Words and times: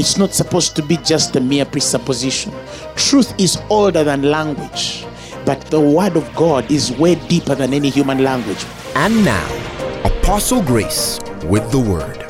It's 0.00 0.16
not 0.16 0.32
supposed 0.32 0.76
to 0.76 0.82
be 0.82 0.96
just 0.96 1.36
a 1.36 1.42
mere 1.42 1.66
presupposition. 1.66 2.54
Truth 2.96 3.38
is 3.38 3.60
older 3.68 4.02
than 4.02 4.22
language, 4.22 5.04
but 5.44 5.60
the 5.66 5.78
word 5.78 6.16
of 6.16 6.34
God 6.34 6.70
is 6.70 6.90
way 6.92 7.16
deeper 7.28 7.54
than 7.54 7.74
any 7.74 7.90
human 7.90 8.24
language. 8.24 8.64
And 8.94 9.22
now, 9.26 9.46
Apostle 10.02 10.62
Grace 10.62 11.20
with 11.44 11.70
the 11.70 11.80
word. 11.80 12.29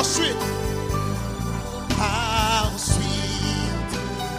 how 0.00 0.04
sweet, 0.04 0.34
how 1.90 2.74
sweet 2.78 3.90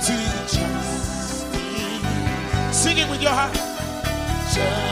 to 0.01 0.17
just 0.47 1.51
be. 1.51 2.73
Sing 2.73 2.97
it 2.97 3.07
with 3.11 3.21
your 3.21 3.29
heart. 3.29 3.53
Just 3.53 4.90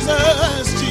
fizeste. 0.00 0.89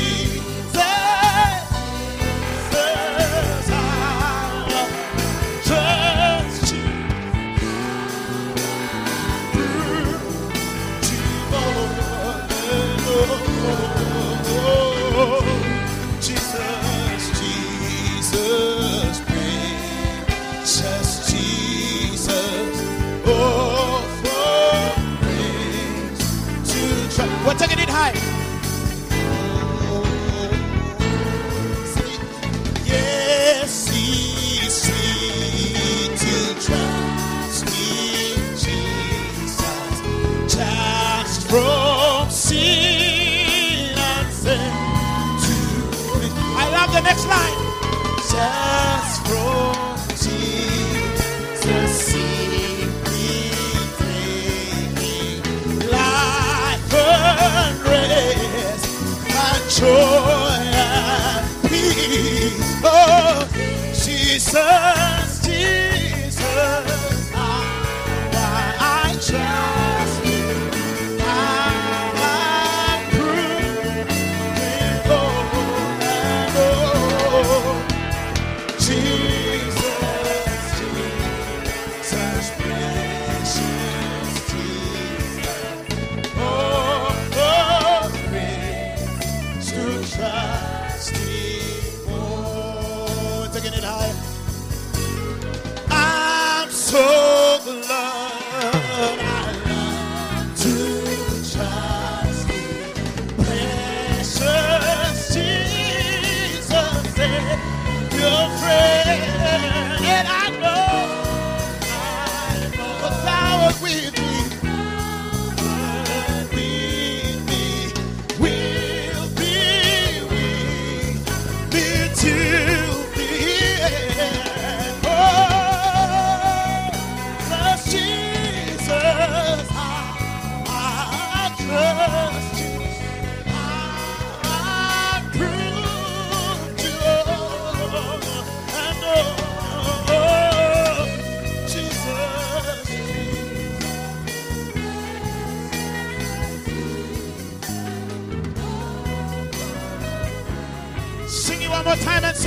with. 113.89 114.28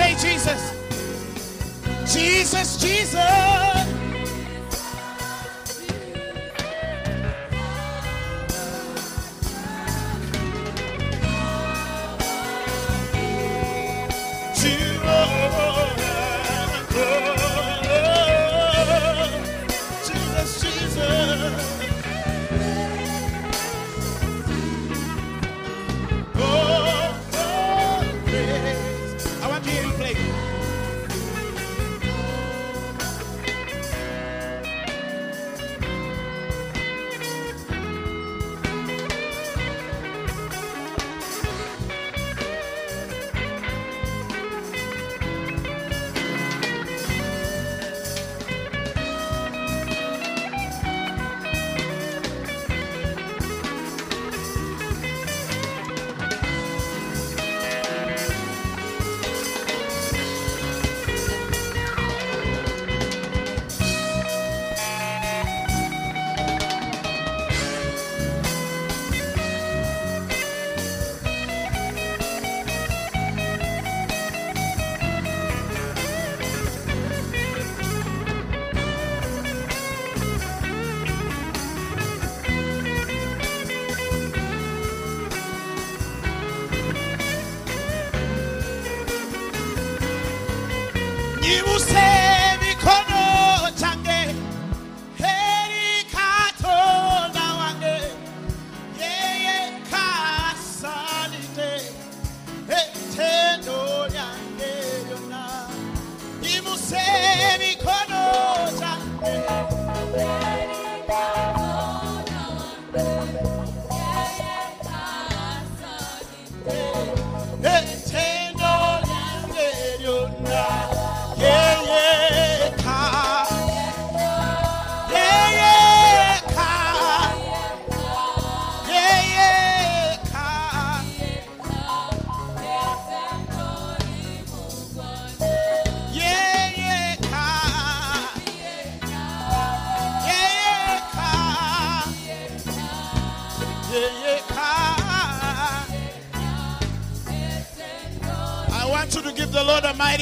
Say 0.03 0.15
Jesus. 0.15 0.63
Jesus, 2.13 2.77
Jesus. 2.77 3.82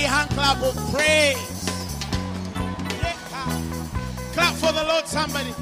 Mighty 0.01 0.13
hand 0.13 0.31
clap 0.31 0.63
of 0.63 0.75
praise. 0.93 1.37
Clap 4.33 4.55
for 4.55 4.73
the 4.73 4.85
Lord, 4.85 5.07
somebody. 5.07 5.53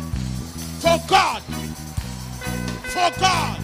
For 0.80 0.98
God. 1.08 1.42
For 2.92 3.10
God. 3.20 3.58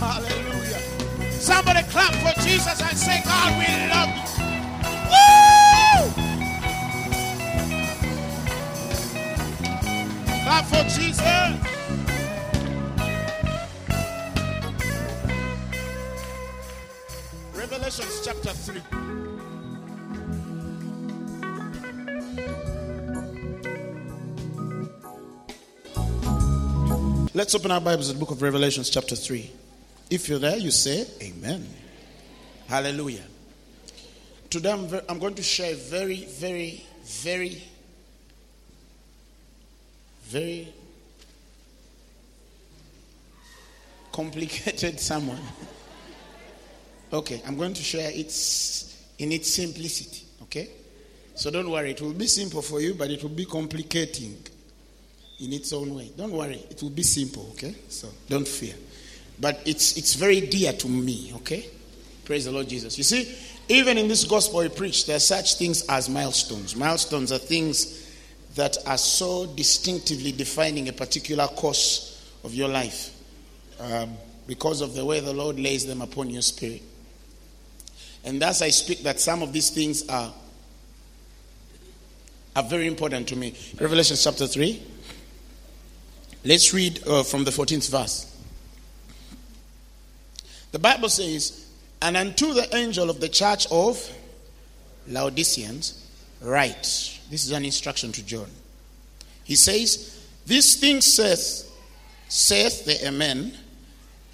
Hallelujah. 0.00 0.80
Somebody 1.30 1.82
clap 1.90 2.14
for 2.14 2.40
Jesus 2.42 2.80
and 2.80 2.98
say, 2.98 3.22
God, 3.24 3.58
we 3.58 3.66
love 3.90 4.08
you. 4.16 4.24
Woo! 5.10 5.44
Clap 10.44 10.64
for 10.64 10.84
Jesus. 10.98 11.73
Let's 27.44 27.54
open 27.54 27.72
our 27.72 27.80
Bibles 27.82 28.08
in 28.08 28.16
the 28.16 28.20
book 28.20 28.30
of 28.30 28.40
Revelations 28.40 28.88
chapter 28.88 29.14
3. 29.14 29.50
If 30.08 30.30
you're 30.30 30.38
there, 30.38 30.56
you 30.56 30.70
say 30.70 31.06
Amen. 31.20 31.68
Hallelujah. 32.66 33.20
Today 34.48 34.72
I'm, 34.72 34.86
ve- 34.86 35.02
I'm 35.10 35.18
going 35.18 35.34
to 35.34 35.42
share 35.42 35.74
a 35.74 35.76
very, 35.76 36.24
very, 36.24 36.86
very, 37.02 37.62
very 40.22 40.72
complicated 44.10 44.98
sermon. 45.08 45.38
Okay, 47.12 47.42
I'm 47.46 47.58
going 47.58 47.74
to 47.74 47.82
share 47.82 48.10
it 48.10 48.94
in 49.18 49.32
its 49.32 49.52
simplicity. 49.52 50.24
Okay? 50.44 50.70
So 51.34 51.50
don't 51.50 51.70
worry, 51.70 51.90
it 51.90 52.00
will 52.00 52.14
be 52.14 52.26
simple 52.26 52.62
for 52.62 52.80
you, 52.80 52.94
but 52.94 53.10
it 53.10 53.22
will 53.22 53.28
be 53.28 53.44
complicating 53.44 54.38
in 55.40 55.52
its 55.52 55.72
own 55.72 55.94
way. 55.94 56.10
Don't 56.16 56.32
worry, 56.32 56.64
it 56.70 56.82
will 56.82 56.90
be 56.90 57.02
simple, 57.02 57.48
okay? 57.52 57.74
So 57.88 58.08
don't 58.28 58.46
fear. 58.46 58.74
But 59.40 59.60
it's 59.66 59.96
it's 59.96 60.14
very 60.14 60.40
dear 60.40 60.72
to 60.72 60.88
me, 60.88 61.32
okay? 61.36 61.66
Praise 62.24 62.44
the 62.44 62.52
Lord 62.52 62.68
Jesus. 62.68 62.96
You 62.96 63.04
see, 63.04 63.34
even 63.68 63.98
in 63.98 64.08
this 64.08 64.24
gospel 64.24 64.60
we 64.60 64.68
preach, 64.68 65.06
there 65.06 65.16
are 65.16 65.20
such 65.20 65.56
things 65.56 65.84
as 65.88 66.08
milestones. 66.08 66.76
Milestones 66.76 67.32
are 67.32 67.38
things 67.38 68.02
that 68.54 68.76
are 68.86 68.98
so 68.98 69.46
distinctively 69.46 70.32
defining 70.32 70.88
a 70.88 70.92
particular 70.92 71.46
course 71.48 72.32
of 72.44 72.54
your 72.54 72.68
life 72.68 73.10
um, 73.80 74.14
because 74.46 74.80
of 74.80 74.94
the 74.94 75.04
way 75.04 75.20
the 75.20 75.32
Lord 75.32 75.58
lays 75.58 75.86
them 75.86 76.02
upon 76.02 76.30
your 76.30 76.42
spirit. 76.42 76.82
And 78.24 78.40
thus 78.40 78.62
I 78.62 78.70
speak 78.70 79.02
that 79.02 79.20
some 79.20 79.42
of 79.42 79.52
these 79.52 79.70
things 79.70 80.08
are, 80.08 80.32
are 82.56 82.62
very 82.62 82.86
important 82.86 83.28
to 83.28 83.36
me. 83.36 83.54
Revelation 83.78 84.16
chapter 84.18 84.46
3. 84.46 84.82
Let's 86.44 86.74
read 86.74 87.06
uh, 87.06 87.22
from 87.22 87.44
the 87.44 87.50
14th 87.50 87.90
verse. 87.90 88.30
The 90.72 90.78
Bible 90.78 91.08
says, 91.08 91.70
And 92.02 92.16
unto 92.16 92.52
the 92.52 92.74
angel 92.76 93.08
of 93.08 93.20
the 93.20 93.28
church 93.28 93.66
of 93.70 94.12
Laodiceans, 95.08 96.06
write. 96.42 97.18
This 97.30 97.46
is 97.46 97.52
an 97.52 97.64
instruction 97.64 98.12
to 98.12 98.24
John. 98.24 98.50
He 99.44 99.56
says, 99.56 100.22
This 100.44 100.76
thing 100.76 101.00
saith, 101.00 101.70
saith 102.28 102.84
the 102.84 103.06
Amen, 103.06 103.56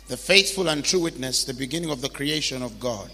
the 0.09 0.17
faithful 0.17 0.69
and 0.69 0.85
true 0.85 1.01
witness, 1.01 1.45
the 1.45 1.55
beginning 1.55 1.91
of 1.91 2.01
the 2.01 2.09
creation 2.09 2.63
of 2.63 2.81
God. 2.81 3.11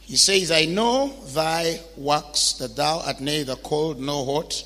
He 0.00 0.16
says, 0.16 0.52
I 0.52 0.66
know 0.66 1.08
thy 1.34 1.80
works, 1.96 2.52
that 2.54 2.76
thou 2.76 3.00
art 3.00 3.20
neither 3.20 3.56
cold 3.56 4.00
nor 4.00 4.24
hot. 4.24 4.64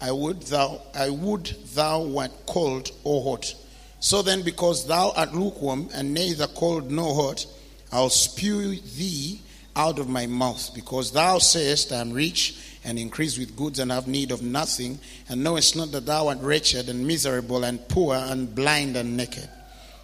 I 0.00 0.10
would 0.12 0.42
thou 0.42 0.82
I 0.94 1.10
would 1.10 1.46
thou 1.74 2.02
wert 2.02 2.32
cold 2.46 2.90
or 3.04 3.22
hot. 3.22 3.54
So 4.00 4.20
then, 4.22 4.42
because 4.42 4.86
thou 4.86 5.12
art 5.16 5.34
lukewarm 5.34 5.88
and 5.94 6.12
neither 6.12 6.46
cold 6.46 6.90
nor 6.90 7.14
hot, 7.14 7.46
I'll 7.90 8.10
spew 8.10 8.76
thee 8.76 9.40
out 9.76 9.98
of 9.98 10.08
my 10.08 10.26
mouth, 10.26 10.72
because 10.74 11.10
thou 11.10 11.38
sayest, 11.38 11.90
I 11.90 12.00
am 12.00 12.12
rich 12.12 12.56
and 12.84 12.98
increase 12.98 13.38
with 13.38 13.56
goods 13.56 13.78
and 13.78 13.90
have 13.90 14.06
need 14.06 14.30
of 14.30 14.42
nothing, 14.42 14.98
and 15.28 15.42
knowest 15.42 15.74
not 15.74 15.90
that 15.92 16.06
thou 16.06 16.28
art 16.28 16.38
wretched 16.40 16.88
and 16.88 17.06
miserable 17.06 17.64
and 17.64 17.88
poor 17.88 18.14
and 18.14 18.54
blind 18.54 18.96
and 18.96 19.16
naked. 19.16 19.48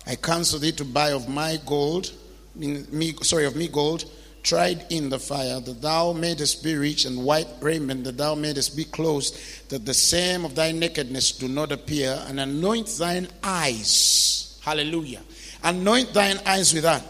I 0.06 0.16
counsel 0.16 0.58
thee 0.58 0.72
to 0.72 0.84
buy 0.84 1.10
of 1.10 1.28
my 1.28 1.58
gold, 1.66 2.10
me, 2.54 3.14
sorry, 3.22 3.44
of 3.44 3.54
me 3.54 3.68
gold, 3.68 4.10
tried 4.42 4.86
in 4.90 5.08
the 5.08 5.18
fire, 5.18 5.60
that 5.60 5.82
thou 5.82 6.12
mayest 6.12 6.62
be 6.62 6.74
rich, 6.74 7.04
and 7.04 7.24
white 7.24 7.48
raiment, 7.60 8.04
that 8.04 8.16
thou 8.16 8.34
mayest 8.34 8.76
be 8.76 8.84
clothed, 8.84 9.36
that 9.68 9.84
the 9.84 9.94
same 9.94 10.44
of 10.44 10.54
thy 10.54 10.72
nakedness 10.72 11.32
do 11.32 11.48
not 11.48 11.72
appear, 11.72 12.22
and 12.26 12.40
anoint 12.40 12.88
thine 12.98 13.28
eyes. 13.42 14.58
Hallelujah. 14.62 15.22
Anoint 15.62 16.12
thine 16.14 16.38
eyes 16.46 16.72
with 16.72 16.84
that. 16.84 17.02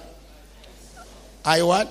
I 1.44 1.62
what? 1.62 1.88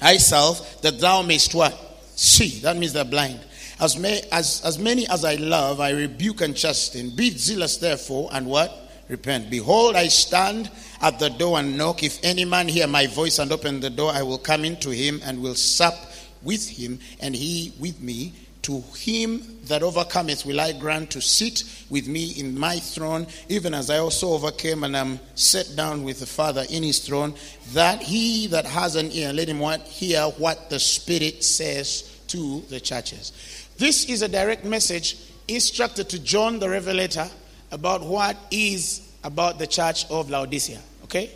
I 0.00 0.16
self, 0.16 0.80
that 0.82 0.98
thou 1.00 1.22
mayst 1.22 1.54
what? 1.54 1.76
See. 2.16 2.60
That 2.60 2.76
means 2.76 2.92
they're 2.92 3.04
blind. 3.04 3.40
As, 3.80 3.96
may, 3.96 4.22
as, 4.30 4.62
as 4.64 4.78
many 4.78 5.08
as 5.08 5.24
I 5.24 5.36
love, 5.36 5.80
I 5.80 5.90
rebuke 5.90 6.42
and 6.42 6.54
chasten. 6.54 7.10
Be 7.10 7.30
zealous, 7.30 7.78
therefore, 7.78 8.28
and 8.32 8.46
what? 8.46 8.76
Repent. 9.08 9.50
Behold, 9.50 9.96
I 9.96 10.08
stand 10.08 10.70
at 11.00 11.18
the 11.18 11.30
door 11.30 11.58
and 11.58 11.76
knock. 11.76 12.02
If 12.02 12.18
any 12.22 12.44
man 12.44 12.68
hear 12.68 12.86
my 12.86 13.06
voice 13.06 13.38
and 13.38 13.50
open 13.52 13.80
the 13.80 13.90
door, 13.90 14.12
I 14.12 14.22
will 14.22 14.38
come 14.38 14.64
into 14.64 14.90
him 14.90 15.20
and 15.24 15.42
will 15.42 15.54
sup 15.54 15.94
with 16.42 16.68
him, 16.68 16.98
and 17.20 17.34
he 17.34 17.72
with 17.78 18.00
me. 18.00 18.32
To 18.64 18.82
him 18.98 19.42
that 19.64 19.82
overcometh 19.82 20.44
will 20.44 20.60
I 20.60 20.72
grant 20.72 21.12
to 21.12 21.22
sit 21.22 21.64
with 21.88 22.06
me 22.06 22.32
in 22.32 22.58
my 22.58 22.78
throne, 22.78 23.26
even 23.48 23.72
as 23.72 23.88
I 23.88 23.98
also 23.98 24.34
overcame 24.34 24.84
and 24.84 24.94
am 24.94 25.18
set 25.34 25.74
down 25.76 26.04
with 26.04 26.20
the 26.20 26.26
Father 26.26 26.66
in 26.68 26.82
his 26.82 26.98
throne. 26.98 27.34
That 27.72 28.02
he 28.02 28.48
that 28.48 28.66
has 28.66 28.96
an 28.96 29.12
ear, 29.12 29.32
let 29.32 29.48
him 29.48 29.62
hear 29.86 30.24
what 30.36 30.68
the 30.68 30.78
Spirit 30.78 31.42
says 31.42 32.20
to 32.28 32.60
the 32.68 32.80
churches. 32.80 33.32
This 33.78 34.04
is 34.04 34.20
a 34.20 34.28
direct 34.28 34.66
message 34.66 35.16
instructed 35.48 36.10
to 36.10 36.18
John 36.18 36.58
the 36.58 36.68
Revelator 36.68 37.28
about 37.72 38.04
what 38.04 38.36
is 38.50 39.10
about 39.24 39.58
the 39.58 39.66
church 39.66 40.04
of 40.10 40.28
Laodicea. 40.28 40.80
Okay? 41.10 41.32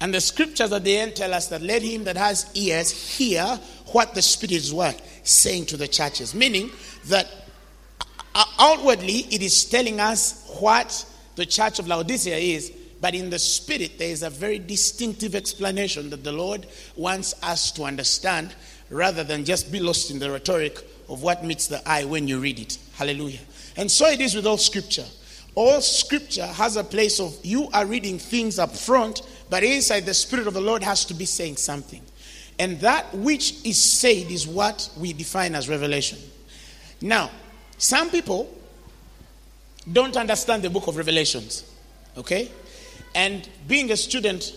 And 0.00 0.12
the 0.12 0.20
scriptures 0.20 0.72
at 0.72 0.82
the 0.82 0.96
end 0.96 1.14
tell 1.14 1.32
us 1.32 1.46
that 1.48 1.62
let 1.62 1.80
him 1.80 2.04
that 2.04 2.16
has 2.16 2.50
ears 2.54 2.90
hear 2.90 3.44
what 3.92 4.14
the 4.14 4.20
Spirit 4.20 4.52
is 4.52 4.74
what? 4.74 5.00
Saying 5.22 5.66
to 5.66 5.76
the 5.76 5.86
churches. 5.86 6.34
Meaning 6.34 6.70
that 7.06 7.28
uh, 8.34 8.44
outwardly 8.58 9.20
it 9.30 9.42
is 9.42 9.64
telling 9.64 10.00
us 10.00 10.44
what 10.58 11.06
the 11.36 11.46
church 11.46 11.78
of 11.78 11.86
Laodicea 11.86 12.36
is, 12.36 12.72
but 13.00 13.14
in 13.14 13.30
the 13.30 13.38
spirit 13.38 13.98
there 13.98 14.10
is 14.10 14.22
a 14.22 14.30
very 14.30 14.58
distinctive 14.58 15.34
explanation 15.34 16.10
that 16.10 16.24
the 16.24 16.32
Lord 16.32 16.66
wants 16.96 17.34
us 17.42 17.70
to 17.72 17.84
understand 17.84 18.54
rather 18.90 19.22
than 19.22 19.44
just 19.44 19.70
be 19.70 19.80
lost 19.80 20.10
in 20.10 20.18
the 20.18 20.30
rhetoric 20.30 20.78
of 21.08 21.22
what 21.22 21.44
meets 21.44 21.68
the 21.68 21.86
eye 21.88 22.04
when 22.04 22.26
you 22.26 22.40
read 22.40 22.58
it. 22.58 22.78
Hallelujah. 22.94 23.40
And 23.76 23.90
so 23.90 24.06
it 24.06 24.20
is 24.20 24.34
with 24.34 24.46
all 24.46 24.58
scripture. 24.58 25.04
All 25.56 25.80
scripture 25.80 26.46
has 26.46 26.76
a 26.76 26.84
place 26.84 27.18
of 27.18 27.36
you 27.42 27.68
are 27.72 27.86
reading 27.86 28.18
things 28.18 28.60
up 28.60 28.76
front, 28.76 29.22
But 29.48 29.62
inside, 29.62 30.06
the 30.06 30.14
Spirit 30.14 30.46
of 30.46 30.54
the 30.54 30.60
Lord 30.60 30.82
has 30.82 31.04
to 31.06 31.14
be 31.14 31.24
saying 31.24 31.56
something. 31.56 32.02
And 32.58 32.80
that 32.80 33.14
which 33.14 33.64
is 33.64 33.80
said 33.80 34.30
is 34.30 34.46
what 34.46 34.90
we 34.98 35.12
define 35.12 35.54
as 35.54 35.68
revelation. 35.68 36.18
Now, 37.00 37.30
some 37.78 38.10
people 38.10 38.52
don't 39.92 40.16
understand 40.16 40.62
the 40.62 40.70
book 40.70 40.86
of 40.88 40.96
Revelations. 40.96 41.70
Okay? 42.16 42.50
And 43.14 43.48
being 43.68 43.90
a 43.92 43.96
student 43.96 44.56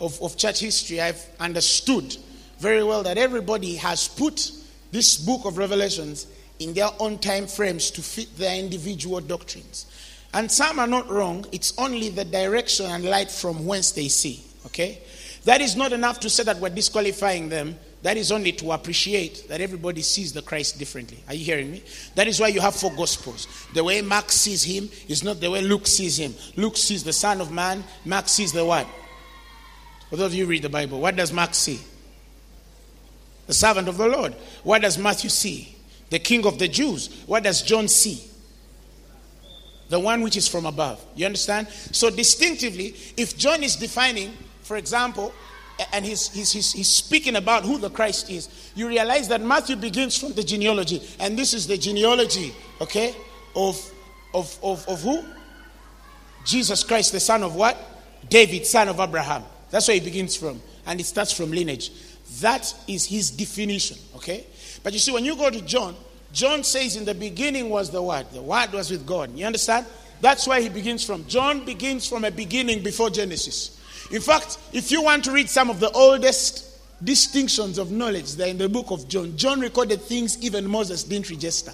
of, 0.00 0.20
of 0.20 0.36
church 0.36 0.60
history, 0.60 1.00
I've 1.00 1.24
understood 1.38 2.16
very 2.58 2.82
well 2.82 3.02
that 3.02 3.18
everybody 3.18 3.76
has 3.76 4.08
put 4.08 4.50
this 4.90 5.16
book 5.16 5.44
of 5.44 5.58
Revelations 5.58 6.26
in 6.58 6.72
their 6.72 6.90
own 6.98 7.18
time 7.18 7.46
frames 7.46 7.90
to 7.92 8.02
fit 8.02 8.36
their 8.38 8.56
individual 8.58 9.20
doctrines. 9.20 9.86
And 10.34 10.50
some 10.50 10.80
are 10.80 10.86
not 10.86 11.08
wrong, 11.08 11.46
it's 11.52 11.72
only 11.78 12.10
the 12.10 12.24
direction 12.24 12.86
and 12.86 13.04
light 13.04 13.30
from 13.30 13.64
whence 13.64 13.92
they 13.92 14.08
see. 14.08 14.42
Okay? 14.66 14.98
That 15.44 15.60
is 15.60 15.76
not 15.76 15.92
enough 15.92 16.18
to 16.20 16.30
say 16.30 16.42
that 16.42 16.58
we're 16.58 16.70
disqualifying 16.70 17.48
them. 17.48 17.76
That 18.02 18.16
is 18.16 18.32
only 18.32 18.52
to 18.52 18.72
appreciate 18.72 19.48
that 19.48 19.60
everybody 19.60 20.02
sees 20.02 20.32
the 20.32 20.42
Christ 20.42 20.78
differently. 20.78 21.18
Are 21.28 21.34
you 21.34 21.44
hearing 21.44 21.70
me? 21.70 21.82
That 22.16 22.26
is 22.26 22.40
why 22.40 22.48
you 22.48 22.60
have 22.60 22.74
four 22.74 22.92
gospels. 22.94 23.46
The 23.74 23.84
way 23.84 24.02
Mark 24.02 24.30
sees 24.32 24.62
him 24.64 24.90
is 25.08 25.22
not 25.22 25.40
the 25.40 25.50
way 25.50 25.62
Luke 25.62 25.86
sees 25.86 26.18
him. 26.18 26.34
Luke 26.56 26.76
sees 26.76 27.04
the 27.04 27.12
Son 27.12 27.40
of 27.40 27.52
Man, 27.52 27.84
Mark 28.04 28.28
sees 28.28 28.52
the 28.52 28.64
what? 28.64 28.86
For 30.10 30.16
those 30.16 30.32
of 30.32 30.34
you 30.34 30.46
read 30.46 30.62
the 30.62 30.68
Bible, 30.68 31.00
what 31.00 31.16
does 31.16 31.32
Mark 31.32 31.54
see? 31.54 31.80
The 33.46 33.54
servant 33.54 33.88
of 33.88 33.98
the 33.98 34.08
Lord. 34.08 34.34
What 34.64 34.82
does 34.82 34.98
Matthew 34.98 35.30
see? 35.30 35.76
The 36.10 36.18
king 36.18 36.44
of 36.44 36.58
the 36.58 36.68
Jews. 36.68 37.24
What 37.26 37.44
does 37.44 37.62
John 37.62 37.88
see? 37.88 38.20
The 39.88 40.00
one 40.00 40.22
which 40.22 40.36
is 40.36 40.48
from 40.48 40.66
above. 40.66 41.04
You 41.14 41.26
understand? 41.26 41.68
So, 41.68 42.10
distinctively, 42.10 42.94
if 43.16 43.36
John 43.36 43.62
is 43.62 43.76
defining, 43.76 44.32
for 44.62 44.76
example, 44.76 45.32
and 45.92 46.04
he's, 46.04 46.30
he's, 46.30 46.52
he's, 46.52 46.72
he's, 46.72 46.88
speaking 46.88 47.36
about 47.36 47.64
who 47.64 47.78
the 47.78 47.90
Christ 47.90 48.30
is, 48.30 48.48
you 48.74 48.88
realize 48.88 49.28
that 49.28 49.40
Matthew 49.40 49.76
begins 49.76 50.16
from 50.16 50.32
the 50.32 50.42
genealogy. 50.42 51.02
And 51.18 51.38
this 51.38 51.52
is 51.52 51.66
the 51.66 51.76
genealogy, 51.76 52.54
okay, 52.80 53.14
of, 53.56 53.92
of, 54.32 54.56
of, 54.62 54.88
of 54.88 55.02
who? 55.02 55.24
Jesus 56.44 56.84
Christ, 56.84 57.12
the 57.12 57.20
son 57.20 57.42
of 57.42 57.56
what? 57.56 57.76
David, 58.28 58.66
son 58.66 58.88
of 58.88 59.00
Abraham. 59.00 59.42
That's 59.70 59.88
where 59.88 59.96
he 59.96 60.00
begins 60.00 60.36
from. 60.36 60.62
And 60.86 61.00
it 61.00 61.04
starts 61.04 61.32
from 61.32 61.50
lineage. 61.50 61.90
That 62.40 62.72
is 62.86 63.06
his 63.06 63.30
definition, 63.30 63.98
okay? 64.16 64.46
But 64.82 64.92
you 64.92 64.98
see, 64.98 65.12
when 65.12 65.24
you 65.24 65.36
go 65.36 65.50
to 65.50 65.60
John, 65.62 65.96
John 66.34 66.64
says 66.64 66.96
in 66.96 67.04
the 67.04 67.14
beginning 67.14 67.70
was 67.70 67.90
the 67.90 68.02
Word. 68.02 68.26
The 68.32 68.42
Word 68.42 68.72
was 68.72 68.90
with 68.90 69.06
God. 69.06 69.36
You 69.36 69.46
understand? 69.46 69.86
That's 70.20 70.46
where 70.46 70.60
he 70.60 70.68
begins 70.68 71.04
from. 71.04 71.26
John 71.26 71.64
begins 71.64 72.08
from 72.08 72.24
a 72.24 72.30
beginning 72.30 72.82
before 72.82 73.08
Genesis. 73.08 73.80
In 74.10 74.20
fact, 74.20 74.58
if 74.72 74.90
you 74.90 75.02
want 75.02 75.24
to 75.24 75.32
read 75.32 75.48
some 75.48 75.70
of 75.70 75.80
the 75.80 75.90
oldest 75.90 76.70
distinctions 77.02 77.78
of 77.78 77.90
knowledge, 77.90 78.34
they're 78.34 78.48
in 78.48 78.58
the 78.58 78.68
book 78.68 78.90
of 78.90 79.08
John. 79.08 79.36
John 79.36 79.60
recorded 79.60 80.02
things 80.02 80.42
even 80.42 80.66
Moses 80.66 81.04
didn't 81.04 81.30
register. 81.30 81.72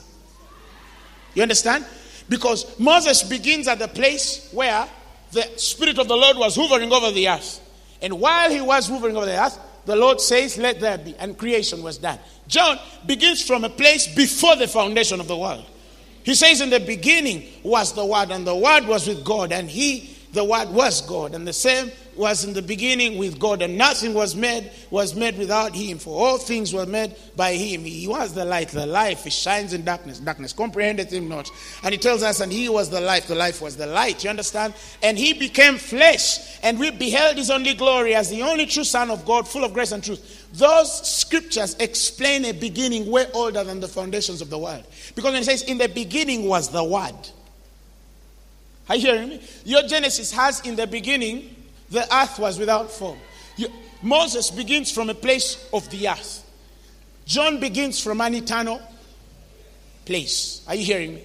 You 1.34 1.42
understand? 1.42 1.86
Because 2.28 2.78
Moses 2.78 3.22
begins 3.22 3.66
at 3.66 3.78
the 3.78 3.88
place 3.88 4.50
where 4.52 4.86
the 5.32 5.42
Spirit 5.56 5.98
of 5.98 6.08
the 6.08 6.16
Lord 6.16 6.36
was 6.36 6.56
hovering 6.56 6.92
over 6.92 7.10
the 7.10 7.28
earth. 7.28 7.60
And 8.02 8.20
while 8.20 8.50
he 8.50 8.60
was 8.60 8.88
hovering 8.88 9.16
over 9.16 9.26
the 9.26 9.40
earth, 9.40 9.58
the 9.90 9.96
Lord 9.96 10.20
says, 10.20 10.57
Let 10.57 10.79
there 10.79 10.98
be, 10.98 11.16
and 11.16 11.37
creation 11.37 11.83
was 11.83 11.98
done. 11.98 12.18
John 12.46 12.79
begins 13.07 13.42
from 13.42 13.64
a 13.64 13.68
place 13.68 14.07
before 14.14 14.55
the 14.55 14.68
foundation 14.68 15.18
of 15.18 15.26
the 15.26 15.37
world. 15.37 15.66
He 16.22 16.35
says, 16.35 16.61
In 16.61 16.70
the 16.70 16.79
beginning 16.79 17.48
was 17.64 17.92
the 17.92 18.05
Word, 18.05 18.31
and 18.31 18.46
the 18.46 18.55
Word 18.55 18.87
was 18.87 19.09
with 19.09 19.24
God, 19.24 19.50
and 19.50 19.68
He, 19.68 20.16
the 20.32 20.44
Word, 20.44 20.70
was 20.70 21.00
God. 21.02 21.34
And 21.34 21.46
the 21.46 21.52
same 21.52 21.90
was 22.16 22.44
in 22.44 22.52
the 22.52 22.62
beginning 22.62 23.18
with 23.18 23.38
God, 23.38 23.62
and 23.62 23.78
nothing 23.78 24.14
was 24.14 24.36
made 24.36 24.70
was 24.90 25.14
made 25.14 25.38
without 25.38 25.74
him. 25.74 25.98
For 25.98 26.10
all 26.10 26.38
things 26.38 26.72
were 26.72 26.86
made 26.86 27.14
by 27.34 27.54
him. 27.54 27.84
He 27.84 28.06
was 28.06 28.34
the 28.34 28.44
light, 28.44 28.68
the 28.68 28.86
life. 28.86 29.24
He 29.24 29.30
shines 29.30 29.72
in 29.72 29.84
darkness. 29.84 30.18
Darkness 30.18 30.52
comprehended 30.52 31.12
him 31.12 31.28
not. 31.28 31.50
And 31.82 31.92
he 31.92 31.98
tells 31.98 32.22
us, 32.22 32.40
and 32.40 32.52
he 32.52 32.68
was 32.68 32.90
the 32.90 33.00
life, 33.00 33.26
the 33.26 33.34
life 33.34 33.62
was 33.62 33.76
the 33.76 33.86
light. 33.86 34.22
You 34.22 34.30
understand? 34.30 34.74
And 35.02 35.18
he 35.18 35.32
became 35.32 35.78
flesh, 35.78 36.58
and 36.62 36.78
we 36.78 36.90
beheld 36.90 37.36
his 37.36 37.50
only 37.50 37.74
glory 37.74 38.14
as 38.14 38.30
the 38.30 38.42
only 38.42 38.66
true 38.66 38.84
Son 38.84 39.10
of 39.10 39.24
God, 39.24 39.48
full 39.48 39.64
of 39.64 39.72
grace 39.72 39.92
and 39.92 40.04
truth. 40.04 40.48
Those 40.52 41.08
scriptures 41.08 41.76
explain 41.78 42.44
a 42.44 42.52
beginning 42.52 43.10
way 43.10 43.26
older 43.32 43.64
than 43.64 43.80
the 43.80 43.88
foundations 43.88 44.40
of 44.40 44.50
the 44.50 44.58
world. 44.58 44.84
Because 45.14 45.32
when 45.32 45.42
it 45.42 45.44
says, 45.44 45.62
in 45.62 45.78
the 45.78 45.88
beginning 45.88 46.46
was 46.46 46.70
the 46.70 46.82
word. 46.82 47.14
Are 48.90 48.96
you 48.96 49.12
hearing 49.12 49.29
me? 49.29 49.40
Your 49.64 49.85
Genesis 49.85 50.33
has 50.33 50.61
in 50.66 50.74
the 50.74 50.85
beginning 50.85 51.55
the 51.90 52.03
earth 52.12 52.40
was 52.40 52.59
without 52.59 52.90
form. 52.90 53.18
You, 53.57 53.68
Moses 54.03 54.50
begins 54.50 54.90
from 54.90 55.09
a 55.09 55.14
place 55.14 55.68
of 55.72 55.88
the 55.90 56.09
earth. 56.09 56.44
John 57.24 57.61
begins 57.61 58.03
from 58.03 58.20
an 58.20 58.35
eternal 58.35 58.83
place. 60.05 60.64
Are 60.66 60.74
you 60.74 60.85
hearing 60.85 61.14
me? 61.14 61.22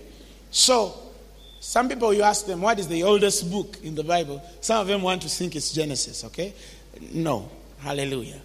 So, 0.52 0.94
some 1.60 1.90
people, 1.90 2.14
you 2.14 2.22
ask 2.22 2.46
them, 2.46 2.62
what 2.62 2.78
is 2.78 2.88
the 2.88 3.02
oldest 3.02 3.50
book 3.52 3.78
in 3.82 3.96
the 3.96 4.04
Bible? 4.04 4.44
Some 4.62 4.82
of 4.82 4.88
them 4.88 5.02
want 5.02 5.24
to 5.24 5.30
think 5.30 5.56
it's 5.56 5.74
Genesis, 5.74 6.24
okay? 6.26 6.54
No. 7.12 7.50
Hallelujah. 7.80 8.42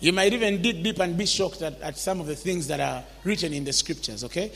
You 0.00 0.12
might 0.12 0.32
even 0.34 0.60
dig 0.60 0.82
deep 0.82 0.98
and 1.00 1.16
be 1.16 1.24
shocked 1.24 1.62
at, 1.62 1.80
at 1.80 1.96
some 1.96 2.20
of 2.20 2.26
the 2.26 2.36
things 2.36 2.66
that 2.68 2.80
are 2.80 3.02
written 3.24 3.54
in 3.54 3.64
the 3.64 3.72
scriptures, 3.72 4.24
okay? 4.24 4.52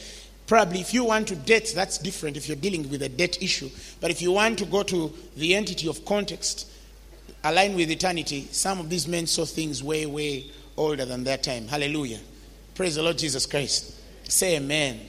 Probably 0.52 0.82
if 0.82 0.92
you 0.92 1.04
want 1.04 1.28
to 1.28 1.34
date, 1.34 1.72
that's 1.74 1.96
different 1.96 2.36
if 2.36 2.46
you're 2.46 2.58
dealing 2.58 2.90
with 2.90 3.00
a 3.00 3.08
debt 3.08 3.42
issue. 3.42 3.70
But 4.02 4.10
if 4.10 4.20
you 4.20 4.32
want 4.32 4.58
to 4.58 4.66
go 4.66 4.82
to 4.82 5.10
the 5.34 5.54
entity 5.54 5.88
of 5.88 6.04
context, 6.04 6.70
aligned 7.42 7.74
with 7.74 7.90
eternity, 7.90 8.48
some 8.50 8.78
of 8.78 8.90
these 8.90 9.08
men 9.08 9.26
saw 9.26 9.46
things 9.46 9.82
way, 9.82 10.04
way 10.04 10.50
older 10.76 11.06
than 11.06 11.24
their 11.24 11.38
time. 11.38 11.68
Hallelujah. 11.68 12.20
Praise 12.74 12.96
the 12.96 13.02
Lord 13.02 13.16
Jesus 13.16 13.46
Christ. 13.46 13.98
Say 14.24 14.56
amen. 14.56 15.00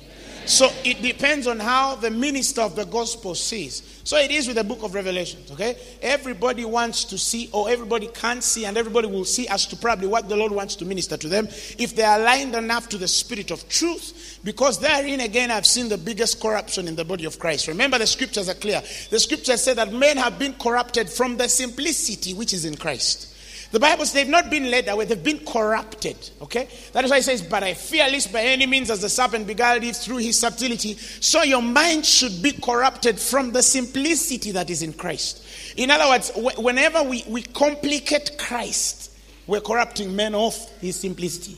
So 0.45 0.69
it 0.83 1.01
depends 1.01 1.47
on 1.47 1.59
how 1.59 1.95
the 1.95 2.11
minister 2.11 2.61
of 2.61 2.75
the 2.75 2.85
gospel 2.85 3.33
sees. 3.33 4.01
So 4.03 4.17
it 4.17 4.31
is 4.31 4.47
with 4.47 4.57
the 4.57 4.63
book 4.63 4.83
of 4.83 4.93
Revelations, 4.93 5.49
okay? 5.51 5.77
Everybody 6.01 6.65
wants 6.65 7.05
to 7.05 7.17
see, 7.17 7.49
or 7.53 7.69
everybody 7.69 8.07
can't 8.07 8.43
see, 8.43 8.65
and 8.65 8.77
everybody 8.77 9.07
will 9.07 9.23
see 9.23 9.47
as 9.47 9.65
to 9.67 9.77
probably 9.77 10.07
what 10.07 10.27
the 10.27 10.35
Lord 10.35 10.51
wants 10.51 10.75
to 10.77 10.85
minister 10.85 11.15
to 11.15 11.27
them 11.29 11.47
if 11.77 11.95
they 11.95 12.03
are 12.03 12.19
aligned 12.19 12.55
enough 12.55 12.89
to 12.89 12.97
the 12.97 13.07
spirit 13.07 13.51
of 13.51 13.67
truth. 13.69 14.39
Because 14.43 14.79
therein, 14.79 15.21
again, 15.21 15.51
I've 15.51 15.65
seen 15.65 15.87
the 15.87 15.97
biggest 15.97 16.41
corruption 16.41 16.87
in 16.89 16.95
the 16.95 17.05
body 17.05 17.23
of 17.23 17.39
Christ. 17.39 17.69
Remember, 17.69 17.97
the 17.97 18.07
scriptures 18.07 18.49
are 18.49 18.55
clear. 18.55 18.81
The 19.09 19.19
scriptures 19.19 19.63
say 19.63 19.73
that 19.73 19.93
men 19.93 20.17
have 20.17 20.37
been 20.37 20.53
corrupted 20.55 21.09
from 21.09 21.37
the 21.37 21.47
simplicity 21.47 22.33
which 22.33 22.53
is 22.53 22.65
in 22.65 22.75
Christ. 22.75 23.32
The 23.73 23.79
Bible 23.79 24.05
says 24.05 24.13
they've 24.13 24.29
not 24.29 24.51
been 24.51 24.69
led 24.69 24.87
away, 24.87 25.05
they've 25.05 25.23
been 25.23 25.43
corrupted. 25.43 26.15
Okay? 26.43 26.67
That 26.91 27.05
is 27.05 27.09
why 27.09 27.17
it 27.17 27.23
says, 27.23 27.41
But 27.41 27.63
I 27.63 27.73
fear 27.73 28.07
lest 28.07 28.31
by 28.31 28.41
any 28.41 28.67
means 28.67 28.91
as 28.91 29.01
the 29.01 29.09
serpent 29.09 29.47
beguiled 29.47 29.83
Eve 29.83 29.95
through 29.95 30.17
his 30.17 30.37
subtlety, 30.37 30.93
so 30.93 31.41
your 31.41 31.63
mind 31.63 32.05
should 32.05 32.43
be 32.43 32.51
corrupted 32.51 33.19
from 33.19 33.51
the 33.51 33.63
simplicity 33.63 34.51
that 34.51 34.69
is 34.69 34.83
in 34.83 34.93
Christ. 34.93 35.43
In 35.75 35.89
other 35.89 36.07
words, 36.07 36.31
whenever 36.55 37.01
we, 37.01 37.23
we 37.27 37.41
complicate 37.41 38.37
Christ, 38.37 39.11
we're 39.47 39.59
corrupting 39.59 40.15
men 40.15 40.35
of 40.35 40.55
his 40.79 40.99
simplicity. 40.99 41.57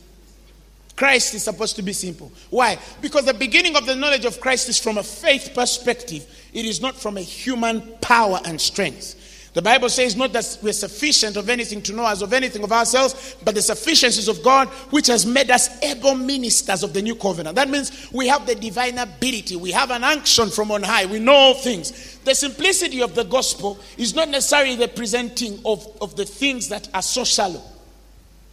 Christ 0.96 1.34
is 1.34 1.44
supposed 1.44 1.76
to 1.76 1.82
be 1.82 1.92
simple. 1.92 2.32
Why? 2.50 2.80
Because 3.02 3.26
the 3.26 3.34
beginning 3.34 3.76
of 3.76 3.86
the 3.86 3.94
knowledge 3.94 4.24
of 4.24 4.40
Christ 4.40 4.70
is 4.70 4.80
from 4.80 4.98
a 4.98 5.04
faith 5.04 5.52
perspective, 5.54 6.26
it 6.54 6.64
is 6.64 6.80
not 6.80 6.96
from 6.96 7.18
a 7.18 7.22
human 7.22 7.82
power 8.00 8.40
and 8.46 8.62
strength. 8.62 9.22
The 9.56 9.62
Bible 9.62 9.88
says 9.88 10.18
not 10.18 10.34
that 10.34 10.58
we're 10.62 10.74
sufficient 10.74 11.38
of 11.38 11.50
anything 11.50 11.82
to 11.84 11.94
know 11.94 12.06
as 12.06 12.22
of 12.22 12.34
anything 12.34 12.62
of 12.66 12.74
ourselves, 12.74 13.38
but 13.42 13.56
the 13.56 13.62
sufficiencies 13.62 14.28
of 14.28 14.44
God, 14.44 14.68
which 14.92 15.08
has 15.08 15.26
made 15.26 15.50
us 15.50 15.82
able 15.82 16.14
ministers 16.14 16.84
of 16.84 16.92
the 16.92 17.02
new 17.02 17.16
covenant. 17.16 17.56
That 17.56 17.70
means 17.70 18.10
we 18.12 18.28
have 18.28 18.46
the 18.46 18.56
divine 18.56 18.98
ability, 18.98 19.56
we 19.56 19.72
have 19.72 19.92
an 19.92 20.04
unction 20.04 20.50
from 20.50 20.72
on 20.72 20.84
high, 20.84 21.06
we 21.06 21.20
know 21.20 21.32
all 21.32 21.54
things. 21.54 22.18
The 22.26 22.36
simplicity 22.36 23.02
of 23.02 23.16
the 23.16 23.24
gospel 23.24 23.80
is 23.98 24.14
not 24.14 24.28
necessarily 24.28 24.76
the 24.76 24.90
presenting 24.90 25.62
of, 25.64 25.88
of 26.02 26.18
the 26.18 26.26
things 26.26 26.68
that 26.68 26.90
are 26.94 27.02
so 27.02 27.24
shallow 27.24 27.62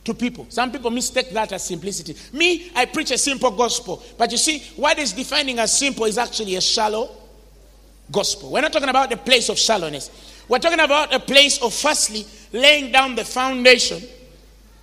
to 0.04 0.14
people. 0.14 0.46
Some 0.50 0.70
people 0.70 0.92
mistake 0.92 1.30
that 1.30 1.50
as 1.50 1.64
simplicity. 1.64 2.14
Me, 2.32 2.70
I 2.76 2.84
preach 2.84 3.10
a 3.10 3.18
simple 3.18 3.50
gospel. 3.50 4.04
But 4.16 4.30
you 4.30 4.38
see, 4.38 4.60
what 4.76 5.00
is 5.00 5.12
defining 5.12 5.58
as 5.58 5.76
simple 5.76 6.04
is 6.04 6.16
actually 6.16 6.54
a 6.54 6.60
shallow 6.60 7.10
gospel. 8.12 8.52
We're 8.52 8.60
not 8.60 8.72
talking 8.72 8.88
about 8.88 9.10
the 9.10 9.16
place 9.16 9.48
of 9.48 9.58
shallowness. 9.58 10.31
We're 10.52 10.58
talking 10.58 10.80
about 10.80 11.14
a 11.14 11.18
place 11.18 11.62
of 11.62 11.72
firstly 11.72 12.26
laying 12.52 12.92
down 12.92 13.14
the 13.14 13.24
foundation 13.24 14.02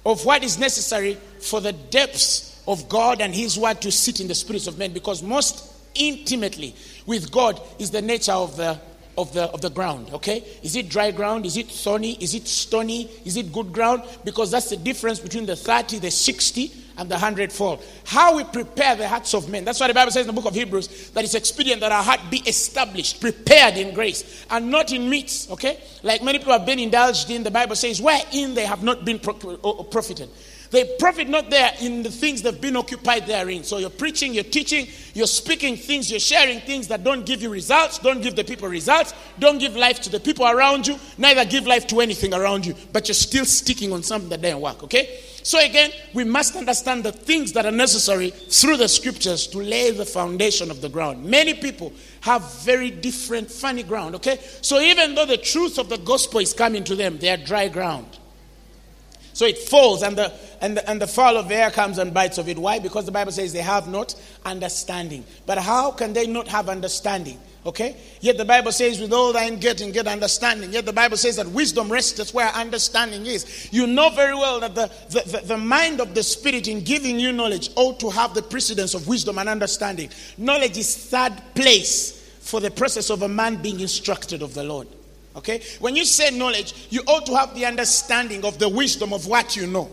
of 0.04 0.26
what 0.26 0.44
is 0.44 0.58
necessary 0.58 1.14
for 1.42 1.62
the 1.62 1.74
depths 1.74 2.64
of 2.68 2.90
God 2.90 3.22
and 3.22 3.36
His 3.36 3.56
Word 3.56 3.80
to 3.82 3.92
sit 3.92 4.20
in 4.20 4.28
the 4.28 4.34
spirits 4.34 4.66
of 4.66 4.80
men 4.80 4.94
because 4.94 5.22
most 5.22 5.72
intimately 5.94 6.74
with 7.06 7.32
God 7.32 7.62
is 7.78 7.92
the 7.92 8.02
nature 8.02 8.32
of 8.32 8.58
the 8.58 8.80
of 9.16 9.32
the 9.34 9.44
of 9.44 9.62
the 9.62 9.70
ground 9.70 10.10
okay? 10.12 10.44
Is 10.64 10.76
it 10.76 10.90
dry 10.90 11.12
ground? 11.12 11.46
Is 11.46 11.56
it 11.56 11.68
thorny? 11.68 12.14
Is 12.14 12.34
it 12.34 12.48
stony? 12.48 13.04
Is 13.24 13.38
it 13.38 13.54
good 13.54 13.72
ground? 13.72 14.02
Because 14.26 14.50
that's 14.50 14.72
the 14.72 14.78
difference 14.78 15.20
between 15.20 15.46
the 15.46 15.56
30 15.56 16.00
the 16.00 16.10
60 16.10 16.74
and 17.00 17.10
the 17.10 17.18
hundredfold. 17.18 17.84
How 18.06 18.36
we 18.36 18.44
prepare 18.44 18.96
the 18.96 19.08
hearts 19.08 19.34
of 19.34 19.50
men. 19.50 19.64
That's 19.64 19.80
why 19.80 19.88
the 19.88 19.94
Bible 19.94 20.12
says 20.12 20.22
in 20.22 20.28
the 20.28 20.34
book 20.34 20.46
of 20.46 20.54
Hebrews 20.54 21.12
that 21.12 21.24
it's 21.24 21.34
expedient 21.34 21.82
that 21.82 21.92
our 21.92 22.04
heart 22.04 22.20
be 22.30 22.40
established, 22.40 23.22
prepared 23.22 23.78
in 23.78 23.94
grace, 23.94 24.46
and 24.50 24.70
not 24.70 24.92
in 24.92 25.10
meats. 25.10 25.50
Okay? 25.50 25.80
Like 26.04 26.22
many 26.22 26.40
people 26.40 26.54
have 26.54 26.66
been 26.66 26.80
indulged 26.80 27.32
in, 27.32 27.44
the 27.44 27.52
Bible 27.52 27.76
says, 27.76 28.02
wherein 28.02 28.54
they 28.54 28.66
have 28.66 28.84
not 28.84 29.06
been 29.06 29.18
profited. 29.18 30.30
They 30.72 30.86
profit 31.00 31.28
not 31.28 31.50
there 31.50 31.74
in 31.82 32.04
the 32.04 32.12
things 32.12 32.44
they've 32.44 32.62
been 32.62 32.76
occupied 32.76 33.26
therein. 33.26 33.64
So 33.64 33.80
you're 33.80 33.90
preaching, 33.90 34.36
you're 34.36 34.44
teaching, 34.44 34.88
you're 35.16 35.26
speaking 35.26 35.76
things, 35.76 36.12
you're 36.12 36.20
sharing 36.20 36.60
things 36.60 36.88
that 36.90 37.04
don't 37.04 37.26
give 37.26 37.42
you 37.42 37.50
results, 37.50 37.98
don't 37.98 38.22
give 38.22 38.36
the 38.36 38.44
people 38.44 38.68
results, 38.68 39.14
don't 39.40 39.58
give 39.58 39.76
life 39.76 40.00
to 40.02 40.10
the 40.12 40.20
people 40.20 40.46
around 40.46 40.86
you, 40.86 41.00
neither 41.18 41.44
give 41.46 41.66
life 41.66 41.88
to 41.88 42.02
anything 42.02 42.36
around 42.36 42.68
you, 42.68 42.76
but 42.94 43.08
you're 43.08 43.16
still 43.16 43.46
sticking 43.46 43.92
on 43.92 44.04
something 44.04 44.30
that 44.30 44.42
doesn't 44.42 44.62
work, 44.62 44.84
okay? 44.84 45.20
So 45.50 45.60
again, 45.60 45.92
we 46.14 46.26
must 46.26 46.56
understand 46.56 47.04
the 47.04 47.12
things 47.12 47.54
that 47.54 47.66
are 47.66 47.72
necessary 47.72 48.30
through 48.30 48.78
the 48.78 48.88
scriptures 48.88 49.48
to 49.48 49.58
lay 49.58 49.90
the 49.90 50.06
foundation 50.06 50.70
of 50.70 50.80
the 50.80 50.90
ground. 50.90 51.26
Many 51.26 51.56
people 51.56 51.92
have 52.22 52.62
very 52.62 52.92
different 52.92 53.50
funny 53.50 53.82
ground, 53.82 54.14
okay? 54.14 54.38
So 54.62 54.80
even 54.80 55.16
though 55.16 55.26
the 55.26 55.38
truth 55.38 55.80
of 55.80 55.90
the 55.90 55.98
gospel 55.98 56.40
is 56.40 56.54
coming 56.54 56.84
to 56.84 56.96
them, 56.96 57.18
they 57.18 57.32
are 57.32 57.38
dry 57.38 57.68
ground. 57.68 58.20
So 59.34 59.48
it 59.48 59.58
falls, 59.58 60.04
and 60.04 60.16
the, 60.16 60.32
and, 60.62 60.78
the, 60.78 60.88
and 60.88 61.02
the 61.02 61.08
fowl 61.08 61.36
of 61.36 61.50
air 61.50 61.72
comes 61.72 61.98
and 61.98 62.14
bites 62.14 62.38
of 62.38 62.48
it. 62.48 62.60
Why? 62.60 62.78
Because 62.78 63.06
the 63.06 63.12
Bible 63.12 63.32
says 63.32 63.52
they 63.52 63.62
have 63.62 63.88
not 63.88 64.14
understanding. 64.46 65.26
But 65.48 65.58
how 65.58 65.90
can 65.90 66.14
they 66.14 66.28
not 66.28 66.48
have 66.50 66.70
understanding? 66.70 67.40
Okay? 67.66 67.98
Yet 68.22 68.38
the 68.38 68.46
Bible 68.46 68.72
says, 68.72 69.02
with 69.02 69.12
all 69.12 69.34
thine 69.34 69.58
getting, 69.58 69.92
get 69.92 70.08
understanding. 70.08 70.72
Yet 70.72 70.86
the 70.86 70.94
Bible 70.94 71.18
says 71.18 71.36
that 71.36 71.48
wisdom 71.48 71.92
rests 71.92 72.34
where 72.34 72.48
understanding 72.50 73.26
is. 73.26 73.68
You 73.72 73.86
know 73.86 74.10
very 74.12 74.34
well 74.34 74.62
that 74.62 74.76
the, 74.76 74.90
the, 75.10 75.30
the, 75.30 75.48
the, 75.48 75.58
mind 75.58 76.00
of 76.00 76.16
the 76.16 76.24
Spirit 76.24 76.68
in 76.70 76.84
giving 76.84 77.20
you 77.20 77.34
knowledge 77.34 77.70
ought 77.76 78.00
to 78.00 78.10
have 78.10 78.34
the 78.34 78.42
precedence 78.42 78.94
of 78.94 79.08
wisdom 79.08 79.38
and 79.38 79.50
understanding. 79.50 80.10
Knowledge 80.38 80.78
is 80.78 80.96
third 80.96 81.34
place 81.54 82.18
for 82.40 82.62
the 82.62 82.72
process 82.72 83.10
of 83.10 83.24
a 83.24 83.28
man 83.28 83.62
being 83.62 83.82
instructed 83.82 84.42
of 84.42 84.54
the 84.54 84.64
Lord. 84.64 84.88
Okay? 85.36 85.62
When 85.80 85.96
you 85.96 86.06
say 86.06 86.32
knowledge, 86.32 86.88
you 86.90 87.02
ought 87.08 87.26
to 87.26 87.36
have 87.36 87.54
the 87.56 87.66
understanding 87.66 88.46
of 88.46 88.58
the 88.58 88.70
wisdom 88.70 89.14
of 89.14 89.28
what 89.28 89.58
you 89.58 89.68
know. 89.68 89.92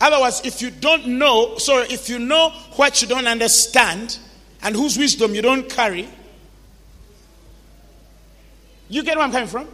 Otherwise, 0.00 0.40
if 0.44 0.62
you 0.62 0.70
don't 0.70 1.06
know, 1.06 1.58
so 1.58 1.80
if 1.82 2.08
you 2.08 2.18
know 2.18 2.50
what 2.76 3.02
you 3.02 3.08
don't 3.08 3.26
understand 3.26 4.18
and 4.62 4.74
whose 4.74 4.96
wisdom 4.96 5.34
you 5.34 5.42
don't 5.42 5.68
carry, 5.68 6.08
you 8.96 9.02
get 9.02 9.16
where 9.16 9.24
I'm 9.24 9.32
coming 9.32 9.48
from? 9.48 9.68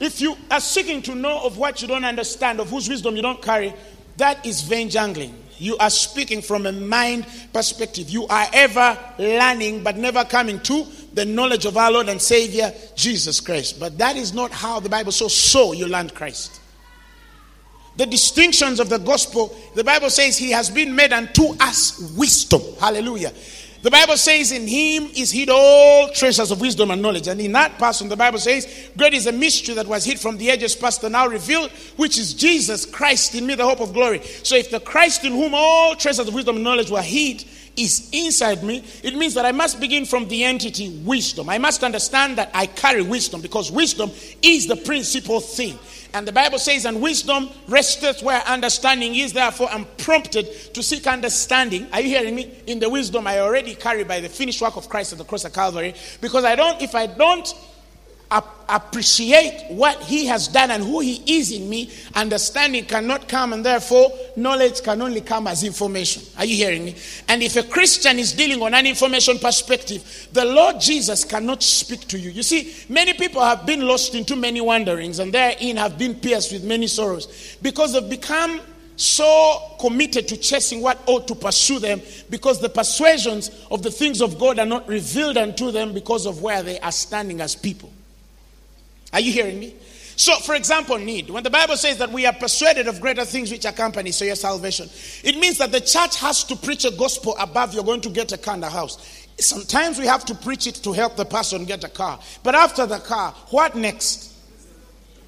If 0.00 0.20
you 0.20 0.36
are 0.50 0.60
seeking 0.60 1.02
to 1.02 1.14
know 1.14 1.44
of 1.44 1.56
what 1.56 1.80
you 1.80 1.88
don't 1.88 2.04
understand, 2.04 2.60
of 2.60 2.70
whose 2.70 2.88
wisdom 2.88 3.16
you 3.16 3.22
don't 3.22 3.40
carry, 3.40 3.72
that 4.16 4.44
is 4.44 4.62
vain 4.62 4.90
jangling. 4.90 5.34
You 5.58 5.76
are 5.78 5.90
speaking 5.90 6.42
from 6.42 6.66
a 6.66 6.72
mind 6.72 7.26
perspective. 7.52 8.10
You 8.10 8.26
are 8.26 8.46
ever 8.52 8.98
learning 9.18 9.82
but 9.82 9.96
never 9.96 10.24
coming 10.24 10.60
to 10.60 10.86
the 11.12 11.24
knowledge 11.24 11.64
of 11.64 11.76
our 11.76 11.92
Lord 11.92 12.08
and 12.08 12.20
Savior 12.20 12.72
Jesus 12.96 13.40
Christ. 13.40 13.78
But 13.78 13.98
that 13.98 14.16
is 14.16 14.34
not 14.34 14.50
how 14.50 14.80
the 14.80 14.88
Bible 14.88 15.12
says, 15.12 15.34
so 15.34 15.72
you 15.72 15.86
learn 15.86 16.10
Christ. 16.10 16.60
The 17.96 18.06
distinctions 18.06 18.80
of 18.80 18.88
the 18.88 18.98
gospel, 18.98 19.56
the 19.76 19.84
Bible 19.84 20.10
says, 20.10 20.36
He 20.36 20.50
has 20.50 20.68
been 20.68 20.96
made 20.96 21.12
unto 21.12 21.54
us 21.60 22.12
wisdom. 22.16 22.60
Hallelujah. 22.80 23.32
The 23.84 23.90
Bible 23.90 24.16
says, 24.16 24.50
In 24.50 24.66
him 24.66 25.10
is 25.14 25.30
hid 25.30 25.50
all 25.50 26.08
treasures 26.08 26.50
of 26.50 26.58
wisdom 26.58 26.90
and 26.90 27.02
knowledge. 27.02 27.28
And 27.28 27.38
in 27.38 27.52
that 27.52 27.78
person, 27.78 28.08
the 28.08 28.16
Bible 28.16 28.38
says, 28.38 28.88
Great 28.96 29.12
is 29.12 29.26
a 29.26 29.32
mystery 29.32 29.74
that 29.74 29.86
was 29.86 30.06
hid 30.06 30.18
from 30.18 30.38
the 30.38 30.48
ages 30.48 30.74
past 30.74 31.04
and 31.04 31.12
now 31.12 31.26
revealed, 31.26 31.70
which 31.98 32.16
is 32.16 32.32
Jesus 32.32 32.86
Christ 32.86 33.34
in 33.34 33.46
me, 33.46 33.56
the 33.56 33.64
hope 33.66 33.82
of 33.82 33.92
glory. 33.92 34.22
So 34.22 34.56
if 34.56 34.70
the 34.70 34.80
Christ 34.80 35.24
in 35.24 35.32
whom 35.32 35.52
all 35.54 35.94
treasures 35.96 36.26
of 36.26 36.32
wisdom 36.32 36.54
and 36.56 36.64
knowledge 36.64 36.90
were 36.90 37.02
hid 37.02 37.44
is 37.76 38.08
inside 38.10 38.64
me, 38.64 38.82
it 39.02 39.16
means 39.16 39.34
that 39.34 39.44
I 39.44 39.52
must 39.52 39.78
begin 39.78 40.06
from 40.06 40.28
the 40.28 40.44
entity 40.44 40.88
wisdom. 41.04 41.50
I 41.50 41.58
must 41.58 41.84
understand 41.84 42.38
that 42.38 42.52
I 42.54 42.64
carry 42.64 43.02
wisdom 43.02 43.42
because 43.42 43.70
wisdom 43.70 44.10
is 44.40 44.66
the 44.66 44.76
principal 44.76 45.40
thing. 45.40 45.78
And 46.14 46.28
the 46.28 46.32
Bible 46.32 46.60
says, 46.60 46.84
and 46.84 47.02
wisdom 47.02 47.50
resteth 47.66 48.22
where 48.22 48.40
understanding 48.42 49.16
is. 49.16 49.32
Therefore, 49.32 49.68
I'm 49.70 49.84
prompted 49.98 50.72
to 50.72 50.82
seek 50.82 51.08
understanding. 51.08 51.88
Are 51.92 52.00
you 52.00 52.08
hearing 52.08 52.36
me? 52.36 52.52
In 52.68 52.78
the 52.78 52.88
wisdom 52.88 53.26
I 53.26 53.40
already 53.40 53.74
carry 53.74 54.04
by 54.04 54.20
the 54.20 54.28
finished 54.28 54.62
work 54.62 54.76
of 54.76 54.88
Christ 54.88 55.12
at 55.12 55.18
the 55.18 55.24
cross 55.24 55.44
of 55.44 55.52
Calvary. 55.52 55.92
Because 56.20 56.44
I 56.44 56.54
don't, 56.54 56.80
if 56.80 56.94
I 56.94 57.08
don't 57.08 57.52
appreciate 58.68 59.66
what 59.70 60.00
he 60.02 60.26
has 60.26 60.48
done 60.48 60.70
and 60.70 60.82
who 60.82 61.00
he 61.00 61.38
is 61.38 61.52
in 61.52 61.68
me, 61.68 61.90
understanding 62.14 62.84
cannot 62.84 63.28
come, 63.28 63.52
and 63.52 63.64
therefore 63.64 64.12
knowledge 64.36 64.82
can 64.82 65.02
only 65.02 65.20
come 65.20 65.46
as 65.46 65.62
information. 65.62 66.22
Are 66.38 66.44
you 66.44 66.56
hearing 66.56 66.84
me? 66.84 66.96
And 67.28 67.42
if 67.42 67.56
a 67.56 67.62
Christian 67.62 68.18
is 68.18 68.32
dealing 68.32 68.62
on 68.62 68.74
an 68.74 68.86
information 68.86 69.38
perspective, 69.38 70.28
the 70.32 70.44
Lord 70.44 70.80
Jesus 70.80 71.24
cannot 71.24 71.62
speak 71.62 72.08
to 72.08 72.18
you. 72.18 72.30
You 72.30 72.42
see, 72.42 72.74
many 72.88 73.12
people 73.12 73.42
have 73.42 73.66
been 73.66 73.86
lost 73.86 74.14
into 74.14 74.36
many 74.36 74.60
wanderings, 74.60 75.18
and 75.18 75.32
therein 75.32 75.76
have 75.76 75.98
been 75.98 76.14
pierced 76.14 76.52
with 76.52 76.64
many 76.64 76.86
sorrows 76.86 77.56
because 77.62 77.92
they've 77.92 78.10
become 78.10 78.60
so 78.96 79.76
committed 79.80 80.28
to 80.28 80.36
chasing 80.36 80.80
what 80.80 80.98
ought 81.06 81.26
to 81.26 81.34
pursue 81.34 81.78
them 81.78 82.00
because 82.30 82.60
the 82.60 82.68
persuasions 82.68 83.50
of 83.70 83.82
the 83.82 83.90
things 83.90 84.20
of 84.20 84.38
God 84.38 84.58
are 84.58 84.66
not 84.66 84.86
revealed 84.88 85.36
unto 85.36 85.70
them 85.70 85.92
because 85.92 86.26
of 86.26 86.42
where 86.42 86.62
they 86.62 86.78
are 86.80 86.92
standing 86.92 87.40
as 87.40 87.56
people. 87.56 87.92
Are 89.14 89.20
you 89.20 89.32
hearing 89.32 89.60
me? 89.60 89.74
So, 90.16 90.34
for 90.40 90.54
example, 90.54 90.98
need. 90.98 91.30
When 91.30 91.44
the 91.44 91.50
Bible 91.50 91.76
says 91.76 91.98
that 91.98 92.10
we 92.10 92.26
are 92.26 92.32
persuaded 92.32 92.88
of 92.88 93.00
greater 93.00 93.24
things 93.24 93.50
which 93.50 93.64
accompany, 93.64 94.10
so 94.10 94.24
your 94.24 94.34
salvation, 94.34 94.88
it 95.22 95.38
means 95.38 95.58
that 95.58 95.70
the 95.72 95.80
church 95.80 96.16
has 96.20 96.42
to 96.44 96.56
preach 96.56 96.84
a 96.84 96.90
gospel 96.90 97.36
above 97.38 97.74
you're 97.74 97.84
going 97.84 98.00
to 98.02 98.10
get 98.10 98.32
a 98.32 98.50
and 98.50 98.64
a 98.64 98.68
house. 98.68 99.26
Sometimes 99.38 99.98
we 99.98 100.06
have 100.06 100.24
to 100.26 100.34
preach 100.34 100.66
it 100.66 100.76
to 100.76 100.92
help 100.92 101.16
the 101.16 101.24
person 101.24 101.64
get 101.64 101.82
a 101.84 101.88
car. 101.88 102.18
But 102.42 102.56
after 102.56 102.86
the 102.86 102.98
car, 102.98 103.32
what 103.50 103.76
next? 103.76 104.32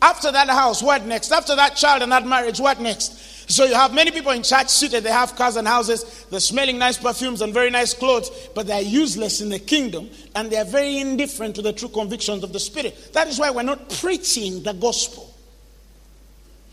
After 0.03 0.31
that 0.33 0.49
house, 0.49 0.83
what 0.83 1.05
next? 1.07 1.33
After 1.33 1.55
that 1.57 1.77
child 1.77 2.03
and 2.03 2.11
that 2.13 2.27
marriage, 2.27 2.61
what 2.61 2.81
next? 2.81 3.36
So 3.49 3.65
you 3.65 3.75
have 3.75 3.95
many 3.95 4.11
people 4.11 4.33
in 4.33 4.43
church 4.43 4.69
seated, 4.69 5.05
they 5.05 5.11
have 5.11 5.37
cars 5.37 5.55
and 5.55 5.69
houses, 5.69 6.27
they're 6.31 6.41
smelling 6.41 6.79
nice 6.79 6.99
perfumes 6.99 7.43
and 7.43 7.55
very 7.55 7.71
nice 7.71 7.95
clothes, 7.95 8.31
but 8.55 8.67
they're 8.67 8.83
useless 8.83 9.41
in 9.41 9.51
the 9.51 9.61
kingdom 9.61 10.11
and 10.35 10.51
they're 10.51 10.65
very 10.65 10.99
indifferent 10.99 11.55
to 11.55 11.63
the 11.63 11.73
true 11.73 11.89
convictions 11.89 12.43
of 12.43 12.53
the 12.53 12.59
Spirit. 12.59 13.13
That 13.13 13.29
is 13.29 13.39
why 13.39 13.51
we're 13.51 13.63
not 13.63 13.89
preaching 13.89 14.65
the 14.65 14.73
gospel. 14.73 15.33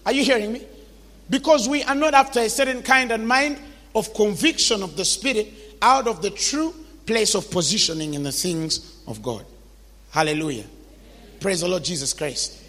Are 0.06 0.12
you 0.12 0.24
hearing 0.24 0.52
me? 0.52 0.66
Because 1.30 1.70
we 1.70 1.84
are 1.84 1.96
not 1.96 2.16
after 2.16 2.40
a 2.40 2.50
certain 2.50 2.82
kind 2.82 3.12
and 3.12 3.28
mind 3.28 3.60
of 3.96 4.14
conviction 4.16 4.82
of 4.82 4.98
the 4.98 5.06
Spirit 5.06 5.54
out 5.82 6.08
of 6.08 6.24
the 6.24 6.32
true 6.32 6.74
place 7.06 7.36
of 7.36 7.52
positioning 7.52 8.16
in 8.16 8.24
the 8.24 8.32
things 8.32 8.98
of 9.08 9.22
God. 9.22 9.46
Hallelujah. 10.12 10.66
Praise 11.40 11.62
the 11.62 11.68
Lord 11.68 11.84
Jesus 11.84 12.14
Christ. 12.14 12.62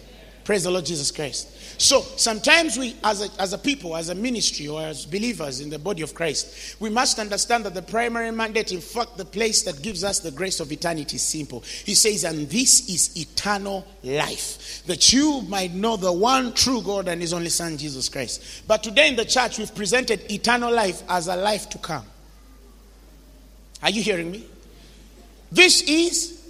Praise 0.43 0.63
the 0.63 0.71
Lord 0.71 0.85
Jesus 0.85 1.09
Christ. 1.11 1.49
So 1.77 2.01
sometimes 2.01 2.77
we, 2.77 2.95
as 3.03 3.21
a, 3.21 3.41
as 3.41 3.53
a 3.53 3.57
people, 3.57 3.95
as 3.95 4.09
a 4.09 4.15
ministry, 4.15 4.67
or 4.67 4.81
as 4.81 5.05
believers 5.05 5.59
in 5.59 5.69
the 5.69 5.79
body 5.79 6.01
of 6.01 6.13
Christ, 6.13 6.77
we 6.79 6.89
must 6.89 7.19
understand 7.19 7.65
that 7.65 7.73
the 7.73 7.81
primary 7.81 8.31
mandate, 8.31 8.71
in 8.71 8.81
fact, 8.81 9.17
the 9.17 9.25
place 9.25 9.63
that 9.63 9.81
gives 9.81 10.03
us 10.03 10.19
the 10.19 10.31
grace 10.31 10.59
of 10.59 10.71
eternity 10.71 11.17
is 11.17 11.21
simple. 11.21 11.61
He 11.61 11.95
says, 11.95 12.23
and 12.23 12.49
this 12.49 12.89
is 12.89 13.17
eternal 13.17 13.85
life, 14.03 14.83
that 14.85 15.11
you 15.11 15.41
might 15.43 15.73
know 15.73 15.97
the 15.97 16.11
one 16.11 16.53
true 16.53 16.81
God 16.81 17.07
and 17.07 17.21
his 17.21 17.33
only 17.33 17.49
Son, 17.49 17.77
Jesus 17.77 18.09
Christ. 18.09 18.63
But 18.67 18.83
today 18.83 19.09
in 19.09 19.15
the 19.15 19.25
church, 19.25 19.57
we've 19.57 19.75
presented 19.75 20.31
eternal 20.31 20.71
life 20.73 21.03
as 21.09 21.27
a 21.27 21.35
life 21.35 21.69
to 21.71 21.77
come. 21.77 22.05
Are 23.83 23.89
you 23.89 24.01
hearing 24.01 24.31
me? 24.31 24.45
This 25.51 25.81
is 25.83 26.41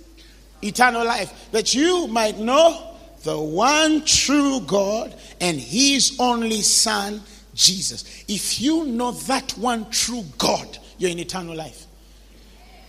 eternal 0.62 1.06
life, 1.06 1.50
that 1.52 1.74
you 1.74 2.08
might 2.08 2.38
know 2.40 2.95
the 3.26 3.38
one 3.38 4.06
true 4.06 4.62
God 4.62 5.16
and 5.42 5.60
his 5.60 6.16
only 6.20 6.62
Son, 6.62 7.22
Jesus. 7.56 8.24
If 8.28 8.62
you 8.62 8.86
know 8.86 9.12
that 9.12 9.52
one 9.54 9.90
true 9.90 10.24
God, 10.38 10.78
you're 11.00 11.10
in 11.10 11.18
eternal 11.18 11.56
life. 11.56 11.88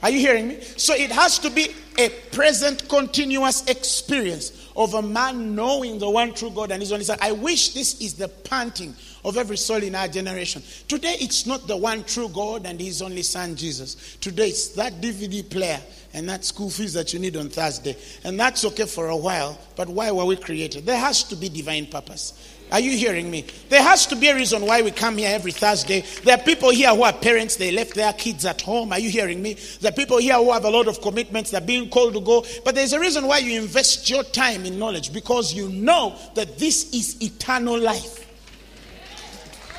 Are 0.03 0.11
you 0.11 0.21
hearing 0.21 0.49
me? 0.49 0.61
So 0.61 0.95
it 0.95 1.11
has 1.11 1.39
to 1.39 1.49
be 1.49 1.75
a 1.99 2.11
present, 2.33 2.87
continuous 2.87 3.65
experience 3.65 4.69
of 4.77 4.93
a 4.93 5.01
man 5.01 5.55
knowing 5.55 5.99
the 5.99 6.11
one 6.11 6.35
true 6.35 6.51
God 6.51 6.71
and 6.71 6.83
his 6.83 6.93
only 6.93 7.07
Son. 7.07 7.17
I 7.23 7.33
wish 7.33 7.71
this 7.71 7.99
is 8.03 8.13
the 8.13 8.29
panting 8.29 8.95
of 9.27 9.37
every 9.37 9.57
soul 9.57 9.83
in 9.83 9.95
our 9.97 10.07
generation. 10.07 10.63
Today, 10.87 11.17
it's 11.21 11.47
not 11.47 11.67
the 11.67 11.77
one 11.77 12.05
true 12.05 12.29
God 12.29 12.65
and 12.65 12.81
his 12.81 13.03
only 13.03 13.25
Son, 13.25 13.57
Jesus. 13.57 14.17
Today, 14.21 14.49
it's 14.49 14.69
that 14.69 15.01
DVD 15.01 15.49
player 15.49 15.81
and 16.15 16.29
that 16.29 16.45
school 16.45 16.71
fees 16.71 16.93
that 16.93 17.13
you 17.13 17.19
need 17.19 17.37
on 17.37 17.49
Thursday. 17.49 17.97
And 18.23 18.39
that's 18.39 18.65
okay 18.65 18.87
for 18.87 19.09
a 19.09 19.17
while, 19.17 19.59
but 19.75 19.89
why 19.89 20.13
were 20.13 20.25
we 20.25 20.37
created? 20.37 20.87
There 20.87 20.99
has 20.99 21.25
to 21.25 21.37
be 21.37 21.49
divine 21.49 21.87
purpose. 21.87 22.55
Are 22.71 22.79
you 22.79 22.97
hearing 22.97 23.29
me? 23.29 23.47
There 23.69 23.83
has 23.83 24.07
to 24.07 24.17
be 24.17 24.29
a 24.29 24.35
reason 24.35 24.63
why 24.63 24.83
we 24.83 24.93
come 24.93 25.19
here 25.19 25.31
every 25.33 25.53
Thursday. 25.53 26.05
There 26.23 26.37
are 26.37 26.43
people 26.43 26.71
here 26.71 26.95
who 26.95 27.03
are 27.03 27.13
parents, 27.13 27.57
they 27.57 27.73
left 27.73 27.95
their 27.95 28.13
kids 28.13 28.45
at 28.45 28.61
home. 28.61 28.93
Are 28.93 28.99
you 28.99 29.11
hearing 29.11 29.43
me? 29.43 29.55
There 29.81 29.91
are 29.91 29.95
people 29.95 30.19
here 30.19 30.35
who 30.35 30.53
have 30.53 30.65
a 30.65 30.71
lot 30.71 30.87
of 30.87 31.01
commitments, 31.01 31.51
they're 31.51 31.61
being 31.61 31.91
called 31.91 32.15
to 32.15 32.21
go. 32.21 32.45
But 32.65 32.77
there's 32.77 32.93
a 32.93 33.01
reason 33.01 33.27
why 33.27 33.39
you 33.39 33.61
invest 33.61 34.09
your 34.09 34.23
time 34.23 34.65
in 34.65 34.79
knowledge 34.79 35.13
because 35.13 35.53
you 35.53 35.69
know 35.69 36.17
that 36.35 36.59
this 36.59 36.93
is 36.95 37.21
eternal 37.21 37.79
life. 37.79 38.26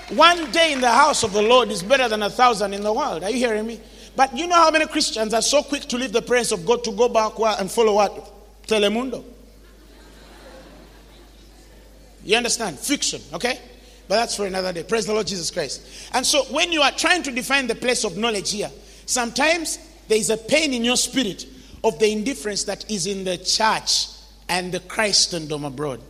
One 0.09 0.49
day 0.51 0.71
in 0.71 0.79
the 0.79 0.91
house 0.91 1.23
of 1.23 1.33
the 1.33 1.41
Lord 1.41 1.69
is 1.69 1.83
better 1.83 2.07
than 2.07 2.23
a 2.23 2.29
thousand 2.29 2.73
in 2.73 2.81
the 2.81 2.93
world. 2.93 3.23
Are 3.23 3.29
you 3.29 3.37
hearing 3.37 3.67
me? 3.67 3.79
But 4.15 4.35
you 4.35 4.47
know 4.47 4.55
how 4.55 4.71
many 4.71 4.87
Christians 4.87 5.33
are 5.33 5.41
so 5.41 5.61
quick 5.61 5.83
to 5.83 5.97
leave 5.97 6.11
the 6.11 6.21
presence 6.21 6.59
of 6.59 6.65
God 6.65 6.83
to 6.85 6.91
go 6.91 7.09
back 7.09 7.33
and 7.59 7.69
follow 7.69 7.95
what? 7.95 8.65
Telemundo. 8.65 9.23
You 12.23 12.37
understand? 12.37 12.79
Fiction, 12.79 13.21
okay? 13.33 13.59
But 14.07 14.15
that's 14.15 14.35
for 14.35 14.45
another 14.45 14.73
day. 14.73 14.83
Praise 14.83 15.05
the 15.05 15.13
Lord 15.13 15.27
Jesus 15.27 15.51
Christ. 15.51 15.85
And 16.13 16.25
so 16.25 16.43
when 16.45 16.71
you 16.71 16.81
are 16.81 16.91
trying 16.91 17.23
to 17.23 17.31
define 17.31 17.67
the 17.67 17.75
place 17.75 18.03
of 18.03 18.17
knowledge 18.17 18.51
here, 18.51 18.71
sometimes 19.05 19.77
there 20.07 20.17
is 20.17 20.29
a 20.29 20.37
pain 20.37 20.73
in 20.73 20.83
your 20.83 20.97
spirit 20.97 21.45
of 21.83 21.99
the 21.99 22.11
indifference 22.11 22.63
that 22.63 22.89
is 22.89 23.07
in 23.07 23.23
the 23.23 23.37
church 23.37 24.07
and 24.49 24.73
the 24.73 24.79
Christendom 24.79 25.65
abroad. 25.65 26.01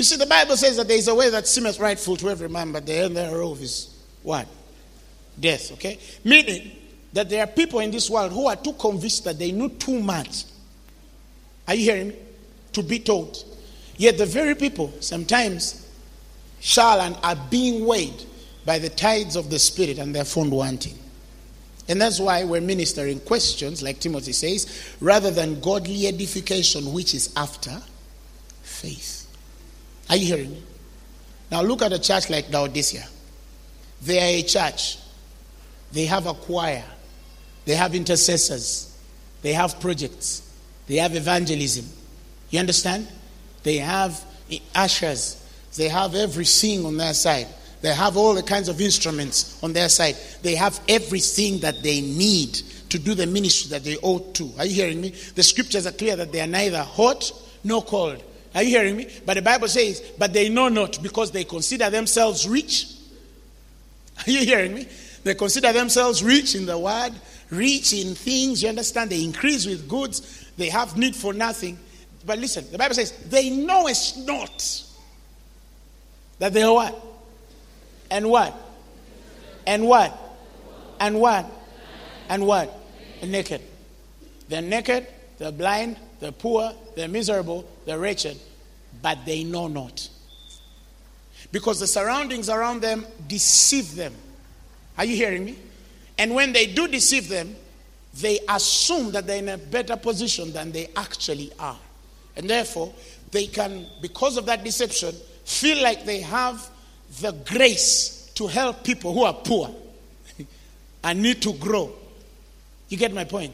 You 0.00 0.04
see, 0.04 0.16
the 0.16 0.24
Bible 0.24 0.56
says 0.56 0.78
that 0.78 0.88
there 0.88 0.96
is 0.96 1.08
a 1.08 1.14
way 1.14 1.28
that 1.28 1.46
seemeth 1.46 1.78
rightful 1.78 2.16
to 2.16 2.30
every 2.30 2.48
man, 2.48 2.72
but 2.72 2.86
the 2.86 2.94
end 2.94 3.18
thereof 3.18 3.60
is 3.60 3.94
what? 4.22 4.48
Death, 5.38 5.72
okay? 5.72 5.98
Meaning 6.24 6.70
that 7.12 7.28
there 7.28 7.44
are 7.44 7.46
people 7.46 7.80
in 7.80 7.90
this 7.90 8.08
world 8.08 8.32
who 8.32 8.46
are 8.46 8.56
too 8.56 8.72
convinced 8.72 9.24
that 9.24 9.38
they 9.38 9.52
know 9.52 9.68
too 9.68 10.00
much. 10.00 10.44
Are 11.68 11.74
you 11.74 11.84
hearing 11.84 12.08
me? 12.08 12.16
To 12.72 12.82
be 12.82 13.00
told. 13.00 13.44
Yet 13.98 14.16
the 14.16 14.24
very 14.24 14.54
people 14.54 14.90
sometimes 15.00 15.86
shall 16.60 16.98
and 17.02 17.14
are 17.22 17.36
being 17.50 17.84
weighed 17.84 18.24
by 18.64 18.78
the 18.78 18.88
tides 18.88 19.36
of 19.36 19.50
the 19.50 19.58
Spirit 19.58 19.98
and 19.98 20.14
they're 20.14 20.24
found 20.24 20.50
wanting. 20.50 20.98
And 21.90 22.00
that's 22.00 22.18
why 22.18 22.44
we're 22.44 22.62
ministering 22.62 23.20
questions, 23.20 23.82
like 23.82 24.00
Timothy 24.00 24.32
says, 24.32 24.96
rather 24.98 25.30
than 25.30 25.60
godly 25.60 26.06
edification, 26.06 26.90
which 26.94 27.12
is 27.12 27.34
after 27.36 27.82
faith. 28.62 29.09
Are 30.10 30.16
you 30.16 30.26
hearing 30.26 30.50
me? 30.50 30.62
Now 31.50 31.62
look 31.62 31.82
at 31.82 31.92
a 31.92 31.98
church 31.98 32.28
like 32.28 32.50
Laodicea. 32.50 33.06
They 34.02 34.18
are 34.18 34.40
a 34.40 34.42
church. 34.42 34.98
They 35.92 36.04
have 36.06 36.26
a 36.26 36.34
choir. 36.34 36.84
They 37.64 37.74
have 37.76 37.94
intercessors. 37.94 38.98
They 39.42 39.52
have 39.52 39.78
projects. 39.80 40.52
They 40.88 40.96
have 40.96 41.14
evangelism. 41.14 41.86
You 42.50 42.58
understand? 42.58 43.06
They 43.62 43.76
have 43.76 44.22
ushers. 44.74 45.36
They 45.76 45.88
have 45.88 46.16
everything 46.16 46.84
on 46.84 46.96
their 46.96 47.14
side. 47.14 47.46
They 47.80 47.94
have 47.94 48.16
all 48.16 48.34
the 48.34 48.42
kinds 48.42 48.68
of 48.68 48.80
instruments 48.80 49.62
on 49.62 49.72
their 49.72 49.88
side. 49.88 50.16
They 50.42 50.56
have 50.56 50.80
everything 50.88 51.60
that 51.60 51.82
they 51.82 52.00
need 52.00 52.54
to 52.88 52.98
do 52.98 53.14
the 53.14 53.26
ministry 53.26 53.70
that 53.70 53.84
they 53.84 53.96
ought 53.98 54.34
to. 54.34 54.50
Are 54.58 54.66
you 54.66 54.74
hearing 54.74 55.00
me? 55.00 55.10
The 55.10 55.42
scriptures 55.44 55.86
are 55.86 55.92
clear 55.92 56.16
that 56.16 56.32
they 56.32 56.40
are 56.40 56.48
neither 56.48 56.82
hot 56.82 57.32
nor 57.62 57.84
cold. 57.84 58.22
Are 58.54 58.62
you 58.62 58.70
hearing 58.70 58.96
me? 58.96 59.08
But 59.24 59.34
the 59.34 59.42
Bible 59.42 59.68
says, 59.68 60.00
but 60.18 60.32
they 60.32 60.48
know 60.48 60.68
not 60.68 61.02
because 61.02 61.30
they 61.30 61.44
consider 61.44 61.88
themselves 61.88 62.48
rich. 62.48 62.86
Are 64.26 64.30
you 64.30 64.44
hearing 64.44 64.74
me? 64.74 64.88
They 65.22 65.34
consider 65.34 65.72
themselves 65.72 66.22
rich 66.22 66.54
in 66.54 66.66
the 66.66 66.78
word, 66.78 67.12
rich 67.50 67.92
in 67.92 68.14
things. 68.14 68.62
You 68.62 68.70
understand? 68.70 69.10
They 69.10 69.22
increase 69.22 69.66
with 69.66 69.88
goods. 69.88 70.50
They 70.56 70.68
have 70.68 70.96
need 70.96 71.14
for 71.14 71.32
nothing. 71.32 71.78
But 72.26 72.38
listen, 72.38 72.66
the 72.70 72.78
Bible 72.78 72.94
says, 72.94 73.12
they 73.28 73.50
know 73.50 73.86
it's 73.86 74.16
not 74.16 74.84
that 76.38 76.52
they 76.52 76.62
are 76.62 76.74
what? 76.74 77.06
And 78.10 78.28
what? 78.28 78.54
And 79.66 79.86
what? 79.86 80.18
And 80.98 81.20
what? 81.20 81.46
And 82.28 82.46
what? 82.46 82.78
And 83.22 83.30
naked. 83.30 83.62
They're 84.48 84.62
naked, 84.62 85.06
they're 85.38 85.52
blind, 85.52 85.96
they're 86.20 86.32
poor, 86.32 86.72
they're 86.94 87.08
miserable, 87.08 87.68
they're 87.86 87.98
wretched, 87.98 88.38
but 89.02 89.24
they 89.24 89.42
know 89.44 89.68
not. 89.68 90.08
Because 91.52 91.80
the 91.80 91.86
surroundings 91.86 92.48
around 92.48 92.82
them 92.82 93.06
deceive 93.26 93.96
them. 93.96 94.14
Are 94.96 95.04
you 95.04 95.16
hearing 95.16 95.44
me? 95.44 95.58
And 96.18 96.34
when 96.34 96.52
they 96.52 96.66
do 96.66 96.86
deceive 96.86 97.28
them, 97.28 97.56
they 98.14 98.38
assume 98.48 99.12
that 99.12 99.26
they're 99.26 99.38
in 99.38 99.48
a 99.48 99.58
better 99.58 99.96
position 99.96 100.52
than 100.52 100.72
they 100.72 100.88
actually 100.96 101.50
are. 101.58 101.78
And 102.36 102.48
therefore, 102.48 102.92
they 103.30 103.46
can, 103.46 103.86
because 104.00 104.36
of 104.36 104.46
that 104.46 104.62
deception, 104.64 105.14
feel 105.44 105.82
like 105.82 106.04
they 106.04 106.20
have 106.20 106.68
the 107.20 107.32
grace 107.32 108.30
to 108.34 108.46
help 108.46 108.84
people 108.84 109.12
who 109.12 109.24
are 109.24 109.34
poor 109.34 109.74
and 111.04 111.22
need 111.22 111.40
to 111.42 111.52
grow. 111.54 111.92
You 112.88 112.96
get 112.96 113.12
my 113.12 113.24
point? 113.24 113.52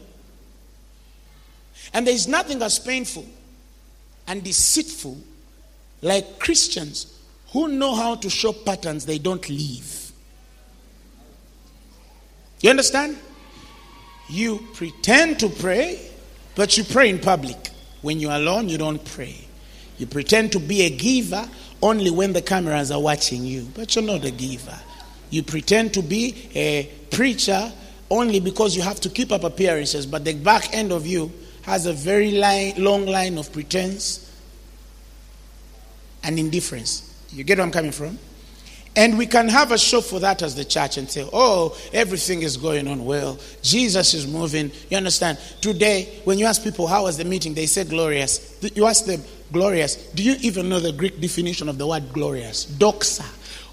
And 1.96 2.06
there 2.06 2.14
is 2.14 2.28
nothing 2.28 2.60
as 2.60 2.78
painful 2.78 3.24
and 4.26 4.44
deceitful 4.44 5.16
like 6.02 6.38
Christians 6.38 7.18
who 7.54 7.68
know 7.68 7.94
how 7.94 8.16
to 8.16 8.28
show 8.28 8.52
patterns 8.52 9.06
they 9.06 9.16
don't 9.16 9.48
leave. 9.48 10.12
You 12.60 12.68
understand? 12.68 13.16
You 14.28 14.58
pretend 14.74 15.38
to 15.38 15.48
pray, 15.48 16.10
but 16.54 16.76
you 16.76 16.84
pray 16.84 17.08
in 17.08 17.18
public. 17.18 17.70
When 18.02 18.20
you're 18.20 18.32
alone, 18.32 18.68
you 18.68 18.76
don't 18.76 19.02
pray. 19.02 19.48
You 19.96 20.06
pretend 20.06 20.52
to 20.52 20.60
be 20.60 20.82
a 20.82 20.90
giver 20.90 21.48
only 21.80 22.10
when 22.10 22.34
the 22.34 22.42
cameras 22.42 22.90
are 22.90 23.00
watching 23.00 23.42
you, 23.46 23.70
but 23.74 23.96
you're 23.96 24.04
not 24.04 24.22
a 24.22 24.30
giver. 24.30 24.78
You 25.30 25.42
pretend 25.42 25.94
to 25.94 26.02
be 26.02 26.50
a 26.54 26.90
preacher 27.10 27.72
only 28.10 28.38
because 28.38 28.76
you 28.76 28.82
have 28.82 29.00
to 29.00 29.08
keep 29.08 29.32
up 29.32 29.44
appearances, 29.44 30.04
but 30.04 30.26
the 30.26 30.34
back 30.34 30.74
end 30.74 30.92
of 30.92 31.06
you 31.06 31.32
has 31.66 31.86
a 31.86 31.92
very 31.92 32.30
line, 32.30 32.72
long 32.78 33.06
line 33.06 33.36
of 33.38 33.52
pretense 33.52 34.22
and 36.22 36.38
indifference. 36.38 37.12
You 37.30 37.42
get 37.42 37.58
where 37.58 37.66
I'm 37.66 37.72
coming 37.72 37.90
from? 37.90 38.18
And 38.94 39.18
we 39.18 39.26
can 39.26 39.48
have 39.48 39.72
a 39.72 39.78
show 39.78 40.00
for 40.00 40.20
that 40.20 40.40
as 40.42 40.54
the 40.54 40.64
church 40.64 40.96
and 40.96 41.10
say, 41.10 41.28
oh, 41.32 41.76
everything 41.92 42.42
is 42.42 42.56
going 42.56 42.88
on 42.88 43.04
well. 43.04 43.38
Jesus 43.62 44.14
is 44.14 44.26
moving. 44.26 44.70
You 44.88 44.96
understand? 44.96 45.38
Today, 45.60 46.20
when 46.24 46.38
you 46.38 46.46
ask 46.46 46.62
people, 46.62 46.86
how 46.86 47.02
was 47.02 47.18
the 47.18 47.24
meeting? 47.24 47.52
They 47.52 47.66
say 47.66 47.84
glorious. 47.84 48.58
You 48.74 48.86
ask 48.86 49.04
them, 49.04 49.22
glorious. 49.52 49.96
Do 50.12 50.22
you 50.22 50.36
even 50.40 50.68
know 50.68 50.80
the 50.80 50.92
Greek 50.92 51.20
definition 51.20 51.68
of 51.68 51.78
the 51.78 51.86
word 51.86 52.12
glorious? 52.12 52.64
Doxa. 52.64 53.26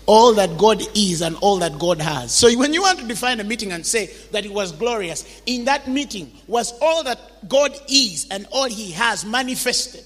All 0.05 0.33
that 0.33 0.57
God 0.57 0.81
is 0.95 1.21
and 1.21 1.35
all 1.37 1.57
that 1.59 1.79
God 1.79 2.01
has. 2.01 2.33
So 2.33 2.51
when 2.57 2.73
you 2.73 2.81
want 2.81 2.99
to 2.99 3.07
define 3.07 3.39
a 3.39 3.43
meeting 3.43 3.71
and 3.71 3.85
say 3.85 4.07
that 4.31 4.45
it 4.45 4.51
was 4.51 4.71
glorious, 4.71 5.41
in 5.45 5.65
that 5.65 5.87
meeting 5.87 6.31
was 6.47 6.73
all 6.81 7.03
that 7.03 7.19
God 7.47 7.71
is 7.87 8.27
and 8.29 8.45
all 8.51 8.65
he 8.65 8.91
has 8.91 9.23
manifested. 9.23 10.03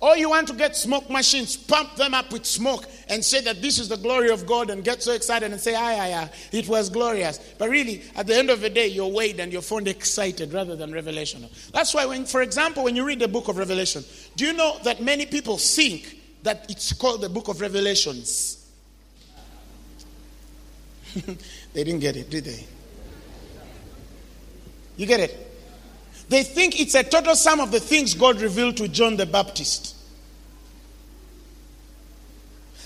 Or 0.00 0.18
you 0.18 0.28
want 0.28 0.48
to 0.48 0.54
get 0.54 0.76
smoke 0.76 1.08
machines, 1.08 1.56
pump 1.56 1.96
them 1.96 2.12
up 2.12 2.30
with 2.30 2.44
smoke, 2.44 2.84
and 3.08 3.24
say 3.24 3.40
that 3.40 3.62
this 3.62 3.78
is 3.78 3.88
the 3.88 3.96
glory 3.96 4.28
of 4.28 4.44
God, 4.44 4.68
and 4.68 4.84
get 4.84 5.02
so 5.02 5.12
excited 5.12 5.50
and 5.50 5.58
say, 5.58 5.74
"Ah, 5.74 5.92
yeah, 5.92 6.28
it 6.52 6.68
was 6.68 6.90
glorious." 6.90 7.40
But 7.56 7.70
really, 7.70 8.02
at 8.14 8.26
the 8.26 8.36
end 8.36 8.50
of 8.50 8.60
the 8.60 8.68
day, 8.68 8.86
you're 8.86 9.08
weighed 9.08 9.40
and 9.40 9.50
you're 9.50 9.62
found 9.62 9.88
excited 9.88 10.52
rather 10.52 10.76
than 10.76 10.92
revelational. 10.92 11.48
That's 11.72 11.94
why, 11.94 12.04
when, 12.04 12.26
for 12.26 12.42
example, 12.42 12.84
when 12.84 12.96
you 12.96 13.04
read 13.04 13.20
the 13.20 13.28
book 13.28 13.48
of 13.48 13.56
Revelation, 13.56 14.04
do 14.36 14.44
you 14.44 14.52
know 14.52 14.76
that 14.82 15.00
many 15.00 15.24
people 15.24 15.56
think 15.56 16.18
that 16.44 16.66
it's 16.68 16.92
called 16.92 17.22
the 17.22 17.28
book 17.28 17.48
of 17.48 17.60
Revelations? 17.60 18.70
they 21.72 21.84
didn't 21.84 22.00
get 22.00 22.16
it, 22.16 22.30
did 22.30 22.44
they? 22.44 22.64
You 24.96 25.06
get 25.06 25.20
it? 25.20 25.52
They 26.28 26.42
think 26.42 26.80
it's 26.80 26.94
a 26.94 27.02
total 27.02 27.34
sum 27.34 27.60
of 27.60 27.70
the 27.70 27.80
things 27.80 28.14
God 28.14 28.40
revealed 28.40 28.76
to 28.78 28.88
John 28.88 29.16
the 29.16 29.26
Baptist. 29.26 29.96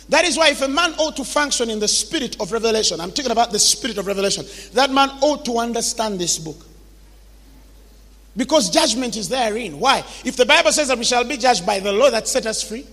That 0.09 0.25
is 0.25 0.38
why 0.38 0.51
if 0.51 0.62
a 0.62 0.68
man 0.68 0.94
ought 0.94 1.16
to 1.16 1.25
function 1.25 1.68
in 1.68 1.81
the 1.81 1.88
spirit 1.88 2.40
of 2.40 2.51
revelation, 2.51 3.01
I'm 3.01 3.12
talking 3.12 3.31
about 3.31 3.53
the 3.53 3.59
spirit 3.59 3.99
of 3.99 4.07
revelation, 4.07 4.47
that 4.73 4.90
man 4.90 5.11
ought 5.21 5.44
to 5.44 5.59
understand 5.59 6.18
this 6.18 6.38
book. 6.38 6.64
Because 8.37 8.71
judgment 8.71 9.16
is 9.16 9.29
therein. 9.29 9.79
Why? 9.79 10.05
If 10.25 10.37
the 10.37 10.47
Bible 10.47 10.73
says 10.73 10.88
that 10.88 10.97
we 10.97 11.05
shall 11.05 11.25
be 11.25 11.37
judged 11.37 11.66
by 11.66 11.81
the 11.81 11.92
law 11.92 12.11
that 12.11 12.29
set 12.29 12.47
us 12.47 12.62
free, 12.62 12.87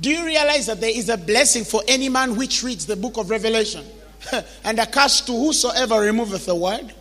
do 0.00 0.10
you 0.10 0.24
realize 0.24 0.66
that 0.66 0.80
there 0.80 0.90
is 0.94 1.08
a 1.08 1.16
blessing 1.16 1.64
for 1.64 1.82
any 1.88 2.08
man 2.08 2.36
which 2.36 2.62
reads 2.62 2.86
the 2.86 2.96
book 2.96 3.16
of 3.16 3.30
Revelation? 3.30 3.84
and 4.64 4.78
a 4.78 4.86
curse 4.86 5.20
to 5.22 5.32
whosoever 5.32 6.00
removeth 6.00 6.46
the 6.46 6.54
word? 6.54 6.92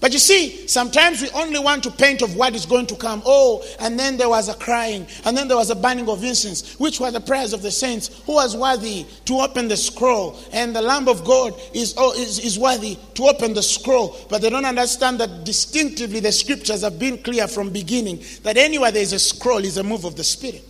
But 0.00 0.12
you 0.12 0.18
see, 0.18 0.66
sometimes 0.66 1.22
we 1.22 1.30
only 1.30 1.58
want 1.58 1.82
to 1.84 1.90
paint 1.90 2.20
of 2.20 2.36
what 2.36 2.54
is 2.54 2.66
going 2.66 2.86
to 2.88 2.96
come. 2.96 3.22
Oh, 3.24 3.64
and 3.80 3.98
then 3.98 4.16
there 4.16 4.28
was 4.28 4.48
a 4.48 4.54
crying, 4.54 5.06
and 5.24 5.36
then 5.36 5.48
there 5.48 5.56
was 5.56 5.70
a 5.70 5.74
burning 5.74 6.08
of 6.08 6.22
incense, 6.24 6.78
which 6.78 7.00
were 7.00 7.10
the 7.10 7.20
prayers 7.20 7.52
of 7.52 7.62
the 7.62 7.70
saints. 7.70 8.22
Who 8.26 8.34
was 8.34 8.56
worthy 8.56 9.06
to 9.26 9.40
open 9.40 9.68
the 9.68 9.76
scroll? 9.76 10.38
And 10.52 10.74
the 10.74 10.82
Lamb 10.82 11.08
of 11.08 11.24
God 11.24 11.58
is, 11.72 11.94
oh, 11.96 12.12
is, 12.12 12.38
is 12.38 12.58
worthy 12.58 12.98
to 13.14 13.24
open 13.24 13.54
the 13.54 13.62
scroll. 13.62 14.16
But 14.28 14.42
they 14.42 14.50
don't 14.50 14.66
understand 14.66 15.20
that 15.20 15.44
distinctively 15.44 16.20
the 16.20 16.32
scriptures 16.32 16.82
have 16.82 16.98
been 16.98 17.22
clear 17.22 17.46
from 17.46 17.70
beginning 17.70 18.22
that 18.42 18.56
anywhere 18.56 18.90
there 18.90 19.02
is 19.02 19.12
a 19.12 19.18
scroll 19.18 19.64
is 19.64 19.78
a 19.78 19.82
move 19.82 20.04
of 20.04 20.16
the 20.16 20.24
Spirit. 20.24 20.68